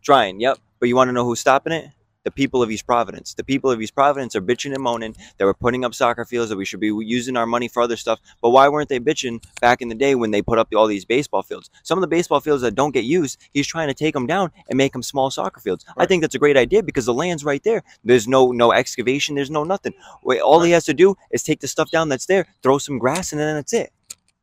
Trying, 0.03 0.41
yep. 0.41 0.59
But 0.79 0.89
you 0.89 0.97
want 0.97 1.09
to 1.09 1.13
know 1.13 1.25
who's 1.25 1.41
stopping 1.41 1.73
it? 1.73 1.91
The 2.23 2.31
people 2.31 2.63
of 2.63 2.71
East 2.71 2.87
Providence. 2.87 3.33
The 3.33 3.45
people 3.45 3.71
of 3.71 3.81
East 3.81 3.95
Providence 3.95 4.37
are 4.37 4.43
bitching 4.43 4.75
and 4.75 4.83
moaning 4.83 5.17
that 5.39 5.47
we're 5.47 5.55
putting 5.55 5.87
up 5.87 5.95
soccer 5.95 6.27
fields, 6.27 6.51
that 6.51 6.57
we 6.57 6.67
should 6.67 6.81
be 6.81 6.89
using 6.89 7.35
our 7.37 7.47
money 7.47 7.67
for 7.67 7.83
other 7.83 7.97
stuff. 7.97 8.21
But 8.43 8.51
why 8.51 8.69
weren't 8.69 8.91
they 8.91 9.01
bitching 9.01 9.43
back 9.61 9.81
in 9.81 9.89
the 9.89 9.95
day 9.95 10.15
when 10.15 10.31
they 10.31 10.43
put 10.43 10.59
up 10.59 10.69
all 10.77 10.87
these 10.87 11.07
baseball 11.07 11.43
fields? 11.43 11.71
Some 11.83 11.97
of 11.97 12.03
the 12.03 12.09
baseball 12.09 12.41
fields 12.41 12.63
that 12.63 12.75
don't 12.75 12.93
get 12.93 13.05
used, 13.05 13.39
he's 13.53 13.67
trying 13.67 13.89
to 13.89 13.95
take 13.95 14.13
them 14.13 14.27
down 14.27 14.51
and 14.69 14.77
make 14.77 14.93
them 14.93 15.03
small 15.03 15.31
soccer 15.31 15.61
fields. 15.61 15.87
I 15.97 16.05
think 16.05 16.21
that's 16.21 16.35
a 16.35 16.39
great 16.39 16.59
idea 16.59 16.83
because 16.83 17.07
the 17.07 17.15
land's 17.15 17.45
right 17.45 17.63
there. 17.63 17.83
There's 18.05 18.29
no 18.29 18.53
no 18.53 18.73
excavation. 18.73 19.35
There's 19.35 19.51
no 19.51 19.65
nothing. 19.65 19.95
Wait, 20.23 20.41
all 20.41 20.61
he 20.61 20.73
has 20.73 20.85
to 20.85 20.95
do 20.95 21.17
is 21.31 21.43
take 21.43 21.61
the 21.61 21.69
stuff 21.69 21.91
down 21.91 22.11
that's 22.11 22.27
there, 22.27 22.47
throw 22.63 22.77
some 22.77 22.99
grass, 22.99 23.33
and 23.33 23.41
then 23.41 23.55
that's 23.55 23.73
it. 23.73 23.93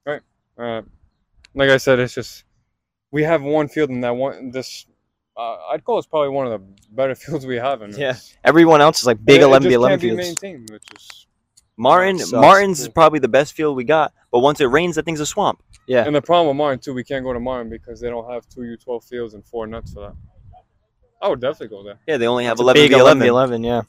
Right. 0.04 0.22
Uh, 0.58 0.82
like 1.54 1.70
I 1.70 1.78
said, 1.78 2.00
it's 2.00 2.16
just 2.16 2.44
we 3.12 3.22
have 3.24 3.44
one 3.44 3.68
field 3.68 3.92
in 3.92 4.02
that 4.02 4.16
one. 4.16 4.50
This 4.50 4.88
uh, 5.38 5.58
I'd 5.72 5.84
call 5.84 5.98
it's 6.00 6.08
probably 6.08 6.30
one 6.30 6.48
of 6.48 6.60
the 6.60 6.68
better 6.92 7.16
fields 7.24 7.46
we 7.46 7.56
have. 7.58 7.82
In 7.82 7.92
Yeah. 7.92 8.16
Everyone 8.44 8.82
else 8.82 9.00
is 9.00 9.06
like 9.06 9.24
big 9.24 9.42
it, 9.42 9.44
11 9.44 9.66
it 9.66 9.70
v 9.70 9.74
just 9.74 9.78
11 9.78 9.92
can't 9.92 10.02
be 10.02 10.24
fields. 10.24 10.42
maintained, 10.42 10.70
which 10.72 10.84
is 10.96 11.28
Martin, 11.78 12.18
sucks. 12.18 12.32
Martin's 12.32 12.80
is 12.80 12.90
probably 12.90 13.20
the 13.20 13.28
best 13.28 13.54
field 13.54 13.76
we 13.78 13.84
got. 13.84 14.14
But 14.32 14.40
once 14.40 14.60
it 14.60 14.66
rains, 14.66 14.96
that 14.96 15.06
thing's 15.06 15.20
a 15.20 15.26
swamp. 15.26 15.62
Yeah. 15.88 16.06
and 16.06 16.16
the 16.16 16.22
problem 16.22 16.48
with 16.48 16.58
Martin 16.58 16.80
too. 16.80 16.94
We 16.94 17.04
can't 17.04 17.24
go 17.24 17.32
to 17.34 17.40
Martin 17.40 17.70
because 17.70 18.02
they 18.02 18.10
don't 18.10 18.30
have 18.32 18.48
two 18.50 18.62
U12 18.62 19.08
fields 19.08 19.34
and 19.36 19.46
four 19.46 19.68
nuts 19.68 19.94
for 19.94 20.02
that. 20.02 20.16
I 21.22 21.30
would 21.30 21.40
definitely 21.40 21.70
go 21.70 21.84
there. 21.84 22.00
Yeah, 22.08 22.18
they 22.18 22.28
only 22.28 22.44
have 22.46 22.54
It's 22.54 22.62
a 22.62 22.64
11 22.64 22.82
big 22.82 22.92
v 22.92 23.00
11. 23.00 23.24
11 23.28 23.64
yeah. 23.64 23.82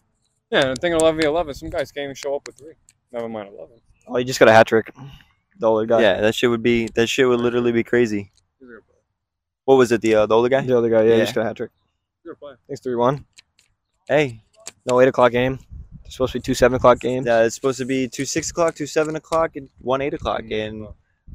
Yeah, 0.51 0.61
and 0.69 0.77
the 0.77 0.81
thing 0.81 0.93
11 0.93 1.21
v 1.21 1.27
11, 1.27 1.55
some 1.55 1.71
guys 1.71 1.91
can't 1.93 2.05
even 2.05 2.15
show 2.15 2.37
up 2.37 2.47
with 2.47 2.57
three. 2.59 2.75
Never 3.13 3.29
mind 3.29 3.49
11. 3.49 3.77
Oh, 4.07 4.17
you 4.19 4.25
just 4.25 4.39
got 4.39 4.49
a 4.49 4.53
hat 4.53 4.67
trick. 4.67 4.95
The 5.59 5.67
older 5.67 5.87
guy. 5.87 6.01
Yeah, 6.03 6.21
that 6.21 6.35
shit 6.35 6.49
would 6.51 6.63
be 6.63 6.87
that 6.95 7.09
shit 7.09 7.27
would 7.29 7.41
literally 7.41 7.73
be 7.73 7.83
crazy. 7.83 8.33
What 9.69 9.77
was 9.77 9.93
it? 9.93 10.01
The 10.01 10.15
uh, 10.15 10.25
the 10.25 10.35
older 10.35 10.49
guy? 10.49 10.63
The 10.63 10.79
other 10.79 10.89
guy, 10.89 11.03
yeah, 11.03 11.09
Yeah. 11.11 11.15
he 11.17 11.21
just 11.21 11.35
got 11.35 11.43
a 11.43 11.45
hat 11.45 11.57
trick. 11.59 11.71
You're 12.25 12.33
a. 12.43 12.57
Thanks, 12.67 12.81
3 12.81 12.95
1. 12.95 13.23
Hey, 14.09 14.41
No 14.87 14.99
8 14.99 15.09
o'clock 15.09 15.31
game. 15.31 15.59
It's 16.07 16.15
supposed 16.15 16.33
to 16.33 16.39
be 16.39 16.43
two 16.43 16.55
7 16.55 16.77
o'clock 16.77 17.01
games. 17.01 17.27
Yeah, 17.27 17.43
it's 17.43 17.55
supposed 17.55 17.77
to 17.77 17.85
be 17.85 18.09
two 18.09 18.25
six 18.25 18.51
o'clock, 18.51 18.75
two 18.77 18.87
seven 18.87 19.15
o'clock, 19.17 19.57
and 19.57 19.69
one 19.81 20.01
eight 20.01 20.15
o'clock, 20.15 20.45
and 20.51 20.87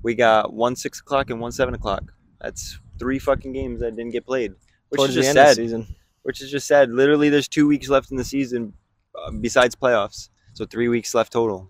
we 0.02 0.16
got 0.16 0.52
one 0.52 0.75
six 0.75 1.00
o'clock 1.00 1.30
and 1.30 1.40
one 1.40 1.52
seven 1.52 1.75
o'clock. 1.75 2.12
That's 2.42 2.80
three 2.98 3.20
fucking 3.20 3.54
games 3.54 3.82
that 3.82 3.96
didn't 3.96 4.13
get 4.13 4.25
played, 4.25 4.54
which 4.90 4.98
Towards 4.98 5.10
is 5.12 5.16
the 5.18 5.22
just 5.22 5.30
end 5.30 5.38
of 5.38 5.44
the 5.46 5.50
sad. 5.50 5.56
season. 5.58 5.96
Which 6.24 6.42
is 6.42 6.50
just 6.50 6.66
sad. 6.66 6.90
Literally, 6.90 7.30
there's 7.30 7.48
two 7.48 7.68
weeks 7.68 7.88
left 7.88 8.10
in 8.10 8.18
the 8.18 8.24
season, 8.24 8.74
uh, 9.16 9.29
besides 9.29 9.75
playoffs. 9.75 10.29
So 10.55 10.66
three 10.66 10.88
weeks 10.88 11.14
left 11.14 11.31
total. 11.34 11.70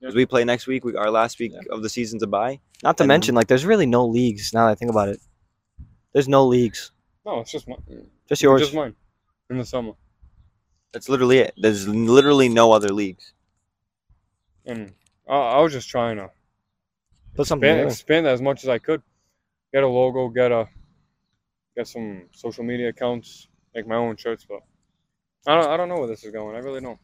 Yeah. 0.00 0.10
As 0.10 0.14
we 0.14 0.26
play 0.26 0.44
next 0.44 0.68
week, 0.68 0.84
we, 0.84 0.94
our 0.94 1.10
last 1.10 1.40
week 1.40 1.54
Yeah. 1.54 1.74
of 1.74 1.82
the 1.82 1.88
season's 1.88 2.22
a 2.22 2.28
bye. 2.28 2.60
Not 2.84 2.98
to 2.98 3.02
And- 3.02 3.08
mention, 3.08 3.34
like, 3.34 3.48
there's 3.48 3.66
really 3.66 3.86
no 3.86 4.06
leagues 4.06 4.52
now 4.54 4.66
that 4.66 4.72
I 4.72 4.74
think 4.76 4.92
about 4.92 5.08
it. 5.08 5.18
There's 6.14 6.28
no 6.28 6.46
leagues. 6.46 6.92
No, 7.26 7.40
it's 7.40 7.52
just 7.52 7.68
mine. 7.68 7.82
Just 8.28 8.42
yours. 8.42 8.62
Just 8.62 8.74
mine. 8.74 8.94
In 9.50 9.58
the 9.58 9.64
summer. 9.66 9.92
That's 10.92 11.08
literally 11.10 11.38
it. 11.38 11.54
There's 11.58 11.86
literally 11.86 12.48
no 12.48 12.72
other 12.72 12.88
leagues. 12.88 13.34
And 14.64 14.94
I, 15.28 15.34
I 15.34 15.60
was 15.60 15.72
just 15.72 15.90
trying 15.90 16.16
to 16.16 16.30
Put 17.34 17.46
something 17.48 17.68
expand, 17.68 17.90
expand 17.90 18.26
that 18.26 18.34
as 18.34 18.40
much 18.40 18.62
as 18.62 18.68
I 18.68 18.78
could. 18.78 19.02
Get 19.72 19.82
a 19.82 19.88
logo, 19.88 20.28
get 20.28 20.52
a 20.52 20.68
get 21.76 21.88
some 21.88 22.28
social 22.30 22.62
media 22.62 22.90
accounts, 22.90 23.48
make 23.74 23.88
my 23.88 23.96
own 23.96 24.16
shirts, 24.16 24.46
but 24.48 24.60
I 25.46 25.56
don't 25.56 25.70
I 25.70 25.76
don't 25.76 25.88
know 25.88 25.98
where 25.98 26.06
this 26.06 26.22
is 26.24 26.32
going. 26.32 26.54
I 26.54 26.60
really 26.60 26.80
don't. 26.80 26.98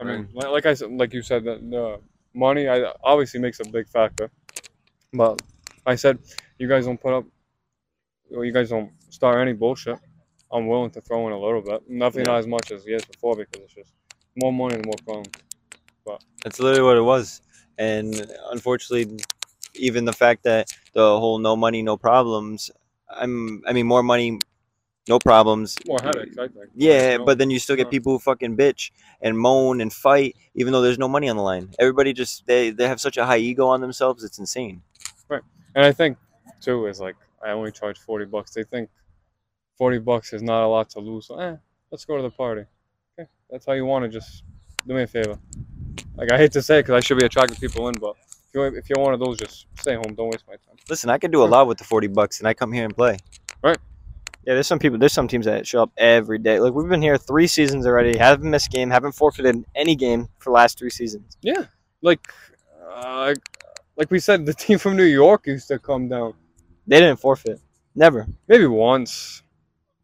I 0.00 0.04
mean, 0.04 0.30
like, 0.32 0.48
like 0.48 0.66
I 0.66 0.72
said, 0.72 0.90
like 0.92 1.12
you 1.12 1.20
said, 1.20 1.44
the, 1.44 1.56
the 1.56 2.00
money 2.32 2.66
I 2.66 2.94
obviously 3.04 3.38
makes 3.40 3.60
a 3.60 3.68
big 3.68 3.86
factor, 3.86 4.30
but 5.12 5.42
I 5.84 5.94
said 5.96 6.18
you 6.58 6.66
guys 6.66 6.86
don't 6.86 6.98
put 6.98 7.12
up, 7.12 7.24
or 8.34 8.44
you 8.44 8.52
guys 8.52 8.70
don't 8.70 8.90
start 9.10 9.38
any 9.40 9.52
bullshit. 9.52 9.98
I'm 10.52 10.66
willing 10.66 10.90
to 10.92 11.00
throw 11.00 11.26
in 11.26 11.32
a 11.32 11.38
little 11.38 11.62
bit, 11.62 11.88
nothing 11.88 12.24
Yeah. 12.24 12.32
not 12.32 12.38
as 12.38 12.46
much 12.46 12.72
as 12.72 12.86
years 12.86 13.04
before 13.04 13.36
because 13.36 13.62
it's 13.62 13.74
just 13.74 13.92
more 14.36 14.52
money 14.52 14.74
and 14.76 14.84
more 14.84 14.94
problems. 15.04 15.28
But 16.04 16.24
that's 16.42 16.58
literally 16.58 16.82
what 16.82 16.96
it 16.96 17.02
was. 17.02 17.40
And 17.78 18.30
unfortunately, 18.50 19.20
even 19.74 20.04
the 20.04 20.12
fact 20.12 20.42
that 20.44 20.72
the 20.92 21.18
whole 21.18 21.38
no 21.38 21.56
money, 21.56 21.82
no 21.82 21.96
problems. 21.96 22.70
I'm. 23.08 23.62
I 23.66 23.72
mean, 23.72 23.86
more 23.86 24.02
money, 24.02 24.40
no 25.08 25.18
problems. 25.18 25.76
More 25.86 25.98
headaches, 26.02 26.36
I 26.38 26.48
think. 26.48 26.70
Yeah, 26.74 27.16
know? 27.16 27.24
but 27.24 27.38
then 27.38 27.50
you 27.50 27.58
still 27.58 27.76
get 27.76 27.90
people 27.90 28.12
who 28.12 28.18
fucking 28.18 28.56
bitch 28.56 28.90
and 29.20 29.38
moan 29.38 29.80
and 29.80 29.92
fight, 29.92 30.36
even 30.54 30.72
though 30.72 30.80
there's 30.82 30.98
no 30.98 31.08
money 31.08 31.28
on 31.28 31.36
the 31.36 31.42
line. 31.42 31.70
Everybody 31.78 32.12
just 32.12 32.46
they 32.46 32.70
they 32.70 32.86
have 32.86 33.00
such 33.00 33.16
a 33.16 33.24
high 33.24 33.38
ego 33.38 33.66
on 33.66 33.80
themselves. 33.80 34.24
It's 34.24 34.38
insane. 34.38 34.82
Right, 35.28 35.42
and 35.74 35.84
I 35.84 35.92
think 35.92 36.18
too 36.60 36.86
is 36.86 37.00
like 37.00 37.16
I 37.42 37.50
only 37.50 37.72
charge 37.72 37.98
forty 37.98 38.24
bucks. 38.24 38.52
They 38.52 38.64
think 38.64 38.90
forty 39.76 39.98
bucks 39.98 40.32
is 40.32 40.42
not 40.42 40.64
a 40.64 40.68
lot 40.68 40.90
to 40.90 41.00
lose. 41.00 41.26
So, 41.26 41.38
eh, 41.38 41.56
let's 41.90 42.04
go 42.04 42.16
to 42.16 42.22
the 42.22 42.30
party. 42.30 42.64
Okay, 43.18 43.28
that's 43.50 43.66
how 43.66 43.72
you 43.72 43.86
want 43.86 44.04
to 44.04 44.08
just 44.08 44.44
do 44.86 44.94
me 44.94 45.02
a 45.02 45.06
favor. 45.06 45.38
Like 46.16 46.32
I 46.32 46.38
hate 46.38 46.52
to 46.52 46.62
say 46.62 46.78
it 46.78 46.82
because 46.82 46.94
I 46.94 47.00
should 47.00 47.18
be 47.18 47.24
attracting 47.24 47.56
people 47.56 47.88
in, 47.88 47.94
but 47.94 48.14
if 48.20 48.54
you're 48.54 48.76
if 48.76 48.90
you're 48.90 49.02
one 49.02 49.14
of 49.14 49.20
those, 49.20 49.38
just 49.38 49.66
stay 49.78 49.94
home. 49.94 50.14
Don't 50.14 50.28
waste 50.28 50.44
my 50.46 50.54
time. 50.54 50.76
Listen, 50.88 51.10
I 51.10 51.18
could 51.18 51.30
do 51.30 51.42
a 51.42 51.46
lot 51.46 51.66
with 51.66 51.78
the 51.78 51.84
forty 51.84 52.08
bucks, 52.08 52.40
and 52.40 52.48
I 52.48 52.54
come 52.54 52.72
here 52.72 52.84
and 52.84 52.94
play. 52.94 53.18
Right. 53.62 53.78
Yeah, 54.44 54.54
there's 54.54 54.66
some 54.66 54.78
people. 54.78 54.98
There's 54.98 55.12
some 55.12 55.28
teams 55.28 55.46
that 55.46 55.66
show 55.66 55.82
up 55.82 55.92
every 55.96 56.38
day. 56.38 56.60
Like 56.60 56.72
we've 56.72 56.88
been 56.88 57.02
here 57.02 57.18
three 57.18 57.46
seasons 57.46 57.86
already. 57.86 58.16
Haven't 58.16 58.50
missed 58.50 58.68
a 58.68 58.70
game. 58.70 58.90
Haven't 58.90 59.12
forfeited 59.12 59.64
any 59.74 59.94
game 59.94 60.28
for 60.38 60.50
the 60.50 60.54
last 60.54 60.78
three 60.78 60.90
seasons. 60.90 61.36
Yeah, 61.42 61.66
like 62.02 62.32
uh, 62.90 63.34
like 63.96 64.10
we 64.10 64.18
said, 64.18 64.46
the 64.46 64.54
team 64.54 64.78
from 64.78 64.96
New 64.96 65.04
York 65.04 65.46
used 65.46 65.68
to 65.68 65.78
come 65.78 66.08
down 66.08 66.34
They 66.86 67.00
didn't 67.00 67.20
forfeit. 67.20 67.60
Never. 67.94 68.26
maybe 68.48 68.66
once. 68.66 69.42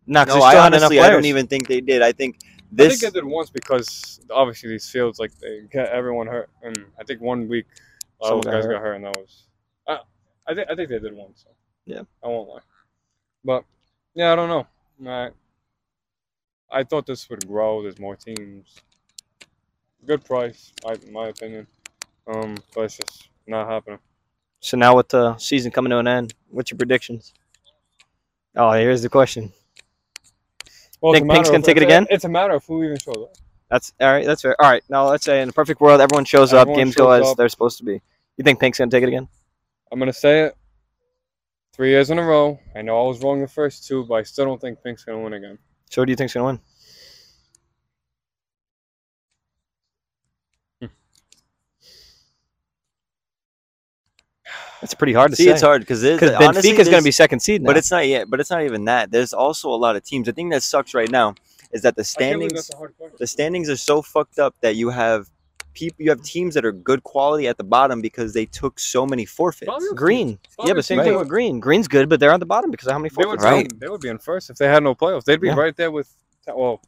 Nah, 0.07 0.25
'cause 0.25 0.37
No, 0.37 0.43
I 0.43 0.51
still 0.51 0.63
had 0.63 0.67
enough 0.73 0.83
honestly 0.83 1.01
I 1.01 1.11
don't 1.11 1.25
even 1.25 1.47
think 1.47 1.67
they 1.69 1.81
did. 1.81 2.03
I 2.03 2.13
think 2.13 2.37
I 2.43 2.47
this. 2.73 3.01
think 3.01 3.13
they 3.13 3.21
did 3.21 3.27
once 3.27 3.51
because 3.51 4.21
obviously 4.31 4.71
these 4.71 4.89
fields 4.89 5.19
like 5.19 5.33
they 5.39 5.63
get 5.71 5.89
everyone 5.91 6.27
hurt, 6.27 6.51
and 6.63 6.77
I 7.01 7.05
think 7.05 7.21
one 7.21 7.49
week 7.49 7.67
all 8.19 8.29
Someone 8.29 8.45
those 8.45 8.53
guys 8.55 8.65
hurt. 8.65 8.73
got 8.73 8.83
hurt, 8.83 8.95
and 8.95 9.05
that 9.05 9.17
was. 9.17 9.45
I, 9.89 9.99
I 10.47 10.55
think 10.55 10.71
I 10.71 10.75
think 10.77 10.89
they 10.91 10.99
did 10.99 11.13
once. 11.15 11.43
So. 11.45 11.51
Yeah. 11.87 12.03
I 12.23 12.29
won't 12.29 12.49
lie, 12.49 12.61
but 13.45 13.65
yeah, 14.15 14.33
I 14.33 14.37
don't 14.37 14.49
know. 14.49 14.67
I 15.11 15.31
I 16.71 16.83
thought 16.85 17.07
this 17.07 17.29
would 17.31 17.47
grow. 17.47 17.83
There's 17.83 17.99
more 18.01 18.17
teams. 18.17 18.77
Good 20.05 20.25
price, 20.25 20.73
I, 20.85 20.95
in 20.95 21.13
my 21.13 21.29
opinion. 21.29 21.67
Um, 22.27 22.57
but 22.75 22.83
it's 22.83 22.97
just 22.99 23.29
not 23.47 23.69
happening. 23.69 23.99
So 24.67 24.77
now 24.77 24.97
with 24.97 25.11
the 25.11 25.37
season 25.37 25.71
coming 25.71 25.91
to 25.91 25.99
an 25.99 26.09
end, 26.09 26.35
what's 26.51 26.73
your 26.73 26.77
predictions? 26.77 27.33
Oh, 28.57 28.73
here's 28.73 29.01
the 29.01 29.09
question. 29.09 29.53
Well, 31.01 31.13
Think 31.13 31.31
Pink's 31.31 31.49
gonna 31.49 31.63
take 31.63 31.77
it 31.77 31.85
again? 31.85 32.05
It's 32.11 32.25
a 32.25 32.29
matter 32.29 32.55
of 32.55 32.67
who 32.67 32.83
even 32.83 32.99
shows 32.99 33.15
up. 33.17 33.37
That's 33.71 33.93
all 34.01 34.11
right. 34.11 34.27
That's 34.27 34.43
fair. 34.43 34.61
All 34.61 34.69
right. 34.69 34.83
Now 34.89 35.09
let's 35.09 35.25
say 35.25 35.41
in 35.41 35.51
a 35.51 35.53
perfect 35.53 35.81
world, 35.81 36.01
everyone 36.01 36.25
shows 36.25 36.53
up, 36.53 36.63
Everyone 36.63 36.81
games 36.81 36.97
go 36.97 37.13
as 37.13 37.29
up. 37.29 37.37
they're 37.37 37.49
supposed 37.49 37.79
to 37.79 37.85
be. 37.85 38.03
You 38.39 38.43
think 38.43 38.59
Pink's 38.59 38.79
gonna 38.79 38.91
take 38.91 39.05
it 39.05 39.09
again? 39.09 39.29
I'm 39.93 40.01
gonna 40.01 40.13
say 40.13 40.47
it. 40.47 40.57
Three 41.73 41.91
years 41.91 42.11
in 42.11 42.19
a 42.19 42.25
row. 42.25 42.59
I 42.75 42.83
know 42.83 43.05
I 43.05 43.07
was 43.07 43.23
wrong 43.23 43.41
the 43.41 43.47
first 43.47 43.87
two, 43.87 44.05
but 44.05 44.15
I 44.15 44.25
still 44.25 44.47
don't 44.47 44.61
think 44.61 44.83
Pink's 44.83 45.05
gonna 45.05 45.21
win 45.21 45.35
again. 45.35 45.59
So 45.91 46.03
who 46.03 46.07
do 46.07 46.11
you 46.11 46.17
think's 46.17 46.35
gonna 46.35 46.47
win? 46.47 46.61
That's 54.87 54.95
pretty 54.95 55.15
hard 55.15 55.33
to 55.33 55.37
See, 55.37 55.45
say. 55.47 55.51
it's 55.51 55.63
hard 55.63 55.83
because 55.83 56.03
because 56.03 56.31
Benfica's 56.31 56.89
going 56.89 57.01
to 57.01 57.05
be 57.05 57.11
second 57.11 57.41
seed 57.41 57.61
now. 57.61 57.67
But 57.67 57.77
it's 57.77 57.91
not 57.91 58.07
yet. 58.07 58.31
But 58.31 58.39
it's 58.39 58.51
not 58.51 58.63
even 58.63 58.85
that. 58.85 59.11
There's 59.11 59.33
also 59.33 59.69
a 59.69 59.75
lot 59.75 59.97
of 59.97 60.05
teams. 60.05 60.27
The 60.27 60.33
thing 60.33 60.51
that 60.51 60.63
sucks 60.63 60.95
right 60.95 61.11
now 61.11 61.35
is 61.73 61.83
that 61.83 61.97
the 61.97 62.05
standings 62.05 62.71
the 63.19 63.27
standings 63.27 63.69
are 63.69 63.77
so 63.77 64.01
fucked 64.01 64.39
up 64.39 64.55
that 64.61 64.77
you 64.77 64.91
have 64.91 65.29
people 65.75 66.05
you 66.05 66.11
have 66.11 66.23
teams 66.23 66.55
that 66.55 66.65
are 66.65 66.71
good 66.71 67.03
quality 67.03 67.49
at 67.49 67.57
the 67.59 67.65
bottom 67.65 68.01
because 68.01 68.33
they 68.33 68.47
took 68.47 68.79
so 68.79 69.05
many 69.05 69.25
forfeits. 69.25 69.73
Green. 69.95 70.39
Yeah, 70.65 70.75
but 70.75 70.85
same 70.85 71.01
thing 71.03 71.19
with 71.19 71.29
Green. 71.29 71.59
Green's 71.59 71.89
good, 71.89 72.09
but 72.09 72.21
they're 72.21 72.33
on 72.33 72.39
the 72.39 72.47
bottom 72.47 72.71
because 72.71 72.87
of 72.87 72.93
how 72.93 72.99
many 73.01 73.09
They 73.09 73.27
would, 73.27 73.41
forfeits. 73.41 73.45
Right. 73.45 73.81
they 73.81 73.89
would 73.89 74.01
be 74.01 74.09
in 74.09 74.19
first 74.19 74.51
if 74.51 74.57
they 74.57 74.69
had 74.69 74.85
no 74.85 74.95
playoffs. 74.95 75.25
They'd 75.25 75.41
be 75.41 75.49
Yeah. 75.49 75.57
right 75.57 75.77
there 75.77 75.91
with. 75.91 76.15
Well, 76.47 76.81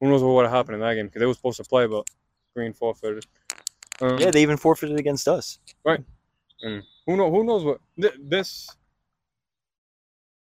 who 0.00 0.08
knows 0.08 0.24
what 0.24 0.32
would 0.34 0.42
have 0.46 0.52
happened 0.52 0.74
in 0.74 0.80
that 0.80 0.94
game 0.94 1.06
because 1.06 1.20
they 1.20 1.26
were 1.26 1.34
supposed 1.34 1.58
to 1.58 1.64
play, 1.64 1.86
but 1.86 2.04
Green 2.56 2.72
forfeited. 2.72 3.24
Um, 4.00 4.18
Yeah, 4.18 4.32
they 4.32 4.42
even 4.42 4.56
forfeited 4.56 4.98
against 4.98 5.28
us. 5.28 5.60
And 6.62 6.82
who 7.06 7.16
know 7.16 7.30
who 7.30 7.44
knows 7.44 7.64
what 7.64 7.80
th- 8.00 8.14
this 8.18 8.68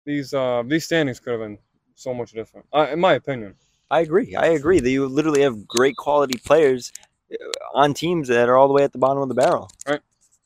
these 0.04 0.32
uh 0.32 0.62
these 0.66 0.84
standings 0.84 1.20
could 1.20 1.32
have 1.32 1.40
been 1.40 1.58
so 1.94 2.14
much 2.14 2.32
different. 2.32 2.66
Uh, 2.72 2.88
in 2.92 3.00
my 3.00 3.14
opinion. 3.14 3.54
I 3.90 4.00
agree. 4.00 4.34
I 4.34 4.46
agree 4.46 4.80
that 4.80 4.90
you 4.90 5.06
literally 5.06 5.42
have 5.42 5.66
great 5.66 5.96
quality 5.96 6.38
players 6.44 6.92
uh, 7.32 7.36
on 7.74 7.94
teams 7.94 8.28
that 8.28 8.48
are 8.48 8.56
all 8.56 8.66
the 8.66 8.74
way 8.74 8.82
at 8.82 8.92
the 8.92 8.98
bottom 8.98 9.22
of 9.22 9.28
the 9.28 9.34
barrel. 9.34 9.70
Right. 9.86 10.00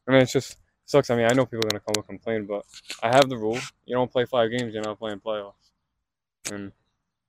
I 0.07 0.11
mean, 0.11 0.21
it's 0.21 0.33
just 0.33 0.57
sucks. 0.85 1.09
I 1.11 1.17
mean, 1.17 1.27
I 1.27 1.33
know 1.33 1.47
people 1.47 1.65
are 1.65 1.71
gonna 1.71 1.81
come 1.81 1.95
and 1.97 2.07
complain, 2.07 2.47
but 2.47 2.65
I 3.03 3.09
have 3.09 3.29
the 3.29 3.39
rule: 3.39 3.59
you 3.87 3.97
don't 3.97 4.11
play 4.11 4.27
five 4.27 4.51
games, 4.51 4.75
you're 4.75 4.83
not 4.83 4.99
playing 4.99 5.21
playoffs. 5.21 5.55
And 6.53 6.73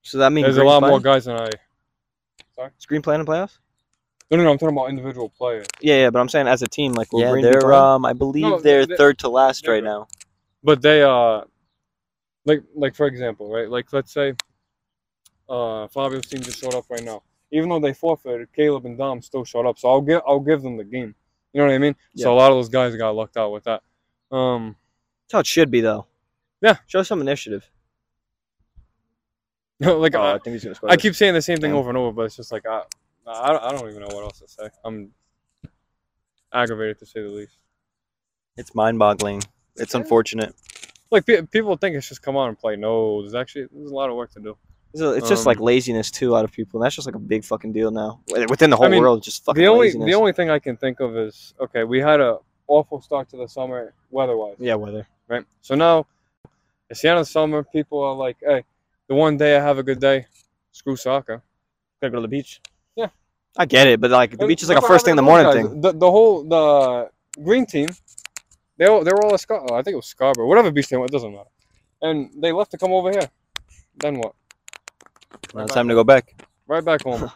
So 0.01 0.17
that 0.17 0.31
means 0.31 0.45
there's 0.45 0.57
a 0.57 0.63
lot 0.63 0.81
more 0.81 0.99
guys 0.99 1.25
than 1.25 1.37
I. 1.37 1.49
Is 2.77 2.85
Green 2.85 3.01
playing 3.01 3.21
in 3.21 3.25
playoffs? 3.25 3.57
No, 4.31 4.37
no, 4.37 4.43
no. 4.43 4.51
I'm 4.51 4.57
talking 4.57 4.75
about 4.77 4.89
individual 4.89 5.29
players. 5.29 5.67
Yeah, 5.81 5.95
yeah, 5.95 6.09
but 6.09 6.19
I'm 6.19 6.29
saying 6.29 6.47
as 6.47 6.61
a 6.61 6.67
team, 6.67 6.93
like 6.93 7.11
will 7.11 7.37
yeah, 7.37 7.41
they're 7.51 7.73
um 7.73 8.05
I 8.05 8.13
believe 8.13 8.43
No, 8.43 8.59
they're 8.59 8.85
they- 8.85 8.95
third 8.95 9.19
to 9.19 9.29
last 9.29 9.67
right 9.67 9.83
they're- 9.83 9.91
now. 9.91 10.07
But 10.63 10.81
they 10.81 11.01
uh, 11.03 11.41
like 12.45 12.63
like 12.75 12.95
for 12.95 13.07
example, 13.07 13.51
right? 13.51 13.69
Like 13.69 13.91
let's 13.93 14.13
say, 14.13 14.33
uh, 15.49 15.87
Fabio's 15.89 16.27
team 16.27 16.41
just 16.41 16.59
showed 16.59 16.75
up 16.75 16.85
right 16.89 17.03
now. 17.03 17.23
Even 17.51 17.67
though 17.69 17.79
they 17.79 17.93
forfeited, 17.93 18.53
Caleb 18.53 18.85
and 18.85 18.97
Dom 18.97 19.21
still 19.21 19.43
showed 19.43 19.65
up. 19.65 19.77
So 19.79 19.89
I'll 19.89 20.01
give 20.01 20.21
I'll 20.25 20.39
give 20.39 20.61
them 20.61 20.77
the 20.77 20.83
game. 20.83 21.13
You 21.51 21.59
know 21.61 21.67
what 21.67 21.73
I 21.73 21.79
mean? 21.79 21.95
So 22.15 22.31
a 22.31 22.35
lot 22.35 22.51
of 22.51 22.57
those 22.57 22.69
guys 22.69 22.95
got 22.95 23.13
lucked 23.15 23.35
out 23.37 23.51
with 23.51 23.65
that. 23.65 23.81
Um, 24.33 24.77
That's 25.25 25.33
how 25.33 25.39
it 25.39 25.47
should 25.47 25.69
be, 25.69 25.81
though. 25.81 26.05
Yeah. 26.61 26.77
Show 26.87 27.03
some 27.03 27.19
initiative. 27.19 27.69
No, 29.81 29.97
like 29.99 30.15
Oh, 30.15 30.21
I, 30.21 30.35
I 30.35 30.37
think 30.39 30.53
he's 30.53 30.63
gonna 30.63 30.75
score. 30.75 30.89
I 30.89 30.95
this. 30.95 31.01
keep 31.01 31.15
saying 31.15 31.33
the 31.33 31.41
same 31.41 31.57
thing 31.57 31.71
Yeah. 31.71 31.77
over 31.77 31.89
and 31.89 31.97
over, 31.97 32.11
but 32.13 32.21
it's 32.23 32.37
just 32.37 32.51
like 32.51 32.65
I, 32.65 32.83
I, 33.27 33.57
I 33.61 33.71
don't 33.71 33.89
even 33.89 34.01
know 34.01 34.13
what 34.15 34.23
else 34.23 34.39
to 34.39 34.47
say. 34.47 34.69
I'm 34.83 35.11
aggravated 36.53 36.99
to 36.99 37.05
say 37.05 37.21
the 37.21 37.29
least. 37.29 37.57
It's 38.57 38.75
mind-boggling. 38.75 39.43
It's 39.75 39.93
Yeah. 39.93 40.01
unfortunate. 40.01 40.55
Like 41.09 41.25
pe- 41.25 41.43
people 41.43 41.75
think 41.77 41.95
it's 41.95 42.07
just 42.07 42.21
come 42.21 42.35
on 42.37 42.49
and 42.49 42.59
play. 42.59 42.75
No, 42.75 43.21
there's 43.21 43.35
actually 43.35 43.67
there's 43.71 43.91
a 43.91 43.95
lot 43.95 44.09
of 44.09 44.15
work 44.15 44.31
to 44.33 44.39
do. 44.39 44.57
It's, 44.93 45.29
just 45.29 45.45
like 45.45 45.57
um, 45.57 45.63
laziness 45.63 46.11
too 46.11 46.35
out 46.35 46.43
of 46.43 46.51
people. 46.51 46.79
And 46.79 46.85
that's 46.85 46.95
just 46.95 47.07
like 47.07 47.15
a 47.15 47.19
big 47.19 47.45
fucking 47.45 47.71
deal 47.71 47.91
now 47.91 48.19
within 48.49 48.69
the 48.69 48.75
whole 48.75 48.89
mean, 48.89 49.01
world. 49.01 49.23
Just 49.23 49.45
fucking 49.45 49.61
the 49.61 49.67
only 49.67 49.87
laziness. 49.87 50.05
the 50.05 50.13
only 50.15 50.33
thing 50.33 50.49
I 50.49 50.59
can 50.59 50.75
think 50.75 50.99
of 50.99 51.15
is 51.15 51.53
okay, 51.61 51.85
we 51.85 51.99
had 51.99 52.19
a 52.19 52.39
awful 52.67 53.01
start 53.01 53.29
to 53.29 53.37
the 53.37 53.47
summer 53.47 53.93
weather-wise, 54.09 54.55
yeah, 54.59 54.75
weather. 54.75 55.07
right? 55.27 55.45
So 55.61 55.75
now 55.75 56.07
it's 56.89 57.01
the 57.01 57.09
end 57.09 57.19
of 57.19 57.25
the 57.25 57.31
summer. 57.31 57.63
People 57.63 58.01
are 58.03 58.15
like, 58.15 58.37
hey, 58.41 58.63
the 59.07 59.15
one 59.15 59.37
day 59.37 59.55
I 59.57 59.61
have 59.61 59.77
a 59.77 59.83
good 59.83 59.99
day, 59.99 60.25
screw 60.73 60.95
soccer. 60.97 61.41
Gotta 62.01 62.11
go 62.11 62.17
to 62.17 62.21
the 62.23 62.27
beach. 62.27 62.59
I 63.57 63.65
get 63.65 63.87
it, 63.87 63.99
but 63.99 64.11
like 64.11 64.37
the 64.37 64.47
beach 64.47 64.63
is 64.63 64.69
like 64.69 64.77
a 64.77 64.81
first 64.81 65.05
thing 65.05 65.13
in 65.13 65.17
the 65.17 65.21
morning 65.21 65.51
thing. 65.51 65.81
The, 65.81 65.91
the 65.91 66.09
whole 66.09 66.43
the 66.43 67.09
green 67.41 67.65
team, 67.65 67.89
they 68.77 68.85
all, 68.85 69.03
they 69.03 69.11
were 69.11 69.23
all 69.23 69.33
at 69.33 69.39
Scar- 69.39 69.65
oh, 69.69 69.75
I 69.75 69.81
think 69.81 69.93
it 69.93 69.97
was 69.97 70.07
Scarborough, 70.07 70.47
whatever 70.47 70.71
beach 70.71 70.87
they 70.87 70.97
went. 70.97 71.11
It 71.11 71.13
doesn't 71.13 71.31
matter. 71.31 71.49
And 72.01 72.31
they 72.41 72.51
left 72.51 72.71
to 72.71 72.77
come 72.77 72.91
over 72.93 73.11
here. 73.11 73.29
Then 73.99 74.17
what? 74.17 74.33
Now 75.53 75.63
it's 75.63 75.73
time 75.73 75.89
to 75.89 75.93
go 75.93 76.03
back. 76.03 76.33
Right 76.67 76.83
back 76.83 77.03
home. 77.03 77.29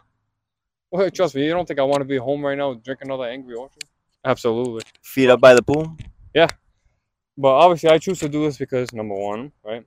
well, 0.91 1.09
trust 1.11 1.35
me, 1.35 1.45
you 1.45 1.51
don't 1.51 1.67
think 1.67 1.79
I 1.79 1.83
want 1.83 1.99
to 1.99 2.05
be 2.05 2.17
home 2.17 2.43
right 2.43 2.57
now 2.57 2.73
drinking 2.73 3.09
another 3.09 3.25
Angry 3.25 3.55
Orchard? 3.55 3.83
Absolutely. 4.23 4.83
Feet 5.03 5.29
up 5.29 5.41
by 5.41 5.53
the 5.53 5.61
pool. 5.61 5.95
Yeah, 6.33 6.47
but 7.37 7.49
obviously, 7.49 7.89
I 7.89 7.97
choose 7.97 8.19
to 8.19 8.29
do 8.29 8.43
this 8.43 8.57
because 8.57 8.93
number 8.93 9.15
one, 9.15 9.51
right? 9.63 9.85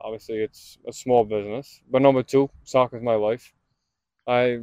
Obviously, 0.00 0.38
it's 0.38 0.78
a 0.88 0.92
small 0.92 1.24
business. 1.24 1.82
But 1.90 2.00
number 2.00 2.22
two, 2.22 2.48
soccer 2.64 2.96
is 2.96 3.02
my 3.02 3.14
life. 3.14 3.52
I 4.26 4.60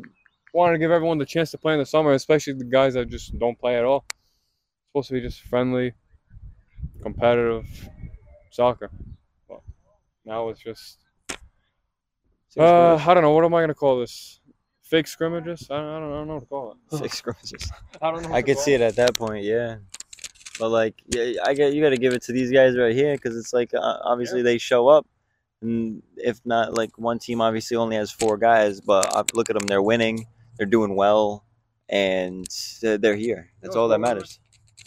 wanted 0.54 0.74
to 0.74 0.80
give 0.80 0.92
everyone 0.92 1.18
the 1.18 1.26
chance 1.26 1.52
to 1.52 1.58
play 1.58 1.74
in 1.74 1.80
the 1.80 1.86
summer, 1.86 2.12
especially 2.14 2.54
the 2.54 2.66
guys 2.66 2.94
that 2.96 3.10
just 3.10 3.38
don't 3.38 3.58
play 3.60 3.78
at 3.78 3.86
all. 3.86 4.06
It's 4.10 4.92
supposed 4.92 5.08
to 5.10 5.14
be 5.16 5.22
just 5.22 5.42
friendly, 5.42 5.94
competitive 7.02 7.66
soccer. 8.52 8.90
But 9.48 9.62
now 10.26 10.50
it's 10.50 10.60
just, 10.60 10.98
uh, 12.58 12.96
I 12.96 13.14
don't 13.14 13.24
know. 13.24 13.32
What 13.32 13.46
am 13.46 13.54
I 13.54 13.62
gonna 13.62 13.74
call 13.74 14.00
this? 14.00 14.40
Fake 14.84 15.08
scrimmages? 15.08 15.68
I 15.70 15.76
don't, 15.76 15.86
I 15.86 16.00
don't, 16.00 16.12
I 16.12 16.16
don't 16.16 16.28
know 16.28 16.34
what 16.36 16.40
to 16.40 16.46
call 16.46 16.72
it. 16.72 16.98
Six 16.98 17.18
scrimmages. 17.18 17.70
I 18.02 18.12
don't 18.12 18.24
know. 18.24 18.34
I 18.34 18.42
could 18.42 18.58
see 18.58 18.74
it 18.74 18.82
at 18.82 18.96
that 18.96 19.16
point, 19.16 19.44
yeah. 19.44 19.78
But 20.60 20.70
like, 20.70 20.96
yeah, 21.14 21.34
I 21.46 21.54
get 21.54 21.74
you 21.74 21.84
got 21.84 21.90
to 21.90 21.98
give 21.98 22.14
it 22.14 22.24
to 22.24 22.32
these 22.32 22.52
guys 22.52 22.78
right 22.78 22.96
here 22.96 23.16
because 23.16 23.38
it's 23.38 23.54
like 23.54 23.74
uh, 23.74 23.98
obviously 24.04 24.42
they 24.42 24.58
show 24.58 24.88
up, 24.88 25.06
and 25.62 26.02
if 26.16 26.40
not, 26.46 26.74
like 26.74 26.98
one 26.98 27.20
team 27.20 27.42
obviously 27.42 27.78
only 27.78 27.96
has 27.96 28.12
four 28.12 28.38
guys, 28.38 28.82
but 28.82 29.14
uh, 29.14 29.24
look 29.34 29.50
at 29.50 29.54
them, 29.58 29.68
they're 29.68 29.82
winning, 29.82 30.26
they're 30.58 30.66
doing 30.68 30.96
well, 30.96 31.46
and 31.90 32.46
they're, 32.82 32.98
they're 32.98 33.16
here. 33.16 33.50
That's 33.62 33.76
all 33.76 33.88
that 33.90 34.00
matters. 34.00 34.40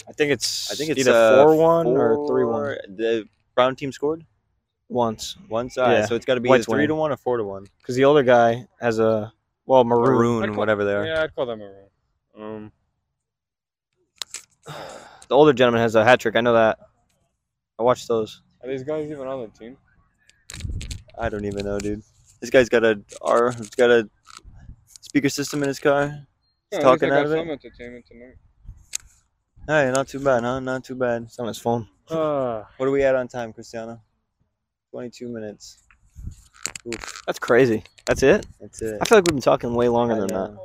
I 0.09 0.13
think 0.13 0.33
it's 0.33 0.71
I 0.71 0.75
think 0.75 0.91
it's 0.91 1.01
either 1.01 1.13
uh, 1.13 1.45
four 1.45 1.55
one 1.57 1.87
or 1.87 2.27
three 2.27 2.45
one. 2.45 2.77
The 2.97 3.25
Brown 3.55 3.77
team 3.77 3.93
scored 3.93 4.25
once 4.89 5.37
once, 5.49 5.79
all 5.79 5.87
right, 5.87 5.99
Yeah. 5.99 6.07
so 6.07 6.15
it's 6.15 6.25
got 6.27 6.35
to 6.35 6.41
be 6.41 6.49
White's 6.49 6.69
either 6.69 6.77
three 6.79 6.87
to 6.87 6.95
one 6.95 7.13
or 7.13 7.17
four 7.17 7.37
to 7.37 7.45
one. 7.45 7.67
because 7.79 7.95
the 7.97 8.05
older 8.05 8.23
guy 8.23 8.67
has 8.81 8.99
a 8.99 9.33
well 9.67 9.85
maroon. 9.85 10.05
Maroon, 10.17 10.43
I'd 10.43 10.49
call- 10.49 10.57
whatever 10.59 10.85
they 10.85 10.95
are. 10.95 11.05
Yeah, 11.07 11.23
I'd 11.23 11.35
call 11.35 11.47
them 11.47 11.59
maroon. 11.61 11.89
Um, 12.39 12.73
The 15.29 15.37
older 15.37 15.53
gentleman 15.53 15.81
has 15.83 15.95
a 15.95 16.03
hat 16.05 16.19
trick. 16.19 16.35
I 16.35 16.41
know 16.41 16.55
that. 16.55 16.79
I 17.79 17.83
watched 17.85 18.09
those. 18.09 18.43
are 18.63 18.69
these 18.69 18.83
guys 18.83 19.09
even 19.11 19.29
on 19.29 19.41
the 19.43 19.49
team? 19.59 19.77
I 21.17 21.29
don't 21.29 21.45
even 21.45 21.65
know, 21.65 21.79
dude. 21.79 22.03
This 22.41 22.51
guy's 22.51 22.69
got 22.69 22.85
a 22.85 23.01
R. 23.23 23.53
He's 23.53 23.71
got 23.71 23.91
a 23.91 24.11
speaker 25.11 25.29
system 25.29 25.61
in 25.65 25.69
his 25.69 25.81
car. 25.81 26.07
He's 26.71 26.79
Yeah, 26.79 26.81
talking 26.81 27.09
least 27.11 27.19
out 27.19 27.27
of 27.27 27.33
it. 27.33 27.39
some 27.39 27.51
entertainment 27.51 28.05
tonight. 28.07 28.37
Hey, 29.67 29.91
not 29.93 30.07
too 30.07 30.21
bad, 30.21 30.45
huh? 30.45 30.61
Not 30.61 30.85
too 30.85 30.95
bad. 30.95 31.23
It's 31.25 31.37
on 31.41 31.49
his 31.49 31.59
phone. 31.59 31.89
Ah, 32.11 32.69
What 32.77 32.87
are 32.87 32.93
we 32.93 33.03
at 33.03 33.17
on 33.17 33.27
time, 33.27 33.53
Cristiano? 33.53 34.01
22 34.93 35.29
minutes. 35.29 35.83
That's 37.27 37.41
crazy. 37.41 37.83
That's 38.07 38.23
it. 38.23 38.47
That's 38.61 38.81
it. 38.83 38.99
I 39.01 39.05
feel 39.05 39.19
like 39.19 39.25
we've 39.27 39.35
been 39.35 39.41
talking 39.43 39.75
way 39.75 39.89
longer 39.89 40.15
I 40.15 40.19
than 40.21 40.29
that. 40.29 40.57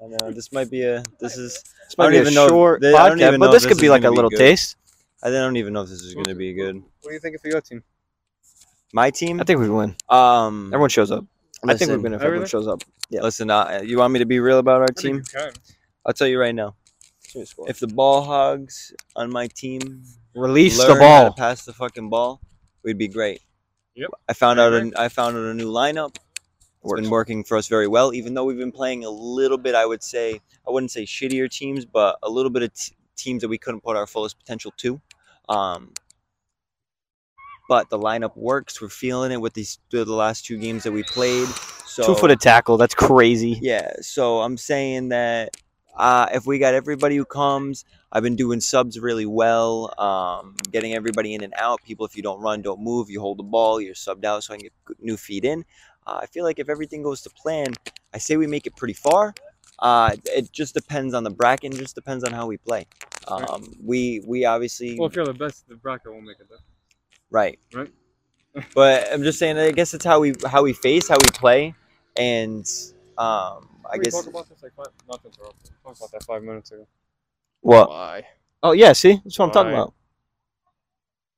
I 0.00 0.06
know. 0.06 0.30
This 0.30 0.52
might 0.52 0.70
be 0.70 0.82
a. 0.84 1.02
This 1.18 1.36
is. 1.36 1.54
This 1.54 1.94
I 1.98 2.02
might 2.02 2.04
don't 2.06 2.12
be 2.12 2.18
a 2.18 2.20
even 2.22 2.34
know 2.34 2.46
short 2.48 2.84
I 2.84 2.88
podcast, 2.92 3.20
even 3.20 3.40
but 3.40 3.46
know 3.46 3.52
this 3.52 3.64
could 3.66 3.76
this 3.76 3.80
be 3.82 3.90
like 3.90 4.04
a 4.04 4.10
little 4.10 4.30
good. 4.30 4.38
taste. 4.38 4.76
I 5.22 5.30
don't 5.30 5.56
even 5.56 5.72
know 5.72 5.82
if 5.82 5.88
this 5.88 6.02
is 6.02 6.14
going 6.14 6.26
to 6.26 6.36
be 6.36 6.52
good. 6.54 6.76
what 6.76 7.10
do 7.10 7.12
you 7.12 7.18
think 7.18 7.40
for 7.40 7.48
your 7.48 7.60
team? 7.60 7.82
My 8.92 9.10
team. 9.10 9.40
I 9.40 9.44
think 9.44 9.58
we 9.58 9.68
win. 9.68 9.96
Um. 10.08 10.68
Everyone 10.72 10.90
shows 10.90 11.10
up. 11.10 11.24
I 11.64 11.74
think 11.74 11.80
we 11.80 11.86
listen, 11.96 12.02
win 12.02 12.12
if 12.14 12.20
everyone 12.22 12.36
Everything? 12.44 12.50
shows 12.50 12.66
up. 12.68 12.82
Yeah. 13.10 13.22
Listen, 13.22 13.50
uh, 13.50 13.80
you 13.84 13.98
want 13.98 14.12
me 14.12 14.18
to 14.20 14.26
be 14.26 14.38
real 14.40 14.58
about 14.58 14.80
our 14.82 14.88
I 14.96 15.00
team? 15.00 15.22
you. 15.34 15.40
I'll 16.06 16.12
tell 16.12 16.26
you 16.28 16.38
right 16.40 16.54
now. 16.54 16.74
If 17.34 17.78
the 17.80 17.88
ball 17.88 18.22
hogs 18.22 18.92
on 19.14 19.30
my 19.30 19.48
team 19.48 20.02
Release 20.34 20.78
learn 20.78 20.98
the 20.98 21.04
how 21.08 21.18
to 21.24 21.24
ball. 21.30 21.34
pass 21.34 21.64
the 21.64 21.72
fucking 21.74 22.08
ball, 22.08 22.40
we'd 22.84 22.96
be 22.96 23.08
great. 23.08 23.42
Yep. 23.96 24.10
I 24.28 24.32
found 24.32 24.60
out 24.60 24.72
agree. 24.72 24.92
a, 24.96 25.00
I 25.00 25.08
found 25.08 25.36
out 25.36 25.44
a 25.44 25.54
new 25.54 25.70
lineup. 25.70 26.16
It's 26.16 26.84
Works. 26.84 27.00
been 27.02 27.10
working 27.10 27.44
for 27.44 27.56
us 27.56 27.66
very 27.66 27.88
well, 27.88 28.14
even 28.14 28.34
though 28.34 28.44
we've 28.44 28.56
been 28.56 28.72
playing 28.72 29.04
a 29.04 29.10
little 29.10 29.58
bit. 29.58 29.74
I 29.74 29.84
would 29.84 30.02
say 30.02 30.40
I 30.66 30.70
wouldn't 30.70 30.92
say 30.92 31.02
shittier 31.04 31.50
teams, 31.50 31.84
but 31.84 32.18
a 32.22 32.30
little 32.30 32.50
bit 32.50 32.62
of 32.62 32.72
t- 32.72 32.94
teams 33.16 33.42
that 33.42 33.48
we 33.48 33.58
couldn't 33.58 33.80
put 33.82 33.96
our 33.96 34.06
fullest 34.06 34.38
potential 34.38 34.72
to. 34.78 35.00
Um, 35.48 35.92
but 37.68 37.90
the 37.90 37.98
lineup 37.98 38.36
works. 38.36 38.80
We're 38.82 38.88
feeling 38.88 39.30
it 39.30 39.40
with 39.40 39.54
these 39.54 39.78
the 39.90 40.04
last 40.06 40.46
two 40.46 40.58
games 40.58 40.82
that 40.82 40.92
we 40.92 41.04
played. 41.04 41.46
So 41.86 42.06
Two 42.06 42.14
footed 42.14 42.40
tackle. 42.40 42.76
That's 42.76 42.94
crazy. 42.94 43.58
yeah, 43.60 43.92
so 44.00 44.40
I'm 44.40 44.56
saying 44.56 45.10
that 45.10 45.56
uh, 45.96 46.28
if 46.32 46.46
we 46.46 46.58
got 46.58 46.74
everybody 46.74 47.16
who 47.16 47.24
comes, 47.24 47.84
I've 48.10 48.22
been 48.22 48.36
doing 48.36 48.60
subs 48.60 48.98
really 48.98 49.26
well, 49.26 49.92
um, 50.00 50.54
getting 50.70 50.94
everybody 50.94 51.34
in 51.34 51.42
and 51.42 51.52
out. 51.56 51.82
People, 51.82 52.06
if 52.06 52.16
you 52.16 52.22
don't 52.22 52.40
run, 52.40 52.62
don't 52.62 52.80
move, 52.80 53.10
you 53.10 53.20
hold 53.20 53.38
the 53.38 53.44
ball, 53.44 53.80
you're 53.80 53.94
subbed 53.94 54.24
out, 54.24 54.44
so 54.44 54.54
I 54.54 54.56
can 54.56 54.64
get 54.64 55.00
new 55.00 55.16
feet 55.16 55.44
in. 55.44 55.64
Uh, 56.06 56.20
I 56.22 56.26
feel 56.26 56.44
like 56.44 56.58
if 56.58 56.70
everything 56.70 57.02
goes 57.02 57.20
to 57.22 57.30
plan, 57.30 57.74
I 58.14 58.18
say 58.18 58.36
we 58.36 58.46
make 58.46 58.66
it 58.66 58.76
pretty 58.76 58.94
far. 58.94 59.34
Uh, 59.80 60.16
it 60.24 60.50
just 60.52 60.74
depends 60.74 61.14
on 61.14 61.24
the 61.24 61.30
bracket, 61.30 61.72
and 61.72 61.80
just 61.80 61.94
depends 61.94 62.24
on 62.24 62.32
how 62.32 62.46
we 62.46 62.56
play. 62.56 62.86
Um, 63.26 63.74
we 63.84 64.22
we 64.26 64.44
obviously 64.44 64.98
Well, 64.98 65.08
if 65.08 65.16
you're 65.16 65.26
the 65.26 65.34
best, 65.34 65.68
the 65.68 65.76
bracket 65.76 66.12
won't 66.12 66.24
make 66.24 66.40
it 66.40 66.48
there. 66.48 66.58
Right, 67.30 67.58
Right. 67.74 67.90
but 68.74 69.12
I'm 69.12 69.22
just 69.22 69.38
saying. 69.38 69.58
I 69.58 69.70
guess 69.72 69.94
it's 69.94 70.04
how 70.04 70.20
we 70.20 70.34
how 70.46 70.62
we 70.62 70.72
face, 70.72 71.08
how 71.08 71.16
we 71.16 71.30
play, 71.32 71.74
and 72.16 72.66
um, 73.18 73.68
I 73.90 73.96
Didn't 73.96 73.98
we 73.98 74.04
guess 74.04 74.14
talk 74.14 74.26
about 74.26 74.48
this 74.48 74.62
like 74.62 74.72
five, 74.74 74.86
not 75.08 75.22
to 75.22 75.28
interrupt. 75.28 75.56
you. 75.64 75.70
We 75.84 75.88
talked 75.88 75.98
about 76.00 76.10
that 76.12 76.22
five 76.24 76.42
minutes 76.42 76.72
ago. 76.72 76.86
What? 77.60 77.90
Why? 77.90 78.26
Oh 78.62 78.72
yeah, 78.72 78.92
see, 78.92 79.20
that's 79.24 79.38
what 79.38 79.46
I'm 79.46 79.50
talking 79.52 79.72
about. 79.72 79.94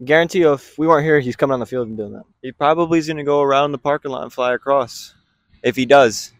Guarantee 0.02 0.38
you, 0.40 0.52
if 0.54 0.78
we 0.78 0.86
weren't 0.86 1.04
here, 1.04 1.20
he's 1.20 1.36
coming 1.36 1.52
on 1.52 1.60
the 1.60 1.66
field 1.66 1.88
and 1.88 1.96
doing 1.96 2.12
that. 2.14 2.24
He 2.40 2.52
probably 2.52 2.98
is 2.98 3.06
going 3.06 3.18
to 3.18 3.22
go 3.24 3.42
around 3.42 3.72
the 3.72 3.78
parking 3.78 4.10
lot 4.10 4.22
and 4.22 4.32
fly 4.32 4.54
across. 4.54 5.14
If 5.62 5.76
he 5.76 5.84
does, 5.84 6.32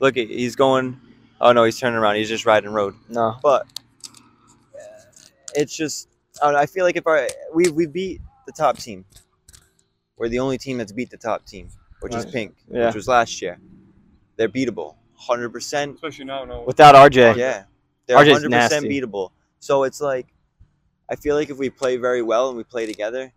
look, 0.00 0.16
he's 0.16 0.56
going. 0.56 1.00
Oh 1.40 1.52
no, 1.52 1.64
he's 1.64 1.78
turning 1.78 1.98
around. 1.98 2.16
He's 2.16 2.28
just 2.28 2.44
riding 2.44 2.70
road. 2.70 2.94
No, 3.08 3.36
But 3.42 3.66
it's 5.54 5.74
just. 5.76 6.08
I, 6.42 6.46
don't 6.46 6.54
know, 6.54 6.60
I 6.60 6.66
feel 6.66 6.84
like 6.84 6.96
if 6.96 7.06
our 7.06 7.26
we 7.54 7.68
we 7.70 7.86
beat 7.86 8.20
the 8.48 8.52
top 8.52 8.78
team, 8.78 9.04
we're 10.16 10.28
the 10.28 10.40
only 10.40 10.58
team 10.58 10.78
that's 10.78 10.92
beat 10.92 11.10
the 11.10 11.16
top 11.16 11.46
team, 11.46 11.68
which 12.00 12.14
is 12.14 12.26
Pink, 12.26 12.56
Yeah. 12.70 12.86
which 12.86 12.96
was 12.96 13.06
last 13.06 13.40
year. 13.40 13.60
They're 14.36 14.48
beatable, 14.48 14.96
hundred 15.14 15.50
percent. 15.50 15.94
Especially 15.94 16.24
now, 16.24 16.44
no. 16.44 16.62
without 16.66 16.94
RJ, 16.94 17.36
Yeah, 17.36 17.64
they're 18.06 18.16
hundred 18.16 18.50
percent 18.50 18.86
beatable. 18.86 19.30
So 19.60 19.84
it's 19.84 20.00
like, 20.00 20.26
I 21.08 21.16
feel 21.16 21.36
like 21.36 21.50
if 21.50 21.58
we 21.58 21.70
play 21.70 21.96
very 21.96 22.22
well 22.22 22.48
and 22.48 22.56
we 22.56 22.64
play 22.64 22.86
together, 22.86 23.32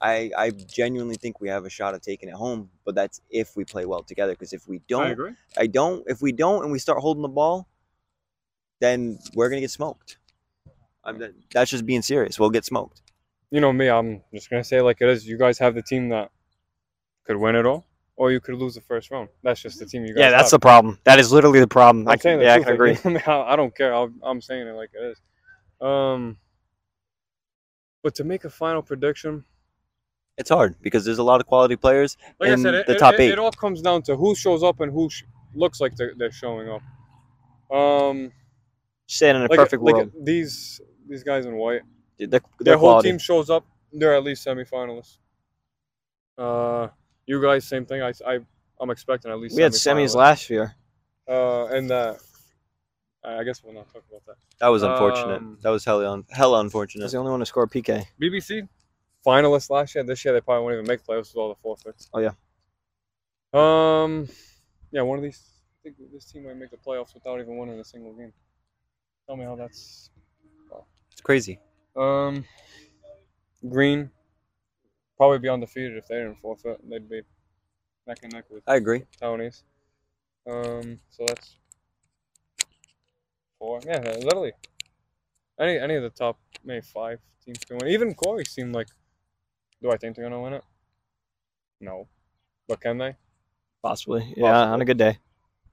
I 0.00 0.30
I 0.36 0.50
genuinely 0.50 1.16
think 1.16 1.40
we 1.40 1.48
have 1.48 1.64
a 1.64 1.70
shot 1.70 1.94
of 1.94 2.02
taking 2.02 2.28
it 2.28 2.34
home. 2.34 2.70
But 2.84 2.94
that's 2.94 3.20
if 3.30 3.56
we 3.56 3.64
play 3.64 3.84
well 3.86 4.02
together. 4.02 4.32
Because 4.32 4.52
if 4.52 4.68
we 4.68 4.80
don't, 4.88 5.10
agree. 5.10 5.32
I 5.56 5.66
don't. 5.66 6.04
If 6.06 6.20
we 6.20 6.32
don't 6.32 6.62
and 6.62 6.72
we 6.72 6.78
start 6.78 6.98
holding 7.00 7.22
the 7.22 7.28
ball, 7.28 7.68
then 8.80 9.18
we're 9.34 9.48
gonna 9.48 9.60
get 9.60 9.70
smoked. 9.70 10.18
I'm, 11.04 11.22
that's 11.52 11.70
just 11.70 11.86
being 11.86 12.02
serious. 12.02 12.38
We'll 12.38 12.50
get 12.50 12.64
smoked. 12.64 13.02
You 13.54 13.60
know 13.60 13.72
me, 13.72 13.88
I'm 13.88 14.22
just 14.34 14.50
gonna 14.50 14.64
say 14.64 14.80
like 14.80 14.98
it 15.00 15.08
is. 15.08 15.26
You 15.26 15.38
guys 15.38 15.58
have 15.60 15.74
the 15.76 15.82
team 15.82 16.08
that 16.08 16.30
could 17.24 17.36
win 17.36 17.54
it 17.54 17.64
all, 17.64 17.86
or 18.16 18.32
you 18.32 18.40
could 18.40 18.56
lose 18.56 18.74
the 18.74 18.80
first 18.80 19.10
round. 19.12 19.28
That's 19.44 19.60
just 19.62 19.78
the 19.78 19.86
team 19.86 20.04
you 20.04 20.12
guys. 20.14 20.20
yeah, 20.22 20.30
that's 20.30 20.50
the 20.50 20.58
problem. 20.58 20.98
That 21.04 21.18
is 21.20 21.30
literally 21.30 21.60
the 21.60 21.68
problem. 21.68 22.08
I 22.08 22.12
I'm 22.12 22.18
can, 22.18 22.22
saying 22.22 22.38
the 22.40 22.44
yeah, 22.46 22.54
I 22.54 22.60
can 22.64 22.72
agree. 22.74 22.98
I, 23.04 23.08
mean, 23.08 23.22
I 23.26 23.40
I 23.52 23.56
don't 23.56 23.74
care. 23.76 23.94
I'm, 23.94 24.20
I'm 24.24 24.40
saying 24.40 24.66
it 24.66 24.72
like 24.72 24.90
it 24.92 25.04
is. 25.12 25.18
Um, 25.88 26.36
but 28.02 28.14
to 28.16 28.24
make 28.24 28.44
a 28.44 28.50
final 28.50 28.82
prediction, 28.82 29.44
It's 30.36 30.50
hard 30.50 30.74
because 30.82 31.04
there's 31.04 31.18
a 31.20 31.22
lot 31.22 31.40
of 31.40 31.46
quality 31.46 31.76
players. 31.76 32.16
like 32.40 32.48
In 32.50 32.58
I 32.58 32.62
said, 32.62 32.74
it, 32.74 32.86
the 32.88 32.94
it- 32.96 32.98
top 32.98 33.14
it, 33.14 33.20
eight. 33.20 33.30
it 33.34 33.38
all 33.38 33.52
comes 33.52 33.80
down 33.82 34.02
to 34.02 34.16
who 34.16 34.34
shows 34.34 34.62
up 34.64 34.80
and 34.80 34.90
who 34.92 35.08
sh- 35.08 35.22
looks 35.54 35.80
like 35.80 35.94
they're, 35.94 36.14
they're 36.18 36.32
showing 36.32 36.68
up. 36.68 36.82
Um, 37.76 38.32
Saying 39.06 39.36
in 39.36 39.42
a 39.42 39.46
like, 39.46 39.58
perfect 39.62 39.80
like 39.82 39.94
world, 39.94 40.12
these 40.24 40.80
these 41.08 41.22
guys 41.22 41.46
in 41.46 41.54
white, 41.56 41.82
Dude, 42.18 42.30
they're, 42.30 42.40
their 42.60 42.76
whole 42.76 42.90
quality. 42.90 43.10
team 43.10 43.18
shows 43.18 43.50
up. 43.50 43.66
They're 43.92 44.14
at 44.14 44.24
least 44.24 44.46
semifinalists. 44.46 45.18
Uh, 46.36 46.88
you 47.26 47.40
guys, 47.42 47.64
same 47.66 47.86
thing. 47.86 48.02
I, 48.02 48.12
I 48.26 48.38
I'm 48.80 48.90
expecting 48.90 49.30
at 49.30 49.38
least. 49.38 49.56
We 49.56 49.62
had 49.62 49.72
semis 49.72 50.14
last 50.14 50.50
year. 50.50 50.74
Uh, 51.28 51.66
and 51.66 51.90
uh, 51.90 52.14
I 53.24 53.38
I 53.38 53.44
guess 53.44 53.62
we'll 53.62 53.74
not 53.74 53.92
talk 53.92 54.02
about 54.08 54.24
that. 54.26 54.36
That 54.60 54.68
was 54.68 54.82
unfortunate. 54.82 55.38
Um, 55.38 55.58
that 55.62 55.70
was 55.70 55.84
hella 55.84 56.10
un- 56.10 56.24
hella 56.30 56.58
I 56.58 56.60
unfortunate. 56.60 57.04
was 57.04 57.12
the 57.12 57.18
only 57.18 57.30
one 57.30 57.40
to 57.40 57.46
score 57.46 57.64
a 57.64 57.68
PK. 57.68 58.04
BBC 58.20 58.68
finalists 59.24 59.70
last 59.70 59.94
year. 59.94 60.04
This 60.04 60.24
year 60.24 60.34
they 60.34 60.40
probably 60.40 60.64
won't 60.64 60.74
even 60.74 60.86
make 60.86 61.04
playoffs 61.04 61.28
with 61.32 61.36
all 61.36 61.48
the 61.48 61.54
forfeits. 61.62 62.08
Oh, 62.12 62.20
yeah. 62.20 62.32
Um, 63.52 64.28
yeah, 64.90 65.02
one 65.02 65.18
of 65.18 65.22
these. 65.22 65.40
I 65.80 65.90
think 65.90 65.96
this 66.12 66.24
team 66.26 66.44
might 66.44 66.56
make 66.56 66.70
the 66.70 66.76
playoffs 66.76 67.14
without 67.14 67.40
even 67.40 67.56
winning 67.56 67.78
a 67.78 67.84
single 67.84 68.12
game. 68.12 68.32
Tell 69.26 69.36
me 69.36 69.44
how 69.44 69.54
that's. 69.56 70.10
It's 71.12 71.20
crazy. 71.20 71.60
Um, 71.96 72.44
Green 73.68 74.10
probably 75.16 75.38
be 75.38 75.48
undefeated 75.48 75.96
if 75.96 76.06
they 76.06 76.16
didn't 76.16 76.40
forfeit. 76.40 76.78
They'd 76.88 77.08
be 77.08 77.22
neck 78.06 78.18
and 78.22 78.32
neck 78.32 78.44
with 78.50 78.62
I 78.66 78.76
agree. 78.76 79.04
Townies. 79.20 79.62
Um, 80.50 81.00
so 81.10 81.24
that's 81.26 81.56
four. 83.58 83.80
Yeah, 83.86 84.00
literally. 84.00 84.52
Any 85.58 85.78
any 85.78 85.94
of 85.94 86.02
the 86.02 86.10
top 86.10 86.38
maybe 86.64 86.82
five 86.82 87.20
teams 87.44 87.58
can 87.58 87.78
win. 87.78 87.88
Even 87.88 88.14
Corey 88.14 88.44
seemed 88.44 88.74
like. 88.74 88.88
Do 89.82 89.90
I 89.90 89.96
think 89.98 90.16
they're 90.16 90.24
gonna 90.24 90.40
win 90.40 90.54
it? 90.54 90.64
No, 91.80 92.08
but 92.66 92.80
can 92.80 92.96
they? 92.98 93.16
Possibly. 93.82 94.32
Yeah, 94.36 94.56
on 94.56 94.80
a 94.80 94.84
good 94.84 94.96
day. 94.98 95.18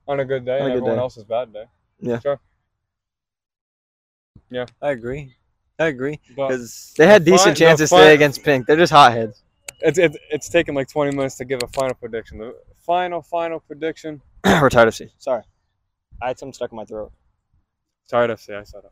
On 0.08 0.20
a 0.20 0.26
good 0.26 0.44
day, 0.44 0.60
On 0.60 0.62
a 0.62 0.64
and 0.66 0.74
good 0.74 0.78
everyone 0.78 0.98
day. 0.98 1.02
else's 1.02 1.24
bad 1.24 1.54
day. 1.54 1.66
Yeah. 2.00 2.20
Sure. 2.20 2.40
Yeah. 4.50 4.66
I 4.82 4.92
agree. 4.92 5.36
I 5.82 5.88
agree. 5.88 6.20
Because 6.28 6.94
They 6.98 7.08
had 7.08 7.26
The 7.26 7.32
decent 7.32 7.50
fi- 7.50 7.54
the 7.54 7.60
chances 7.66 7.90
fi- 7.90 7.98
today 8.00 8.14
against 8.14 8.44
Pink. 8.44 8.68
They're 8.68 8.78
just 8.78 8.92
hotheads. 8.92 9.42
it's 9.82 9.98
it's 9.98 10.18
it's 10.30 10.50
taken 10.50 10.76
like 10.76 10.88
20 10.88 11.16
minutes 11.16 11.36
to 11.38 11.46
give 11.46 11.60
a 11.64 11.68
final 11.68 11.96
prediction. 11.96 12.38
The 12.38 12.56
final 12.86 13.22
final 13.22 13.60
prediction. 13.60 14.22
We're 14.46 14.70
tired 14.70 14.88
of 14.90 14.96
C. 14.96 15.10
Sorry. 15.18 15.44
I 16.22 16.28
had 16.28 16.38
something 16.40 16.54
stuck 16.54 16.72
in 16.72 16.76
my 16.76 16.86
throat. 16.86 17.12
Tired 18.10 18.30
of 18.30 18.40
say 18.40 18.56
I 18.56 18.64
said 18.64 18.82
it. 18.86 18.92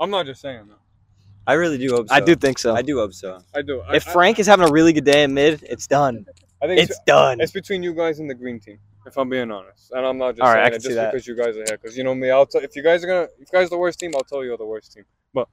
I'm 0.00 0.10
not 0.10 0.26
just 0.26 0.40
saying 0.40 0.66
that. 0.68 0.78
I 1.46 1.52
really 1.54 1.78
do 1.78 1.88
hope 1.94 2.08
so. 2.08 2.14
I 2.14 2.20
do 2.20 2.34
think 2.34 2.58
so. 2.58 2.74
I 2.74 2.82
do 2.82 2.98
hope 2.98 3.12
so. 3.14 3.38
I 3.54 3.62
do. 3.62 3.80
I, 3.82 3.96
If 3.96 4.08
I- 4.08 4.12
Frank 4.12 4.38
is 4.40 4.46
having 4.48 4.68
a 4.68 4.72
really 4.72 4.92
good 4.92 5.04
day 5.04 5.22
in 5.22 5.32
mid, 5.32 5.62
it's 5.62 5.86
done. 5.86 6.26
I 6.60 6.66
think 6.66 6.80
It's 6.80 6.98
done. 7.06 7.40
It's 7.40 7.52
between 7.52 7.82
you 7.84 7.94
guys 7.94 8.18
and 8.18 8.28
the 8.28 8.34
green 8.34 8.58
team, 8.58 8.78
if 9.06 9.16
I'm 9.16 9.28
being 9.28 9.50
honest. 9.50 9.92
And 9.92 10.04
I'm 10.04 10.18
not 10.18 10.32
just 10.32 10.42
All 10.42 10.52
right, 10.52 10.60
I 10.60 10.70
saying 10.70 10.72
can 10.72 10.80
it 10.80 10.82
just 10.82 10.94
that. 10.96 11.12
because 11.12 11.26
you 11.26 11.36
guys 11.36 11.56
are 11.56 11.64
here. 11.66 11.78
Because 11.80 11.96
you 11.96 12.04
know 12.04 12.14
me, 12.14 12.30
I'll 12.30 12.46
tell 12.46 12.62
if 12.62 12.74
you 12.76 12.82
guys 12.82 13.04
are 13.04 13.06
gonna, 13.06 13.28
if 13.40 13.52
you 13.52 13.58
guys 13.58 13.66
are 13.66 13.70
the 13.70 13.78
worst 13.78 13.98
team, 13.98 14.12
I'll 14.14 14.22
tell 14.22 14.42
you 14.42 14.48
you're 14.48 14.58
the 14.58 14.66
worst 14.66 14.92
team. 14.92 15.04
But 15.32 15.48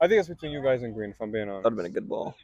I 0.00 0.08
think 0.08 0.20
it's 0.20 0.28
between 0.28 0.52
you 0.52 0.62
guys 0.62 0.82
and 0.82 0.94
green, 0.94 1.10
if 1.10 1.20
I'm 1.20 1.32
being 1.32 1.48
honest. 1.48 1.64
That'd 1.64 1.78
have 1.78 1.84
been 1.84 1.92
a 1.92 1.94
good 1.94 2.08
ball. 2.08 2.34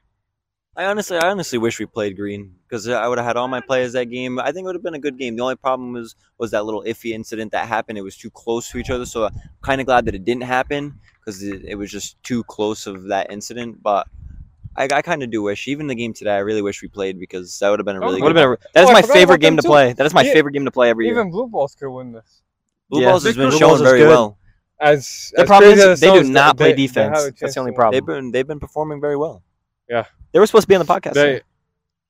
I 0.77 0.85
honestly, 0.85 1.17
I 1.19 1.29
honestly 1.29 1.59
wish 1.59 1.81
we 1.81 1.87
played 1.87 2.17
green 2.17 2.55
because 2.69 2.87
I 2.87 3.09
would 3.09 3.19
have 3.19 3.27
had 3.27 3.37
all 3.37 3.49
my 3.49 3.61
players 3.61 3.95
that 3.95 4.05
game. 4.07 4.39
I 4.39 4.53
think 4.53 4.59
it 4.59 4.67
would 4.67 4.77
have 4.77 4.83
been 4.83 4.95
a 4.95 5.01
good 5.01 5.19
game. 5.19 5.35
The 5.35 5.43
only 5.43 5.57
problem 5.57 5.93
was 5.93 6.15
was 6.39 6.53
that 6.53 6.65
little 6.65 6.85
iffy 6.85 7.11
incident 7.11 7.51
that 7.51 7.67
happened. 7.67 7.99
It 7.99 8.03
was 8.03 8.17
too 8.17 8.31
close 8.31 8.71
to 8.71 8.79
each 8.79 8.91
other, 8.91 9.05
so 9.05 9.25
I'm 9.25 9.33
kind 9.61 9.81
of 9.81 9.87
glad 9.89 10.05
that 10.05 10.15
it 10.15 10.25
didn't 10.25 10.45
happen 10.45 11.01
because 11.19 11.43
it, 11.43 11.65
it 11.65 11.75
was 11.75 11.91
just 11.91 12.23
too 12.23 12.45
close 12.45 12.87
of 12.87 13.09
that 13.09 13.33
incident. 13.33 13.83
But 13.83 14.07
I, 14.79 14.85
I 14.99 15.03
kind 15.03 15.23
of 15.25 15.31
do 15.31 15.43
wish, 15.43 15.67
even 15.67 15.89
the 15.89 15.95
game 15.97 16.13
today, 16.15 16.31
I 16.37 16.39
really 16.39 16.63
wish 16.63 16.81
we 16.83 16.89
played 16.89 17.19
because 17.19 17.59
that 17.59 17.69
would 17.69 17.81
have 17.81 17.87
been 17.87 17.97
a 17.97 18.01
Oh, 18.01 18.07
really 18.07 18.23
Would 18.23 18.35
good. 18.35 18.37
have 18.41 18.59
been. 18.61 18.69
A, 18.69 18.73
that 18.75 18.85
is 18.85 18.87
Oh, 18.89 18.93
I 18.93 19.01
my 19.01 19.03
favorite 19.03 19.41
game 19.41 19.57
to 19.57 19.63
too. 19.63 19.69
play. 19.69 19.93
That 19.93 20.07
is 20.07 20.15
my 20.15 20.23
Yeah. 20.23 20.33
favorite 20.33 20.53
game 20.53 20.65
to 20.67 20.71
play 20.71 20.89
every 20.91 21.07
year. 21.07 21.15
Even 21.15 21.31
blue 21.31 21.49
balls 21.49 21.75
could 21.75 21.91
win 21.91 22.13
this. 22.13 22.43
Blue 22.89 23.03
Yeah. 23.03 23.11
Balls 23.11 23.25
has 23.25 23.37
been 23.37 23.49
Blue 23.51 23.59
showing 23.59 23.83
very 23.83 23.99
good. 24.01 24.09
well. 24.09 24.39
As 24.81 25.33
The 25.35 25.43
as 25.43 25.47
problem 25.49 25.73
is 25.73 25.85
as 25.85 26.01
they 26.01 26.13
do 26.13 26.23
not 26.31 26.57
play 26.57 26.69
they- 26.69 26.73
they 26.75 26.87
defense. 26.87 27.25
have 27.25 27.37
That's 27.41 27.55
the 27.55 27.61
only 27.61 27.73
problem. 27.73 27.93
They've 27.95 28.07
been 28.07 28.31
they've 28.31 28.47
been 28.47 28.61
performing 28.61 29.01
very 29.01 29.17
well. 29.17 29.43
Yeah, 29.91 30.05
they 30.33 30.39
were 30.39 30.47
supposed 30.47 30.65
to 30.65 30.69
be 30.69 30.77
on 30.77 30.87
the 30.87 30.93
podcast. 30.93 31.15
They, 31.15 31.41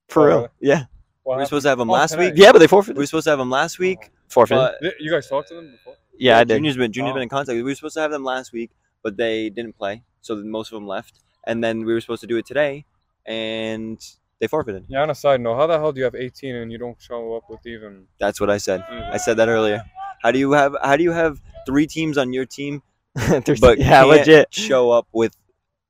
for 0.07 0.23
Oh, 0.31 0.37
real. 0.41 0.47
Yeah. 0.59 0.83
We 1.25 1.35
were 1.35 1.45
supposed 1.45 1.63
to 1.63 1.69
have 1.69 1.77
them 1.79 1.89
Oh, 1.89 1.93
last 1.93 2.17
week. 2.17 2.33
Yeah, 2.35 2.51
but 2.51 2.59
they 2.59 2.67
forfeited. 2.67 2.97
We 2.97 3.01
were 3.03 3.05
supposed 3.07 3.23
to 3.25 3.29
have 3.31 3.39
them 3.39 3.49
last 3.51 3.77
oh. 3.79 3.83
week. 3.83 4.11
Forfeited. 4.27 4.93
You 4.99 5.09
guys 5.11 5.27
talked 5.27 5.47
to 5.49 5.55
them 5.55 5.71
before? 5.71 5.95
yeah, 6.17 6.37
I 6.39 6.43
did. 6.43 6.55
Junior's 6.55 6.77
been 6.77 6.91
Junior's 6.91 7.11
Oh. 7.11 7.15
been 7.15 7.23
in 7.23 7.29
contact. 7.29 7.55
We 7.55 7.63
were 7.63 7.73
supposed 7.75 7.95
to 7.95 8.01
have 8.01 8.11
them 8.11 8.23
last 8.23 8.51
week, 8.53 8.71
but 9.03 9.17
they 9.17 9.49
didn't 9.49 9.75
play, 9.77 10.03
so 10.21 10.35
most 10.35 10.71
of 10.71 10.75
them 10.75 10.87
left. 10.87 11.19
And 11.45 11.63
then 11.63 11.85
we 11.85 11.93
were 11.93 12.01
supposed 12.01 12.21
to 12.21 12.27
do 12.27 12.37
it 12.37 12.45
today, 12.45 12.85
and 13.25 13.99
they 14.39 14.47
forfeited. 14.47 14.85
Yeah. 14.87 15.01
On 15.01 15.09
a 15.09 15.15
side 15.15 15.41
note, 15.41 15.55
how 15.55 15.67
the 15.67 15.77
hell 15.79 15.91
do 15.91 15.99
you 15.99 16.03
have 16.05 16.15
18 16.15 16.55
and 16.55 16.71
you 16.71 16.77
don't 16.77 16.99
show 17.01 17.35
up 17.35 17.43
with 17.49 17.65
even? 17.65 18.05
That's 18.19 18.39
what 18.39 18.49
I 18.49 18.57
said. 18.57 18.81
I 18.89 19.17
said 19.17 19.37
that 19.37 19.47
earlier. 19.49 19.83
How 20.21 20.31
do 20.31 20.39
you 20.39 20.51
have 20.51 20.75
How 20.83 20.95
do 20.97 21.03
you 21.03 21.11
have 21.11 21.41
three 21.65 21.87
teams 21.87 22.17
on 22.17 22.33
your 22.33 22.45
team, 22.45 22.81
but 23.15 23.47
yeah, 23.79 24.01
can't 24.03 24.09
legit. 24.09 24.53
show 24.53 24.91
up 24.91 25.07
with 25.13 25.35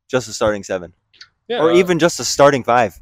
just 0.08 0.28
a 0.30 0.34
starting 0.34 0.64
seven, 0.64 0.94
Yeah. 1.48 1.60
or 1.60 1.72
uh, 1.72 1.76
even 1.76 2.00
just 2.00 2.20
a 2.20 2.24
starting 2.24 2.64
five? 2.64 3.00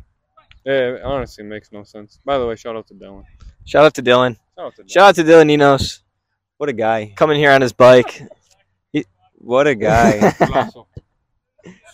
Yeah. 0.66 0.96
It 0.96 1.02
honestly 1.04 1.44
makes 1.44 1.72
no 1.72 1.84
sense. 1.84 2.20
By 2.26 2.38
the 2.38 2.46
way, 2.48 2.56
shout 2.56 2.76
out 2.76 2.88
to 2.88 2.94
Dylan. 2.94 3.24
Shout 3.66 3.86
out 3.86 3.94
to 3.96 4.04
Dylan. 4.04 4.38
Shout 4.56 4.66
out 4.66 4.76
to 4.76 4.84
Dylan. 4.84 4.90
Shout 4.92 5.04
out 5.10 5.16
to 5.16 5.24
Dylan 5.24 5.52
Enos 5.52 6.02
What 6.58 6.70
a 6.70 6.74
guy! 6.74 7.14
coming 7.16 7.38
here 7.38 7.52
on 7.52 7.62
his 7.62 7.74
bike. 7.74 8.22
What 9.40 9.68
a 9.68 9.76
guy! 9.76 10.34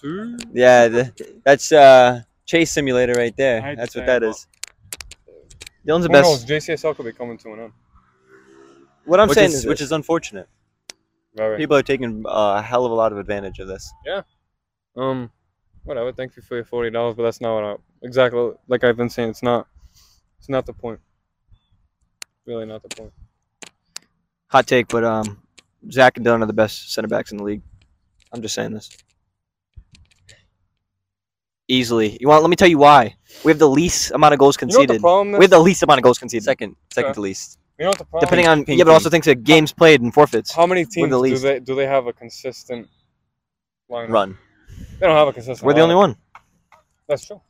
Lasso. 0.04 0.38
Yeah, 0.54 0.88
the, 0.88 1.34
that's 1.44 1.72
uh, 1.72 2.22
Chase 2.46 2.72
Simulator 2.72 3.14
right 3.14 3.36
there. 3.38 3.64
I'd 3.64 3.78
That's 3.78 3.96
what 3.96 4.06
that 4.06 4.24
is. 4.24 4.48
that 4.92 5.08
but- 5.26 5.70
Dylan's 5.88 6.04
the 6.08 6.10
Who 6.10 6.22
knows? 6.22 6.46
best. 6.46 6.68
JCSL 6.68 6.96
could 6.96 7.06
be 7.06 7.12
coming 7.14 7.38
to 7.40 7.54
an 7.54 7.60
end. 7.60 7.72
What 9.06 9.20
I'm 9.20 9.28
which 9.28 9.38
saying 9.38 9.50
is, 9.50 9.56
is, 9.56 9.66
which 9.66 9.82
is 9.82 9.92
unfortunate. 9.92 10.48
Very. 11.36 11.58
People 11.58 11.76
are 11.76 11.84
taking 11.84 12.24
a 12.28 12.62
hell 12.62 12.86
of 12.86 12.92
a 12.92 12.96
lot 12.96 13.12
of 13.12 13.18
advantage 13.18 13.60
of 13.60 13.68
this. 13.68 13.92
Yeah. 14.06 14.22
Um, 14.96 15.30
whatever. 15.84 16.12
Thank 16.14 16.36
you 16.38 16.42
for 16.42 16.56
your 16.56 16.64
forty 16.64 16.90
dollars, 16.90 17.16
but 17.16 17.24
that's 17.24 17.42
not 17.42 17.56
what 17.56 17.64
I 17.64 17.76
exactly 18.04 18.52
like 18.68 18.84
I've 18.84 18.96
been 18.96 19.10
saying. 19.10 19.30
It's 19.32 19.44
not. 19.44 19.68
It's 20.40 20.48
not 20.48 20.66
the 20.66 20.74
point. 20.74 21.00
Really, 22.46 22.66
not 22.66 22.84
the 22.84 22.90
point. 22.90 23.12
hot 24.48 24.68
take, 24.68 24.88
but 24.90 25.04
um, 25.04 25.42
Zach 25.92 26.16
and 26.18 26.26
Dylan 26.26 26.44
are 26.44 26.46
the 26.46 26.54
best 26.54 26.94
center 26.94 27.08
backs 27.08 27.32
in 27.32 27.38
the 27.38 27.44
league. 27.44 27.62
I'm 28.32 28.42
just 28.42 28.54
saying 28.56 28.72
this. 28.74 28.90
Easily. 31.70 32.18
You 32.20 32.28
want? 32.28 32.44
Let 32.44 32.50
me 32.50 32.56
tell 32.56 32.68
you 32.68 32.78
why. 32.78 33.16
We 33.46 33.52
have 33.52 33.60
the 33.60 33.70
least 33.70 34.12
amount 34.12 34.34
of 34.34 34.40
goals 34.40 34.58
You 34.60 34.68
know 34.68 34.80
what 34.80 34.82
the 34.82 34.86
conceded. 34.88 35.02
problem 35.02 35.34
is? 35.36 35.40
we 35.40 35.44
have 35.46 35.52
the 35.52 35.60
least 35.60 35.82
amount 35.84 36.00
of 36.00 36.04
goals 36.04 36.20
conceded. 36.20 36.44
Second, 36.44 36.76
second 36.94 37.10
Okay. 37.12 37.14
to 37.16 37.22
least. 37.22 37.58
you 37.80 37.84
know 37.84 37.90
what 37.90 37.98
the 37.98 38.06
problem? 38.06 38.28
Depending 38.28 38.48
on 38.48 38.66
Pink 38.66 38.78
yeah, 38.80 38.84
but 38.84 38.92
also 38.92 39.06
team. 39.06 39.12
thinks 39.12 39.28
that 39.28 39.44
games 39.44 39.72
played 39.72 40.02
and 40.02 40.14
forfeits. 40.14 40.52
how 40.54 40.68
many 40.68 40.84
teams 40.86 41.10
the 41.10 41.22
do 41.22 41.38
they 41.40 41.60
do 41.60 41.74
they 41.76 41.86
have 41.88 42.06
a 42.08 42.14
consistent 42.14 42.88
lineup? 43.90 44.10
Run. 44.10 44.38
They 45.00 45.08
don't 45.08 45.16
have 45.16 45.28
a 45.30 45.34
consistent. 45.34 45.66
We're 45.66 45.74
the 45.74 45.82
only 45.82 45.96
one. 45.96 46.18
That's 47.08 47.26
true. 47.26 47.42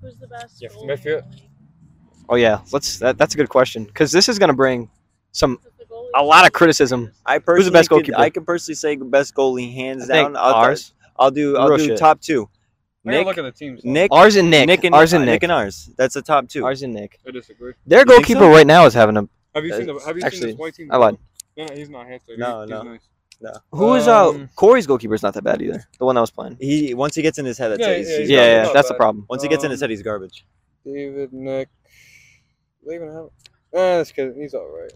Who's 0.00 0.16
the 0.18 0.28
best? 0.28 0.62
Yeah, 0.62 0.68
goalie 0.68 0.82
Smithfield. 0.84 1.24
in 1.24 1.30
the 1.30 1.36
league? 1.36 1.42
Oh 2.28 2.36
yeah, 2.36 2.60
let's. 2.72 2.98
That, 3.00 3.18
that's 3.18 3.34
a 3.34 3.36
good 3.36 3.48
question 3.48 3.84
because 3.84 4.12
this 4.12 4.28
is 4.28 4.38
gonna 4.38 4.54
bring 4.54 4.88
some. 5.32 5.58
If 5.66 5.76
the 5.78 5.84
goalie 5.92 6.08
a 6.14 6.22
lot 6.22 6.46
of 6.46 6.52
criticism. 6.52 7.10
I 7.26 7.38
personally 7.38 7.72
best 7.72 7.88
could- 7.88 8.14
I 8.14 8.30
could 8.30 8.46
personally 8.46 8.76
say 8.76 8.94
best 8.96 9.34
goalie 9.34 9.74
hands 9.74 10.04
I 10.08 10.14
think 10.14 10.28
down. 10.28 10.36
I'll, 10.36 10.54
ours. 10.54 10.94
I'll 11.18 11.30
do. 11.32 11.56
I'll 11.56 11.68
Real 11.68 11.78
do 11.78 11.86
shit. 11.88 11.98
top 11.98 12.20
two. 12.20 12.48
I 13.04 13.10
gotta 13.10 13.18
Nick, 13.18 13.26
look 13.26 13.38
at 13.38 13.42
the 13.42 13.50
teams. 13.52 13.84
Nick, 13.84 14.12
Ours 14.12 14.36
and 14.36 14.48
Nick. 14.50 14.66
Nick 14.68 14.84
and 14.84 14.94
ours 14.94 15.12
and 15.12 15.22
uh, 15.22 15.26
Nick. 15.26 15.42
and 15.42 15.50
ours. 15.50 15.90
That's 15.96 16.14
the 16.14 16.22
top 16.22 16.48
two. 16.48 16.64
Ours 16.64 16.82
and 16.82 16.94
Nick. 16.94 17.18
I 17.26 17.32
disagree. 17.32 17.72
Their 17.86 18.00
You 18.00 18.04
goalkeeper 18.06 18.40
so? 18.40 18.50
right 18.50 18.66
now 18.66 18.86
is 18.86 18.94
having 18.94 19.16
a. 19.16 19.28
Have 19.54 19.64
you 19.64 19.74
Uh, 19.74 19.76
seen 19.78 19.86
the? 19.86 19.98
Have 20.06 20.16
you 20.16 20.22
actually, 20.24 20.38
seen 20.40 20.48
this 20.50 20.56
white 20.56 20.74
team? 20.74 20.88
I 20.92 20.96
lied. 20.98 21.18
No, 21.56 21.64
no, 21.66 21.74
he's 21.74 21.90
not 21.90 22.06
handsome. 22.06 22.38
No, 22.38 22.60
he's, 22.62 22.70
no. 22.70 22.82
He's 22.82 23.00
nice. 23.42 23.56
Who 23.72 23.94
is 23.96 24.06
uh 24.06 24.28
Um, 24.28 24.48
Corey's 24.54 24.86
goalkeeper 24.86 25.14
is 25.14 25.22
not 25.24 25.34
that 25.34 25.42
bad 25.42 25.60
either. 25.60 25.82
The 25.98 26.04
one 26.04 26.14
that 26.14 26.20
was 26.20 26.30
playing. 26.30 26.56
He 26.60 26.94
once 26.94 27.16
he 27.16 27.22
gets 27.22 27.38
in 27.38 27.44
his 27.44 27.58
head, 27.58 27.70
that's 27.72 27.80
Yeah, 27.80 27.88
it. 27.88 27.98
He's, 27.98 28.08
yeah, 28.08 28.12
he's 28.12 28.18
he's 28.20 28.30
Yeah, 28.30 28.64
yeah, 28.66 28.72
that's 28.72 28.86
the 28.88 28.94
bad. 28.94 28.98
problem. 28.98 29.26
Once 29.28 29.42
he 29.42 29.48
gets 29.48 29.64
in 29.64 29.70
his 29.72 29.82
Um, 29.82 29.86
head, 29.86 29.90
he's 29.90 30.02
garbage. 30.02 30.46
David, 30.84 31.32
Nick. 31.32 31.68
Do 32.84 32.88
they 32.88 32.94
even 32.94 33.08
have? 33.12 33.26
Eh, 33.74 33.98
this 33.98 34.12
kid, 34.12 34.34
he's 34.36 34.54
all 34.54 34.68
right. 34.68 34.92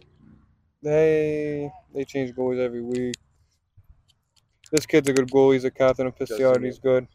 They 0.83 1.71
they 1.92 2.05
change 2.05 2.33
goalies 2.37 2.61
every 2.61 2.83
week. 2.83 3.14
This 4.71 4.87
kid's 4.87 5.09
a 5.09 5.12
good 5.12 5.29
goalie. 5.31 5.55
He's 5.55 5.64
a 5.64 5.71
captain 5.71 6.07
of 6.07 6.16
Pisciardi. 6.16 6.66
He's 6.66 6.79
good. 6.79 7.09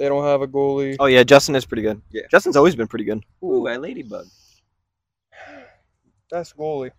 They 0.00 0.08
don't 0.08 0.24
have 0.24 0.40
a 0.40 0.48
goalie. 0.48 0.96
Oh 0.98 1.04
yeah, 1.04 1.24
Justin 1.24 1.54
is 1.54 1.66
pretty 1.66 1.82
good. 1.82 2.00
Yeah. 2.10 2.22
Justin's 2.30 2.56
always 2.56 2.74
been 2.74 2.86
pretty 2.86 3.04
good. 3.04 3.22
Ooh, 3.44 3.68
a 3.68 3.76
ladybug. 3.76 4.26
Best 6.30 6.56
goalie. 6.56 6.92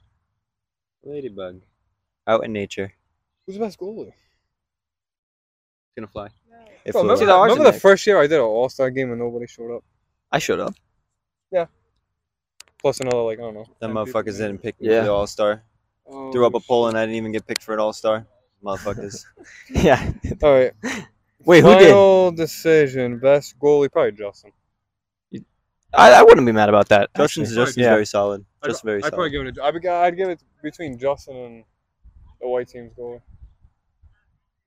Ladybug. 1.04 1.62
Out 2.28 2.46
in 2.46 2.54
nature. 2.54 2.94
Who's 3.48 3.56
the 3.56 3.62
best 3.66 3.80
goalie? 3.80 4.10
It's 4.10 5.96
gonna 5.98 6.06
fly. 6.06 6.28
It 6.86 6.92
Bro, 6.92 7.02
flew 7.02 7.02
remember 7.02 7.20
See, 7.22 7.26
the 7.26 7.34
out. 7.34 7.42
remember 7.42 7.64
the 7.64 7.72
there. 7.72 7.80
first 7.80 8.06
year 8.06 8.20
I 8.20 8.28
did 8.28 8.36
an 8.36 8.42
All 8.42 8.70
Star 8.70 8.92
game 8.92 9.10
and 9.10 9.20
nobody 9.20 9.48
showed 9.48 9.76
up. 9.76 9.84
I 10.32 10.38
showed 10.38 10.60
up. 10.60 10.76
Yeah. 11.52 11.66
Plus 12.80 13.00
another 13.00 13.24
like 13.24 13.40
I 13.40 13.42
don't 13.42 13.56
know. 13.56 13.66
Them 13.80 13.96
10 13.96 14.06
people 14.06 14.22
motherfuckers 14.22 14.38
didn't 14.38 14.60
pick 14.60 14.80
me 14.80 14.90
Yeah. 14.90 15.00
for 15.00 15.06
the 15.06 15.14
All 15.14 15.26
Star. 15.26 15.64
Oh, 16.06 16.32
Threw 16.32 16.46
up 16.46 16.54
a 16.54 16.58
oh, 16.58 16.64
poll 16.68 16.88
and 16.88 16.96
I 16.96 17.02
didn't 17.08 17.16
even 17.16 17.32
get 17.32 17.48
picked 17.48 17.64
for 17.64 17.74
an 17.74 17.80
All 17.80 17.94
Star. 17.94 18.28
Motherfuckers. 18.64 19.26
yeah. 19.72 20.12
All 20.44 20.54
right. 20.54 20.72
Wait, 21.46 21.62
who 21.64 21.70
did? 21.78 21.88
Final 21.90 22.32
decision. 22.32 23.20
Best 23.20 23.58
goalie, 23.60 23.92
probably 23.92 24.12
Justin. 24.14 24.52
I, 25.94 26.14
I 26.14 26.24
wouldn't 26.24 26.46
be 26.46 26.54
mad 26.54 26.70
about 26.70 26.88
that. 26.90 27.10
Justin's 27.16 27.50
actually. 27.50 27.66
Justin's 27.66 27.84
Yeah. 27.84 27.90
very 27.92 28.06
solid. 28.06 28.46
I'd- 28.64 28.72
Just 28.72 28.84
very 28.84 29.04
I'd 29.04 29.10
probably 29.12 29.32
solid. 29.34 29.46
give 29.46 29.48
it. 29.48 29.58
A, 29.58 29.64
I'd, 29.66 29.82
be- 29.82 29.88
I'd 29.90 30.16
give 30.18 30.30
it 30.30 30.42
between 30.64 30.98
Justin 30.98 31.36
and 31.36 31.64
the 32.40 32.48
white 32.48 32.68
team's 32.70 32.94
goalie. 32.94 33.22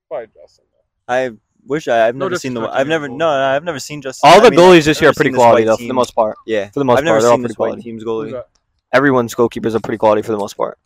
Probably 0.07 0.27
Justin. 0.39 0.65
though. 0.71 1.13
I 1.13 1.31
wish 1.65 1.87
I. 1.87 2.07
I've 2.07 2.15
No 2.15 2.25
never 2.25 2.37
seen 2.37 2.53
the. 2.53 2.59
disrespect 2.61 2.79
I've 2.79 2.87
never. 2.87 3.07
your 3.07 3.17
No. 3.17 3.29
I've 3.29 3.63
never 3.63 3.79
seen 3.79 4.01
Justin. 4.03 4.29
All 4.29 4.37
I 4.39 4.43
the 4.43 4.51
mean, 4.51 4.59
goalies 4.59 4.85
this 4.85 5.01
year 5.01 5.09
are 5.09 5.13
pretty 5.13 5.31
quality 5.31 5.63
white 5.63 5.65
though, 5.71 5.77
for 5.77 5.87
the 5.87 5.93
most 5.93 6.11
part. 6.13 6.37
Yeah. 6.45 6.69
For 6.69 6.79
the 6.79 6.85
most 6.85 6.99
I've 6.99 7.03
never 7.05 7.15
part, 7.15 7.21
they're 7.23 7.31
all 7.31 7.37
pretty 7.37 7.47
this 7.47 7.57
white 7.57 7.67
quality. 7.69 7.81
team's 7.83 8.03
goalie. 8.03 8.43
Everyone's 8.93 9.33
goalkeepers 9.33 9.73
are 9.75 9.79
pretty 9.79 9.97
quality 9.97 10.21
for 10.21 10.31
the 10.31 10.37
most 10.37 10.53
part. 10.55 10.77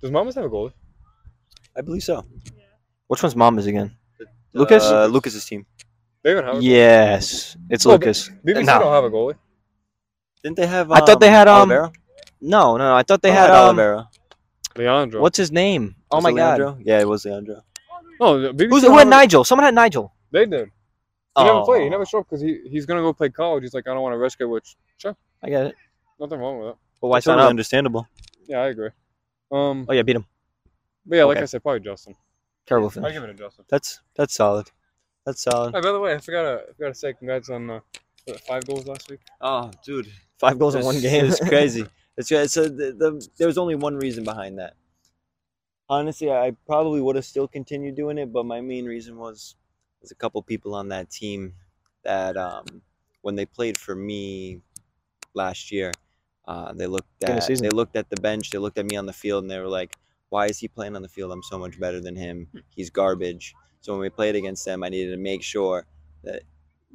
Does 0.00 0.10
Mamas 0.10 0.34
have 0.36 0.44
a 0.46 0.48
goalie? 0.48 0.72
I 1.76 1.82
believe 1.82 2.02
so. 2.02 2.24
Which 3.08 3.22
one's 3.22 3.36
Mama's 3.36 3.66
again? 3.66 3.96
Lucas? 4.52 4.84
Uh, 4.84 5.06
Lucas's 5.06 5.44
team. 5.44 5.66
They 6.22 6.32
even 6.32 6.44
have. 6.44 6.54
A 6.56 6.58
goalie? 6.58 6.62
Yes, 6.64 7.56
it's 7.68 7.84
No, 7.86 7.92
Lucas. 7.92 8.28
BBC 8.44 8.66
No. 8.66 8.78
don't 8.80 8.92
have 8.92 9.04
a 9.04 9.10
goalie. 9.10 9.36
Didn't 10.42 10.56
they 10.56 10.66
have? 10.66 10.90
I 10.90 11.00
thought 11.00 11.20
they 11.20 11.30
had, 11.30 11.48
um, 11.48 11.56
Oliveira? 11.70 11.92
No, 12.40 12.76
no, 12.76 12.94
I 12.94 13.02
thought 13.02 13.22
they 13.22 13.30
Oh, 13.30 13.34
had 13.34 13.50
um. 13.50 13.64
Oliveira. 13.66 14.08
Leandro. 14.76 15.20
What's 15.20 15.36
his 15.36 15.50
name? 15.52 15.96
Oh 16.10 16.16
Was 16.18 16.24
my 16.24 16.30
it 16.30 16.34
god. 16.36 16.58
Leandro? 16.60 16.78
Yeah, 16.82 17.00
it 17.00 17.08
was 17.08 17.24
Leandro. 17.24 17.62
No, 18.20 18.40
the 18.40 18.52
BBC 18.52 18.70
Who's 18.70 18.82
don't 18.82 18.92
who 18.92 18.98
had 18.98 19.06
have 19.06 19.06
a- 19.06 19.10
Nigel? 19.10 19.44
Someone 19.44 19.64
had 19.64 19.74
Nigel. 19.74 20.14
They 20.30 20.46
did. 20.46 20.68
He 21.36 21.44
never 21.44 21.62
played. 21.64 21.82
He 21.82 21.86
Oh. 21.86 21.90
never 21.90 22.04
showed 22.06 22.20
up 22.20 22.26
because 22.28 22.40
he, 22.42 22.60
he's 22.68 22.86
gonna 22.86 23.00
go 23.00 23.12
play 23.12 23.30
college. 23.30 23.62
He's 23.62 23.74
like, 23.74 23.86
I 23.88 23.94
don't 23.94 24.02
want 24.02 24.12
to 24.14 24.18
risk 24.18 24.40
it. 24.40 24.44
Which 24.44 24.76
sure, 24.96 25.16
I 25.42 25.48
get 25.48 25.66
it. 25.66 25.74
nothing 26.18 26.38
wrong 26.38 26.58
with 26.58 26.68
it. 26.70 26.76
But 27.00 27.08
why 27.08 27.16
That's 27.16 27.24
sign 27.26 27.32
totally 27.34 27.46
up? 27.46 27.50
understandable. 27.50 28.06
Yeah, 28.46 28.58
I 28.58 28.66
agree. 28.68 28.90
Um, 29.52 29.86
Oh 29.88 29.92
yeah, 29.92 30.02
beat 30.02 30.16
him. 30.16 30.26
but 31.06 31.16
yeah, 31.16 31.24
like 31.24 31.36
okay. 31.38 31.42
I 31.42 31.46
said, 31.46 31.62
probably 31.62 31.80
Justin. 31.80 32.14
Terrible 32.70 32.92
I'd 33.04 33.12
give 33.12 33.24
it 33.24 33.26
to 33.26 33.34
Justin. 33.34 33.64
That's 33.68 34.00
that's 34.14 34.32
solid. 34.32 34.70
That's 35.26 35.42
solid. 35.42 35.74
Hey, 35.74 35.80
by 35.80 35.90
the 35.90 35.98
way, 35.98 36.14
I 36.14 36.18
forgot 36.18 36.42
to 36.42 36.62
I 36.70 36.72
forgot 36.72 36.88
to 36.90 36.94
say 36.94 37.12
congrats 37.12 37.50
on 37.50 37.68
uh, 37.68 37.80
what, 38.26 38.40
five 38.42 38.64
goals 38.64 38.86
last 38.86 39.10
week. 39.10 39.18
Oh, 39.40 39.72
dude. 39.84 40.06
Five 40.38 40.56
goals 40.56 40.76
in 40.76 40.84
one 40.84 41.00
game. 41.00 41.24
It's 41.24 41.40
crazy. 41.40 41.84
It's 42.16 42.30
it's 42.30 42.56
a, 42.58 42.68
the, 42.68 42.92
the, 42.92 43.28
there 43.38 43.46
was 43.46 43.56
only 43.56 43.76
one 43.76 43.96
reason 43.96 44.24
behind 44.24 44.58
that. 44.58 44.74
Honestly, 45.88 46.30
I 46.30 46.54
probably 46.66 47.00
would 47.00 47.16
have 47.16 47.24
still 47.24 47.48
continued 47.48 47.94
doing 47.96 48.18
it, 48.18 48.30
but 48.30 48.44
my 48.44 48.60
main 48.60 48.84
reason 48.84 49.16
was 49.16 49.54
there's 50.00 50.10
a 50.10 50.16
couple 50.16 50.42
people 50.42 50.74
on 50.74 50.88
that 50.88 51.08
team 51.08 51.54
that 52.02 52.36
um, 52.36 52.66
when 53.22 53.36
they 53.36 53.46
played 53.46 53.78
for 53.78 53.94
me 53.94 54.60
last 55.32 55.72
year, 55.72 55.92
uh, 56.46 56.74
they 56.74 56.86
looked 56.86 57.24
at 57.24 57.42
season. 57.42 57.64
they 57.64 57.70
looked 57.70 57.96
at 57.96 58.10
the 58.10 58.20
bench, 58.20 58.50
they 58.50 58.58
looked 58.58 58.76
at 58.76 58.84
me 58.84 58.96
on 58.96 59.06
the 59.06 59.14
field, 59.14 59.44
and 59.44 59.50
they 59.50 59.58
were 59.58 59.68
like, 59.68 59.96
"Why 60.30 60.46
is 60.46 60.58
he 60.58 60.68
playing 60.68 60.96
on 60.96 61.02
the 61.02 61.08
field? 61.08 61.30
I'm 61.30 61.42
so 61.42 61.58
much 61.58 61.78
better 61.78 62.00
than 62.00 62.16
him. 62.16 62.48
Hmm. 62.52 62.58
He's 62.74 62.90
garbage." 62.90 63.54
So 63.80 63.92
when 63.92 64.00
we 64.00 64.08
played 64.10 64.34
against 64.34 64.64
them, 64.64 64.82
I 64.82 64.88
needed 64.88 65.12
to 65.12 65.16
make 65.16 65.42
sure 65.42 65.86
that 66.24 66.42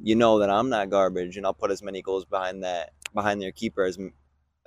you 0.02 0.14
know 0.14 0.40
that 0.40 0.50
I'm 0.50 0.68
not 0.68 0.90
garbage, 0.90 1.36
and 1.36 1.46
I'll 1.46 1.54
put 1.54 1.70
as 1.70 1.82
many 1.82 2.02
goals 2.02 2.24
behind 2.24 2.64
that 2.64 2.92
behind 3.14 3.40
their 3.40 3.52
keeper 3.52 3.84
as 3.84 3.98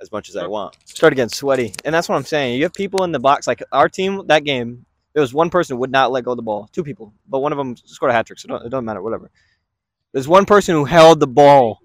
as 0.00 0.10
much 0.10 0.28
as 0.28 0.36
I 0.36 0.46
want. 0.46 0.76
Start 0.84 1.14
getting 1.14 1.28
sweaty, 1.28 1.74
and 1.84 1.94
that's 1.94 2.08
what 2.08 2.16
I'm 2.16 2.24
saying. 2.24 2.56
You 2.56 2.64
have 2.64 2.72
people 2.72 3.04
in 3.04 3.12
the 3.12 3.20
box 3.20 3.46
like 3.46 3.62
our 3.72 3.88
team 3.88 4.26
that 4.26 4.44
game. 4.44 4.86
There 5.12 5.20
was 5.20 5.34
one 5.34 5.50
person 5.50 5.74
who 5.74 5.80
would 5.80 5.90
not 5.90 6.12
let 6.12 6.24
go 6.24 6.32
of 6.32 6.36
the 6.36 6.42
ball. 6.42 6.68
Two 6.72 6.84
people, 6.84 7.12
but 7.28 7.40
one 7.40 7.52
of 7.52 7.58
them 7.58 7.76
scored 7.76 8.10
a 8.10 8.14
hat 8.14 8.26
trick, 8.26 8.38
so 8.38 8.46
it 8.46 8.48
don't, 8.48 8.70
doesn't 8.70 8.84
matter. 8.84 9.02
Whatever. 9.02 9.30
There's 10.12 10.28
one 10.28 10.46
person 10.46 10.74
who 10.74 10.84
held 10.84 11.20
the 11.20 11.26
ball. 11.26 11.80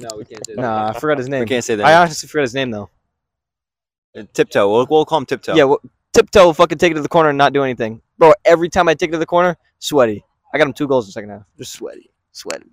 No, 0.00 0.08
we 0.16 0.24
can't 0.24 0.44
say 0.46 0.54
that. 0.54 0.60
Nah, 0.62 0.88
I 0.90 0.98
forgot 0.98 1.18
his 1.18 1.28
name. 1.28 1.40
We 1.40 1.44
name. 1.44 1.48
can't 1.48 1.64
say 1.64 1.74
that. 1.76 1.86
I 1.86 1.94
honestly 1.94 2.28
forgot 2.28 2.42
his 2.42 2.54
name 2.54 2.70
though. 2.70 2.90
Tiptoe. 4.32 4.70
We'll, 4.70 4.86
we'll 4.90 5.04
call 5.04 5.18
him 5.18 5.26
tiptoe. 5.26 5.54
Yeah, 5.54 5.64
well, 5.64 5.80
tiptoe, 6.12 6.52
fucking 6.52 6.78
take 6.78 6.92
it 6.92 6.94
to 6.96 7.00
the 7.00 7.08
corner 7.08 7.30
and 7.30 7.38
not 7.38 7.52
do 7.52 7.62
anything, 7.62 8.02
bro. 8.18 8.32
Every 8.44 8.68
time 8.68 8.88
I 8.88 8.94
take 8.94 9.08
it 9.08 9.12
to 9.12 9.18
the 9.18 9.26
corner, 9.26 9.56
sweaty. 9.78 10.24
I 10.54 10.58
got 10.58 10.66
him 10.66 10.74
two 10.74 10.86
goals 10.86 11.06
in 11.06 11.08
the 11.08 11.12
second 11.12 11.30
half. 11.30 11.42
Just 11.56 11.72
sweaty, 11.72 12.10
sweaty. 12.32 12.70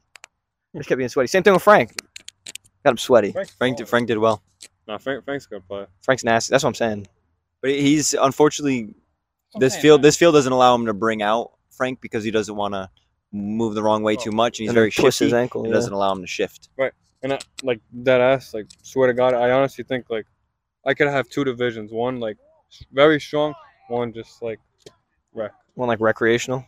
Just 0.75 0.89
kept 0.89 0.97
being 0.97 1.09
sweaty. 1.09 1.27
Same 1.27 1.43
thing 1.43 1.53
with 1.53 1.63
Frank. 1.63 1.95
Got 2.83 2.91
him 2.91 2.97
sweaty. 2.97 3.33
Frank 3.57 3.77
did, 3.77 3.87
Frank 3.87 4.07
did 4.07 4.17
well, 4.17 4.43
Nah, 4.87 4.97
Frank, 4.97 5.23
Frank's 5.23 5.45
a 5.45 5.49
good 5.49 5.67
player. 5.67 5.87
Frank's 6.01 6.23
nasty. 6.23 6.51
That's 6.51 6.63
what 6.63 6.69
I'm 6.69 6.75
saying. 6.75 7.07
but 7.61 7.71
he's 7.71 8.13
unfortunately 8.13 8.95
this 9.59 9.75
field 9.75 10.01
this 10.01 10.17
field 10.17 10.33
doesn't 10.33 10.51
allow 10.51 10.75
him 10.75 10.85
to 10.87 10.93
bring 10.93 11.21
out 11.21 11.51
Frank 11.71 12.01
because 12.01 12.23
he 12.23 12.31
doesn't 12.31 12.55
want 12.55 12.73
to 12.73 12.89
move 13.31 13.75
the 13.75 13.83
wrong 13.83 14.03
way 14.03 14.15
oh. 14.17 14.23
too 14.23 14.31
much, 14.31 14.59
and 14.59 14.63
he's 14.63 14.69
And 14.69 14.75
very 14.75 14.89
then 14.89 15.03
twist 15.03 15.19
shifty. 15.19 15.25
his 15.25 15.33
ankle. 15.33 15.63
It 15.63 15.69
yeah. 15.69 15.73
doesn't 15.75 15.93
allow 15.93 16.11
him 16.11 16.21
to 16.21 16.27
shift. 16.27 16.69
Right. 16.77 16.91
And 17.21 17.33
I, 17.33 17.39
like 17.63 17.81
that 18.03 18.21
ass, 18.21 18.53
like 18.53 18.67
swear 18.81 19.07
to 19.07 19.13
God, 19.13 19.33
I 19.33 19.51
honestly 19.51 19.83
think 19.83 20.09
like 20.09 20.25
I 20.89 20.93
could 20.95 21.07
have 21.07 21.29
two 21.29 21.43
divisions. 21.43 21.91
One 21.91 22.19
like 22.19 22.37
very 22.91 23.19
strong, 23.19 23.53
one 23.89 24.11
just 24.11 24.41
like 24.41 24.59
rec. 25.33 25.51
One 25.75 25.87
like 25.87 25.99
recreational. 26.01 26.65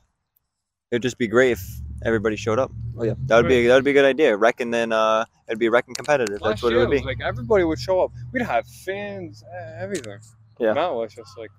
It'd 0.91 1.01
just 1.01 1.17
be 1.17 1.27
great 1.27 1.51
if 1.53 1.61
everybody 2.05 2.35
showed 2.35 2.59
up. 2.59 2.71
Oh, 2.97 3.03
yeah. 3.03 3.13
that 3.25 3.37
would 3.37 3.47
be 3.47 3.65
that 3.67 3.73
would 3.75 3.83
be 3.83 3.91
a 3.91 3.93
good 3.93 4.05
idea. 4.05 4.37
Rec 4.37 4.59
and 4.59 4.71
then 4.73 4.91
uh, 4.91 5.25
it'd 5.47 5.57
be 5.59 5.69
rec 5.69 5.87
and 5.87 5.95
competitive. 5.97 6.35
That's 6.35 6.61
Last 6.61 6.63
what 6.63 6.73
it 6.73 6.75
year, 6.75 6.85
would 6.85 6.91
be. 6.91 6.97
was, 6.97 7.05
Like 7.05 7.21
everybody 7.23 7.63
would 7.63 7.79
show 7.79 8.01
up. 8.01 8.11
We'd 8.31 8.43
have 8.43 8.67
fans, 8.85 9.43
eh, 9.51 9.73
everything. 9.83 10.19
Yeah. 10.59 10.73
Now 10.73 11.01
it's 11.01 11.15
just 11.15 11.35
like 11.37 11.49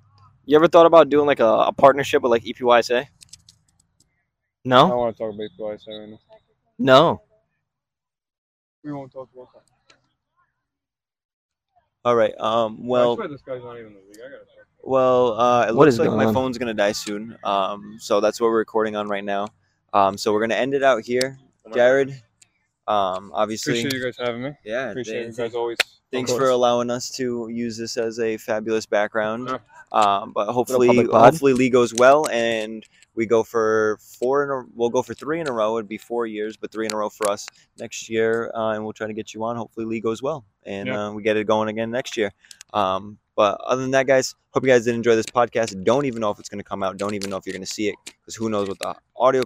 You 0.44 0.55
ever 0.57 0.68
thought 0.68 0.87
about 0.87 1.09
doing 1.09 1.27
like 1.27 1.40
a, 1.40 1.53
a 1.70 1.72
partnership 1.72 2.22
with 2.22 2.31
like 2.31 2.44
EPYSA? 2.44 3.03
I 3.03 3.09
No, 4.64 4.88
don't 4.88 4.98
want 4.98 5.16
to 5.16 5.22
talk 5.22 5.35
about 5.35 5.48
twice. 5.59 5.85
right 5.88 6.09
now. 6.11 6.18
no. 6.79 7.22
We 8.85 8.92
won't 8.92 9.12
talk 9.12 9.29
about 9.35 9.48
that. 9.55 9.71
All 12.04 12.16
right. 12.16 12.34
Um. 12.40 12.86
Well. 12.86 13.16
swear 13.16 13.28
this 13.28 13.42
guy's 13.42 13.62
not 13.62 13.74
even 13.78 13.88
in 13.88 13.94
the 13.94 14.00
league. 14.00 14.16
I 14.18 14.28
gotta 14.28 14.38
talk. 14.38 14.48
Well, 14.84 15.38
uh, 15.40 15.66
it 15.68 15.74
What 15.74 15.86
looks 15.86 15.98
like 15.98 16.10
my 16.10 16.24
on? 16.26 16.34
phone's 16.34 16.58
gonna 16.58 16.74
die 16.74 16.92
soon. 16.92 17.36
Um. 17.44 17.96
So 17.98 18.20
that's 18.20 18.40
what 18.40 18.48
we're 18.48 18.58
recording 18.58 18.96
on 18.96 19.08
right 19.08 19.24
now. 19.24 19.46
Um. 19.92 20.18
So 20.18 20.32
we're 20.32 20.40
gonna 20.40 20.54
end 20.56 20.74
it 20.74 20.82
out 20.82 21.04
here, 21.04 21.38
Jared. 21.72 22.10
Um. 22.88 23.30
Obviously. 23.34 23.78
Appreciate 23.80 23.92
you 23.92 24.04
guys 24.04 24.16
having 24.18 24.42
me. 24.42 24.50
Yeah. 24.64 24.90
Appreciate 24.90 25.22
thanks- 25.24 25.38
you 25.38 25.44
guys 25.44 25.54
always. 25.54 25.78
Thanks 26.10 26.30
for 26.30 26.50
allowing 26.50 26.90
us 26.90 27.10
to 27.12 27.48
use 27.50 27.78
this 27.78 27.96
as 27.96 28.18
a 28.20 28.36
fabulous 28.36 28.84
background. 28.84 29.48
Yeah. 29.48 29.58
Um, 29.92 30.32
but 30.34 30.52
hopefully, 30.52 31.06
hopefully, 31.06 31.54
Lee 31.54 31.70
goes 31.70 31.94
well, 31.94 32.28
and 32.28 32.84
we 33.14 33.27
go 33.27 33.42
for 33.42 33.98
four 34.18 34.44
in 34.44 34.51
a. 34.51 34.68
We'll 34.75 34.90
go 34.90 35.03
for 35.03 35.14
three 35.14 35.40
in 35.40 35.48
a 35.48 35.53
row. 35.53 35.77
It'd 35.77 35.88
be 35.88 35.98
four 35.98 36.27
years, 36.27 36.57
but 36.57 36.70
three 36.72 36.87
in 36.87 36.92
a 36.92 36.96
row 36.96 37.09
for 37.09 37.29
us 37.29 37.46
next 37.79 38.09
year, 38.09 38.51
uh, 38.55 38.72
and 38.72 38.85
we'll 38.85 38.92
try 38.92 39.07
to 39.07 39.12
get 39.12 39.35
you 39.35 39.44
on. 39.44 39.57
Hopefully, 39.57 39.87
Lee 39.87 40.01
goes 40.01 40.22
well, 40.22 40.44
and 40.64 40.88
Yeah. 40.88 41.09
uh, 41.09 41.12
we 41.12 41.22
get 41.22 41.37
it 41.37 41.46
going 41.46 41.68
again 41.68 41.90
next 41.90 42.16
year. 42.16 42.33
Um, 42.72 43.18
but 43.37 43.61
other 43.62 43.83
than 43.83 43.90
that, 43.92 44.07
guys, 44.07 44.35
hope 44.51 44.62
you 44.62 44.68
guys 44.68 44.85
did 44.85 44.94
enjoy 44.94 45.14
this 45.16 45.27
podcast. 45.27 45.82
Don't 45.84 46.05
even 46.07 46.20
know 46.20 46.30
if 46.30 46.39
it's 46.39 46.49
going 46.49 46.59
to 46.62 46.64
come 46.68 46.82
out. 46.82 46.97
Don't 46.97 47.14
even 47.14 47.30
know 47.30 47.36
if 47.36 47.47
you're 47.47 47.53
going 47.55 47.64
to 47.64 47.72
see 47.72 47.89
it 47.89 47.97
because 48.05 48.34
who 48.34 48.49
knows 48.51 48.68
what 48.68 48.78
the 48.78 48.95
audio 49.16 49.43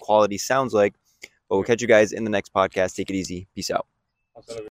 quality 0.00 0.38
sounds 0.38 0.72
like. 0.74 0.94
But 1.48 1.56
we'll 1.56 1.64
catch 1.64 1.80
you 1.80 1.88
guys 1.88 2.12
in 2.12 2.24
the 2.24 2.30
next 2.30 2.52
podcast. 2.52 2.94
Take 2.94 3.10
it 3.10 3.14
easy. 3.16 3.46
Peace 3.54 3.70
out. 3.70 3.86
I'll 4.36 4.42
send 4.42 4.60
it 4.60 4.68